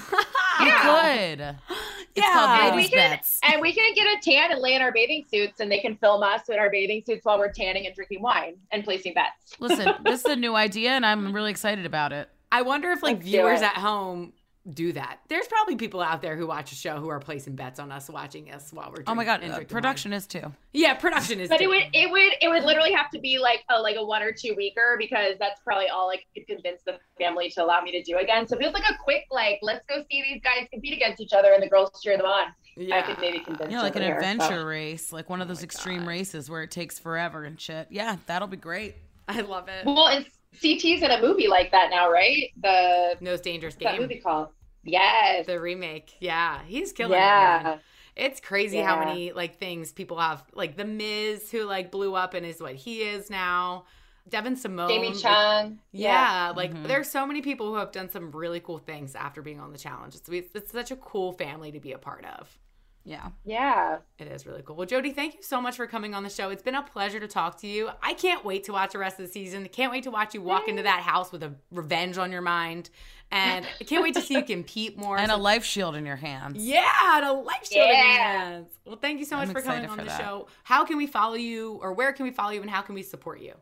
We 0.61 0.67
Yeah. 0.67 0.81
could. 1.29 1.77
It's 2.17 2.27
Yeah. 2.27 2.67
And 2.67 2.77
we 2.77 2.89
can 2.89 3.11
bets. 3.11 3.39
and 3.45 3.61
we 3.61 3.73
can 3.73 3.95
get 3.95 4.07
a 4.07 4.21
tan 4.21 4.51
and 4.51 4.61
lay 4.61 4.75
in 4.75 4.83
our 4.83 4.91
bathing 4.91 5.25
suits 5.31 5.61
and 5.61 5.71
they 5.71 5.79
can 5.79 5.97
film 5.97 6.23
us 6.25 6.49
in 6.49 6.59
our 6.59 6.69
bathing 6.69 7.03
suits 7.07 7.25
while 7.25 7.39
we're 7.39 7.53
tanning 7.53 7.87
and 7.87 7.95
drinking 7.95 8.23
wine 8.23 8.57
and 8.73 8.83
placing 8.83 9.15
bets. 9.15 9.55
Listen, 9.61 9.95
this 10.05 10.25
is 10.25 10.27
a 10.33 10.35
new 10.37 10.57
idea, 10.57 10.91
and 10.91 11.07
I'm 11.07 11.33
really 11.33 11.51
excited 11.53 11.87
about 11.87 12.13
it. 12.13 12.29
I 12.51 12.63
wonder 12.63 12.91
if 12.91 13.03
like 13.05 13.17
Let's 13.19 13.27
viewers 13.27 13.63
at 13.63 13.75
home 13.75 14.33
do 14.75 14.93
that. 14.93 15.21
There's 15.29 15.47
probably 15.47 15.77
people 15.77 16.01
out 16.01 16.23
there 16.23 16.37
who 16.37 16.47
watch 16.47 16.73
a 16.73 16.75
show 16.75 16.99
who 16.99 17.09
are 17.09 17.21
placing 17.21 17.57
bets 17.57 17.79
on 17.79 17.91
us 17.91 18.09
watching 18.09 18.51
us 18.51 18.73
while 18.73 18.93
we're. 18.95 19.05
Oh 19.07 19.15
my 19.15 19.25
god, 19.25 19.43
uh, 19.43 19.47
drinking 19.49 19.67
production 19.69 20.13
is 20.13 20.27
too. 20.27 20.53
Yeah, 20.73 20.95
production 20.95 21.41
is. 21.41 21.49
But 21.49 21.61
it 21.61 21.69
would 21.69 21.85
it 21.93 22.11
would 22.11 22.33
it 22.41 22.49
would 22.49 22.65
literally 22.65 22.93
have 22.93 23.11
to 23.11 23.19
be 23.19 23.39
like 23.39 23.65
a 23.71 23.81
like 23.81 23.97
a 23.97 24.05
one 24.05 24.23
or 24.23 24.33
two 24.33 24.55
weeker 24.57 24.97
because 24.99 25.37
that's 25.39 25.61
probably 25.63 25.89
all 25.89 26.11
I 26.11 26.17
could 26.35 26.47
convince 26.47 26.83
the 26.83 26.99
family 27.19 27.51
to 27.51 27.65
allow 27.65 27.81
me 27.81 27.93
to 27.93 28.03
do 28.03 28.19
again. 28.19 28.47
So 28.47 28.57
if 28.57 28.63
it 28.63 28.67
was 28.67 28.75
like 28.75 28.89
a 28.89 28.97
quick 29.03 29.25
like 29.31 29.59
let's 29.63 29.85
go 29.87 29.97
see 30.11 30.23
these 30.23 30.43
guys 30.43 30.69
compete 30.73 30.95
against 30.95 31.21
each 31.21 31.33
other 31.33 31.53
and 31.53 31.63
the 31.63 31.69
girls 31.69 31.91
cheer 32.03 32.17
them 32.17 32.27
on. 32.27 32.53
Yeah. 32.77 32.99
I 32.99 33.03
could 33.03 33.19
maybe 33.21 33.41
convince. 33.41 33.73
Yeah, 33.73 33.83
like 33.83 33.97
an 33.97 34.03
over 34.03 34.13
here, 34.13 34.21
so. 34.21 34.29
adventure 34.29 34.67
race, 34.67 35.13
like 35.13 35.29
one 35.29 35.43
of 35.43 35.49
those 35.49 35.65
extreme 35.65 36.07
races 36.07 36.49
where 36.49 36.63
it 36.63 36.71
takes 36.71 36.99
forever 36.99 37.43
and 37.43 37.61
shit. 37.61 37.89
Yeah, 37.91 38.17
that'll 38.27 38.47
be 38.47 38.57
great. 38.57 38.95
I 39.27 39.41
love 39.41 39.69
it. 39.69 39.85
Well, 39.85 40.07
and 40.09 40.25
CT's 40.55 41.03
in 41.03 41.11
a 41.11 41.21
movie 41.21 41.49
like 41.49 41.71
that 41.73 41.91
now, 41.91 42.11
right? 42.11 42.51
The 42.61 43.17
Most 43.21 43.45
dangerous 43.45 43.75
what's 43.75 43.85
that 43.85 43.93
game. 43.93 44.03
movie 44.03 44.21
called? 44.21 44.49
Yes. 44.85 45.47
The 45.47 45.61
remake. 45.61 46.15
Yeah, 46.21 46.61
he's 46.67 46.93
killing 46.93 47.13
it. 47.13 47.17
yeah. 47.17 47.61
man. 47.65 47.81
It's 48.17 48.41
crazy 48.41 48.79
how 48.79 48.99
many 48.99 49.33
like 49.33 49.59
things 49.59 49.93
people 49.93 50.19
have. 50.19 50.43
Like 50.53 50.77
the 50.77 50.85
Miz, 50.85 51.51
who 51.53 51.65
like 51.65 51.93
blew 51.93 52.15
up 52.17 52.35
and 52.35 52.45
is 52.45 52.61
what 52.61 52.75
he 52.75 53.03
is 53.03 53.31
now. 53.31 53.85
Devyn 54.29 54.59
Simone. 54.59 54.89
Jamie 54.89 55.09
like, 55.11 55.19
Chung. 55.19 55.79
Yeah, 55.93 56.53
like 56.55 56.75
Mhm. 56.75 56.87
there's 56.87 57.09
so 57.11 57.27
many 57.27 57.41
people 57.43 57.69
who 57.69 57.77
have 57.77 57.93
done 57.93 58.11
some 58.11 58.31
really 58.33 58.61
cool 58.61 58.79
things 58.79 59.15
after 59.15 59.41
being 59.41 59.61
on 59.61 59.73
the 59.73 59.79
challenge. 59.79 60.15
It's, 60.17 60.29
it's 60.55 60.73
such 60.73 60.91
a 60.91 60.97
cool 60.97 61.33
family 61.33 61.73
to 61.73 61.81
be 61.81 61.93
a 61.93 61.99
part 61.99 62.25
of. 62.27 62.59
Yeah. 63.05 63.29
Yeah. 63.45 63.99
It 64.19 64.29
is 64.29 64.47
really 64.47 64.63
cool. 64.63 64.77
Well, 64.77 64.87
Jodi, 64.87 65.13
thank 65.13 65.35
you 65.35 65.43
so 65.43 65.61
much 65.63 65.77
for 65.77 65.87
coming 65.87 66.15
on 66.15 66.23
the 66.25 66.29
show. 66.29 66.51
It's 66.51 66.63
been 66.63 66.75
a 66.75 66.83
pleasure 66.83 67.19
to 67.21 67.27
talk 67.29 67.59
to 67.63 67.67
you. 67.67 67.89
I 68.03 68.13
can't 68.13 68.45
wait 68.45 68.65
to 68.65 68.73
watch 68.73 68.93
the 68.93 68.99
rest 68.99 69.19
of 69.19 69.27
the 69.27 69.33
season. 69.33 69.67
Can't 69.69 69.91
wait 69.91 70.05
to 70.05 70.11
watch 70.11 70.35
you 70.35 70.43
walk 70.43 70.69
into 70.69 70.83
that 70.83 71.01
house 71.01 71.33
with 71.33 71.43
a 71.43 71.55
revenge 71.71 72.19
on 72.19 72.31
your 72.31 72.43
mind. 72.43 72.91
And 73.31 73.67
I 73.81 73.85
can't 73.85 74.03
wait 74.03 74.15
to 74.15 74.21
see 74.21 74.35
you 74.35 74.43
compete 74.43 74.99
more. 74.99 75.17
And 75.19 75.31
So- 75.31 75.37
a 75.37 75.39
life 75.39 75.65
shield 75.65 75.95
in 75.97 76.05
your 76.05 76.17
hands. 76.17 76.63
yeah, 76.63 77.17
and 77.17 77.25
a 77.27 77.33
life 77.33 77.67
shield 77.67 77.89
in 77.89 77.97
your 77.97 78.05
Yeah. 78.05 78.39
hands. 78.43 78.71
Well, 78.85 78.97
thank 78.97 79.19
you 79.21 79.25
so 79.25 79.37
much 79.37 79.49
I'm 79.49 79.55
for 79.55 79.63
coming 79.63 79.87
on 79.89 79.97
for 79.97 80.05
the 80.05 80.09
that. 80.11 80.21
show. 80.21 80.47
How 80.65 80.85
can 80.85 80.97
we 80.99 81.07
follow 81.07 81.35
you, 81.35 81.79
or 81.83 81.93
where 81.95 82.13
can 82.13 82.25
we 82.25 82.31
follow 82.31 82.51
you, 82.53 82.61
and 82.61 82.71
how 82.71 82.83
can 82.83 82.95
we 82.95 83.03
support 83.03 83.41
you? 83.41 83.55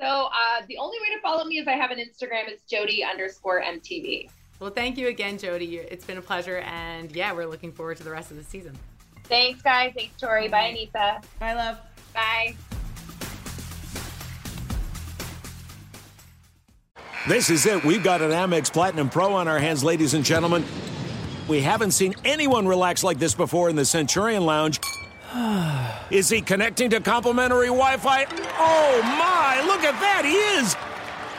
So 0.00 0.06
uh, 0.06 0.62
the 0.66 0.78
only 0.78 0.96
way 1.00 1.14
to 1.14 1.20
follow 1.20 1.44
me 1.44 1.58
is 1.58 1.68
I 1.68 1.72
have 1.72 1.90
an 1.90 1.98
Instagram. 1.98 2.48
It's 2.48 2.62
Jodi 2.64 3.04
underscore 3.04 3.60
MTV. 3.62 4.30
Well, 4.60 4.70
thank 4.70 4.98
you 4.98 5.08
again, 5.08 5.38
Jodi. 5.38 5.78
It's 5.78 6.04
been 6.04 6.18
a 6.18 6.22
pleasure, 6.22 6.58
and 6.58 7.10
yeah, 7.16 7.32
we're 7.32 7.46
looking 7.46 7.72
forward 7.72 7.96
to 7.96 8.04
the 8.04 8.10
rest 8.10 8.30
of 8.30 8.36
the 8.36 8.44
season. 8.44 8.76
Thanks, 9.24 9.62
guys. 9.62 9.94
Thanks, 9.96 10.20
Tori. 10.20 10.48
Bye, 10.48 10.76
Aneesa. 10.94 11.24
Bye, 11.38 11.54
love. 11.54 11.78
Bye. 12.12 12.54
This 17.26 17.48
is 17.48 17.64
it. 17.64 17.84
We've 17.84 18.04
got 18.04 18.20
an 18.20 18.32
Amex 18.32 18.70
Platinum 18.70 19.08
Pro 19.08 19.32
on 19.32 19.48
our 19.48 19.58
hands, 19.58 19.82
ladies 19.82 20.12
and 20.12 20.24
gentlemen. 20.24 20.64
We 21.48 21.62
haven't 21.62 21.92
seen 21.92 22.14
anyone 22.24 22.68
relax 22.68 23.02
like 23.02 23.18
this 23.18 23.34
before 23.34 23.70
in 23.70 23.76
the 23.76 23.84
Centurion 23.84 24.44
Lounge. 24.44 24.78
Is 26.10 26.28
he 26.28 26.42
connecting 26.42 26.90
to 26.90 27.00
complimentary 27.00 27.68
Wi 27.68 27.96
Fi? 27.96 28.26
Oh 28.58 29.00
my, 29.02 29.62
look 29.66 29.84
at 29.84 29.98
that, 30.00 30.24
he 30.24 30.34
is! 30.34 30.89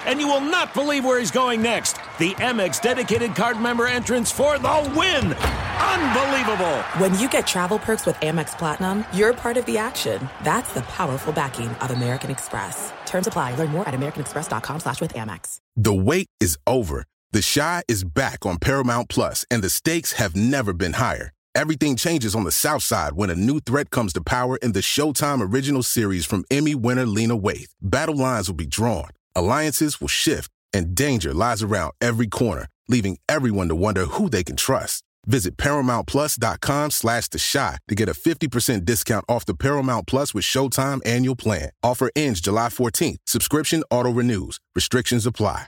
And 0.06 0.20
you 0.20 0.28
will 0.28 0.42
not 0.42 0.74
believe 0.74 1.06
where 1.06 1.20
he's 1.20 1.32
going 1.32 1.62
next. 1.62 1.94
The 2.20 2.34
Amex 2.36 2.82
dedicated 2.82 3.36
card 3.36 3.60
member 3.60 3.88
entrance 3.88 4.32
for 4.32 4.58
the 4.58 4.94
win! 4.96 5.34
Unbelievable! 5.34 6.78
When 6.98 7.18
you 7.20 7.30
get 7.30 7.48
travel 7.48 7.80
perks 7.80 8.06
with 8.06 8.16
Amex 8.18 8.58
Platinum, 8.58 9.06
you're 9.14 9.34
part 9.34 9.58
of 9.58 9.66
the 9.66 9.78
action. 9.78 10.30
That's 10.44 10.74
the 10.74 10.82
powerful 10.84 11.34
backing 11.34 11.70
of 11.70 11.92
American 11.92 12.32
Express. 12.32 12.94
Terms 13.06 13.28
apply. 13.28 13.56
Learn 13.56 13.70
more 13.70 13.88
at 13.88 13.94
americanexpress.com 13.94 14.80
slash 14.80 15.02
with 15.02 15.14
Amex. 15.14 15.58
The 15.76 15.94
wait 15.94 16.28
is 16.40 16.58
over. 16.66 17.06
The 17.32 17.42
Chi 17.42 17.84
is 17.88 18.04
back 18.04 18.46
on 18.46 18.58
Paramount 18.58 19.08
Plus, 19.08 19.46
and 19.50 19.64
the 19.64 19.70
stakes 19.70 20.14
have 20.14 20.36
never 20.36 20.74
been 20.74 20.94
higher. 20.94 21.32
Everything 21.54 21.98
changes 21.98 22.34
on 22.34 22.46
the 22.46 22.52
South 22.52 22.84
Side 22.84 23.14
when 23.14 23.30
a 23.30 23.36
new 23.36 23.60
threat 23.60 23.90
comes 23.90 24.14
to 24.14 24.22
power 24.22 24.58
in 24.58 24.72
the 24.72 24.80
Showtime 24.80 25.54
original 25.54 25.84
series 25.84 26.26
from 26.26 26.46
Emmy 26.50 26.76
winner 26.76 27.06
Lena 27.06 27.38
Waithe. 27.38 27.74
Battle 27.82 28.16
lines 28.16 28.50
will 28.50 28.56
be 28.56 28.66
drawn, 28.66 29.10
alliances 29.36 30.00
will 30.00 30.08
shift, 30.08 30.52
and 30.74 30.96
danger 30.96 31.34
lies 31.34 31.64
around 31.64 31.94
every 32.02 32.28
corner, 32.28 32.68
leaving 32.88 33.18
everyone 33.28 33.68
to 33.70 33.76
wonder 33.76 34.06
who 34.06 34.30
they 34.30 34.44
can 34.44 34.56
trust. 34.56 35.04
Visit 35.28 35.58
ParamountPlus.com 35.58 36.92
slash 36.92 37.28
The 37.28 37.40
Chi 37.40 37.78
to 37.88 37.96
get 37.96 38.10
a 38.10 38.14
50% 38.14 38.86
discount 38.86 39.26
off 39.30 39.46
the 39.46 39.54
Paramount 39.54 40.08
Plus 40.08 40.34
with 40.34 40.44
Showtime 40.44 41.00
annual 41.06 41.36
plan. 41.36 41.70
Offer 41.84 42.10
ends 42.16 42.42
July 42.42 42.70
14th. 42.70 43.18
Subscription 43.26 43.84
auto-renews. 43.92 44.60
Restrictions 44.76 45.26
apply. 45.26 45.68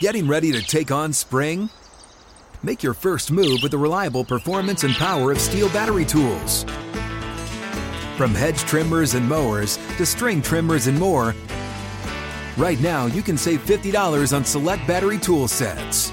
Getting 0.00 0.26
ready 0.26 0.50
to 0.50 0.60
take 0.60 0.90
on 0.90 1.12
spring? 1.12 1.70
Make 2.64 2.82
your 2.82 2.92
first 2.92 3.30
move 3.30 3.60
with 3.62 3.70
the 3.70 3.78
reliable 3.78 4.24
performance 4.24 4.82
and 4.82 4.94
power 4.94 5.30
of 5.30 5.38
STIHL 5.38 5.72
battery 5.72 6.04
tools. 6.04 6.64
From 8.16 8.34
hedge 8.34 8.58
trimmers 8.60 9.14
and 9.14 9.26
mowers 9.26 9.78
to 9.96 10.04
string 10.04 10.42
trimmers 10.42 10.86
and 10.86 10.98
more, 10.98 11.34
right 12.58 12.78
now 12.80 13.06
you 13.06 13.22
can 13.22 13.38
save 13.38 13.64
$50 13.64 14.36
on 14.36 14.44
select 14.44 14.86
battery 14.86 15.18
tool 15.18 15.48
sets. 15.48 16.12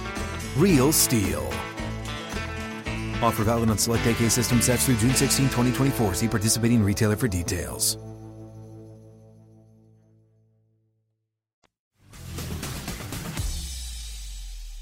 Real 0.55 0.93
STIHL. 0.93 1.45
Offer 3.21 3.43
valid 3.43 3.69
on 3.69 3.77
select 3.77 4.07
AK 4.07 4.31
system 4.31 4.61
sets 4.61 4.85
through 4.85 4.95
June 4.95 5.13
16, 5.13 5.47
2024. 5.47 6.13
See 6.13 6.27
participating 6.29 6.81
retailer 6.81 7.17
for 7.17 7.27
details. 7.27 7.97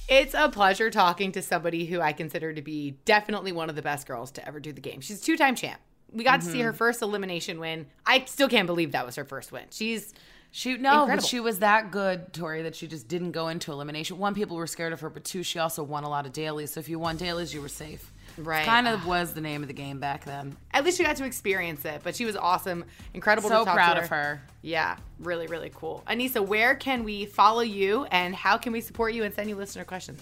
It's 0.07 0.35
a 0.35 0.49
pleasure 0.49 0.91
talking 0.91 1.31
to 1.33 1.41
somebody 1.41 1.85
who 1.85 1.99
I 1.99 2.13
consider 2.13 2.53
to 2.53 2.61
be 2.61 2.91
definitely 3.05 3.51
one 3.51 3.69
of 3.69 3.75
the 3.75 3.81
best 3.81 4.07
girls 4.07 4.31
to 4.33 4.47
ever 4.47 4.59
do 4.59 4.71
the 4.71 4.81
game. 4.81 5.01
She's 5.01 5.19
a 5.19 5.23
two 5.23 5.35
time 5.35 5.55
champ. 5.55 5.81
We 6.11 6.23
got 6.23 6.41
to 6.41 6.47
see 6.47 6.61
her 6.61 6.69
mm-hmm. 6.69 6.77
first 6.77 7.01
elimination 7.01 7.59
win. 7.59 7.87
I 8.05 8.23
still 8.25 8.47
can't 8.47 8.67
believe 8.67 8.93
that 8.93 9.05
was 9.05 9.15
her 9.15 9.25
first 9.25 9.51
win. 9.51 9.65
She's 9.71 10.13
She 10.51 10.77
no, 10.77 11.01
Incredible. 11.01 11.27
she 11.27 11.39
was 11.39 11.59
that 11.59 11.91
good, 11.91 12.33
Tori, 12.33 12.63
that 12.63 12.75
she 12.75 12.87
just 12.87 13.07
didn't 13.07 13.31
go 13.31 13.49
into 13.49 13.71
elimination. 13.71 14.17
One, 14.17 14.33
people 14.33 14.55
were 14.55 14.67
scared 14.67 14.93
of 14.93 15.01
her, 15.01 15.09
but 15.09 15.23
two, 15.23 15.43
she 15.43 15.59
also 15.59 15.83
won 15.83 16.03
a 16.03 16.09
lot 16.09 16.25
of 16.25 16.31
dailies. 16.31 16.71
So 16.71 16.79
if 16.79 16.89
you 16.89 16.97
won 16.99 17.17
dailies, 17.17 17.53
you 17.53 17.61
were 17.61 17.69
safe. 17.69 18.13
Right. 18.37 18.65
Kind 18.65 18.87
of 18.87 19.01
ah. 19.03 19.09
was 19.09 19.33
the 19.33 19.41
name 19.41 19.61
of 19.63 19.67
the 19.67 19.73
game 19.73 19.99
back 19.99 20.23
then. 20.23 20.55
at 20.71 20.83
least 20.83 20.97
she 20.97 21.03
got 21.03 21.15
to 21.17 21.25
experience 21.25 21.83
it, 21.85 22.01
but 22.03 22.15
she 22.15 22.25
was 22.25 22.35
awesome. 22.35 22.85
Incredible 23.13 23.49
So 23.49 23.59
to 23.59 23.65
talk 23.65 23.75
proud 23.75 23.95
to 23.95 24.01
of 24.01 24.09
her. 24.09 24.41
Yeah, 24.61 24.97
really, 25.19 25.47
really 25.47 25.71
cool. 25.73 26.03
Aneesa, 26.07 26.45
where 26.45 26.75
can 26.75 27.03
we 27.03 27.25
follow 27.25 27.61
you 27.61 28.05
and 28.05 28.35
how 28.35 28.57
can 28.57 28.73
we 28.73 28.81
support 28.81 29.13
you 29.13 29.23
and 29.23 29.33
send 29.33 29.49
you 29.49 29.55
listener 29.55 29.83
questions? 29.83 30.21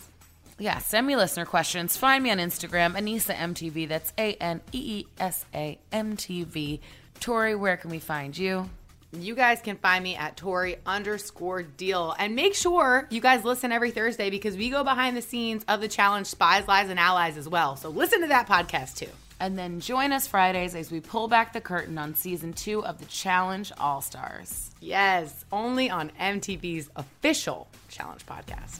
Yeah, 0.58 0.78
send 0.78 1.06
me 1.06 1.16
listener 1.16 1.46
questions. 1.46 1.98
Find 1.98 2.24
me 2.24 2.32
on 2.32 2.38
Instagram, 2.38 2.96
Aneesa 2.96 3.36
MTV. 3.36 3.90
That's 3.90 4.14
A 4.18 4.36
N 4.36 4.62
E 4.72 5.00
E 5.00 5.08
S 5.20 5.46
A 5.54 5.78
M 5.92 6.16
T 6.16 6.44
V. 6.44 6.80
Tori, 7.20 7.56
where 7.56 7.78
can 7.78 7.92
we 7.92 8.00
find 8.00 8.38
you? 8.38 8.70
You 9.12 9.36
guys 9.36 9.62
can 9.62 9.78
find 9.78 10.04
me 10.04 10.16
at 10.16 10.36
Tori 10.36 10.78
underscore 10.86 11.64
deal. 11.64 12.16
And 12.18 12.36
make 12.36 12.54
sure 12.54 13.08
you 13.10 13.22
guys 13.22 13.44
listen 13.46 13.72
every 13.72 13.92
Thursday 13.92 14.30
because 14.30 14.58
we 14.58 14.70
go 14.70 14.84
behind 14.84 15.16
the 15.16 15.22
scenes 15.22 15.64
of 15.68 15.82
the 15.82 15.88
challenge 15.88 16.28
Spies, 16.28 16.68
Lies, 16.68 16.90
and 16.90 17.00
Allies 17.00 17.38
as 17.38 17.48
well. 17.48 17.76
So 17.76 17.90
listen 17.90 18.22
to 18.22 18.28
that 18.28 18.48
podcast 18.48 18.98
too. 18.98 19.10
And 19.40 19.58
then 19.58 19.82
join 19.82 20.14
us 20.14 20.28
Fridays 20.28 20.76
as 20.76 20.92
we 20.92 21.02
pull 21.02 21.28
back 21.28 21.52
the 21.52 21.62
curtain 21.62 21.98
on 21.98 22.16
season 22.16 22.54
two 22.54 22.86
of 22.86 23.00
the 23.00 23.06
Challenge 23.06 23.72
All 23.78 24.02
Stars. 24.02 24.72
Yes, 24.80 25.44
only 25.52 25.90
on 25.90 26.12
MTV's 26.20 26.90
official 26.96 27.68
challenge 27.90 28.26
podcast. 28.26 28.80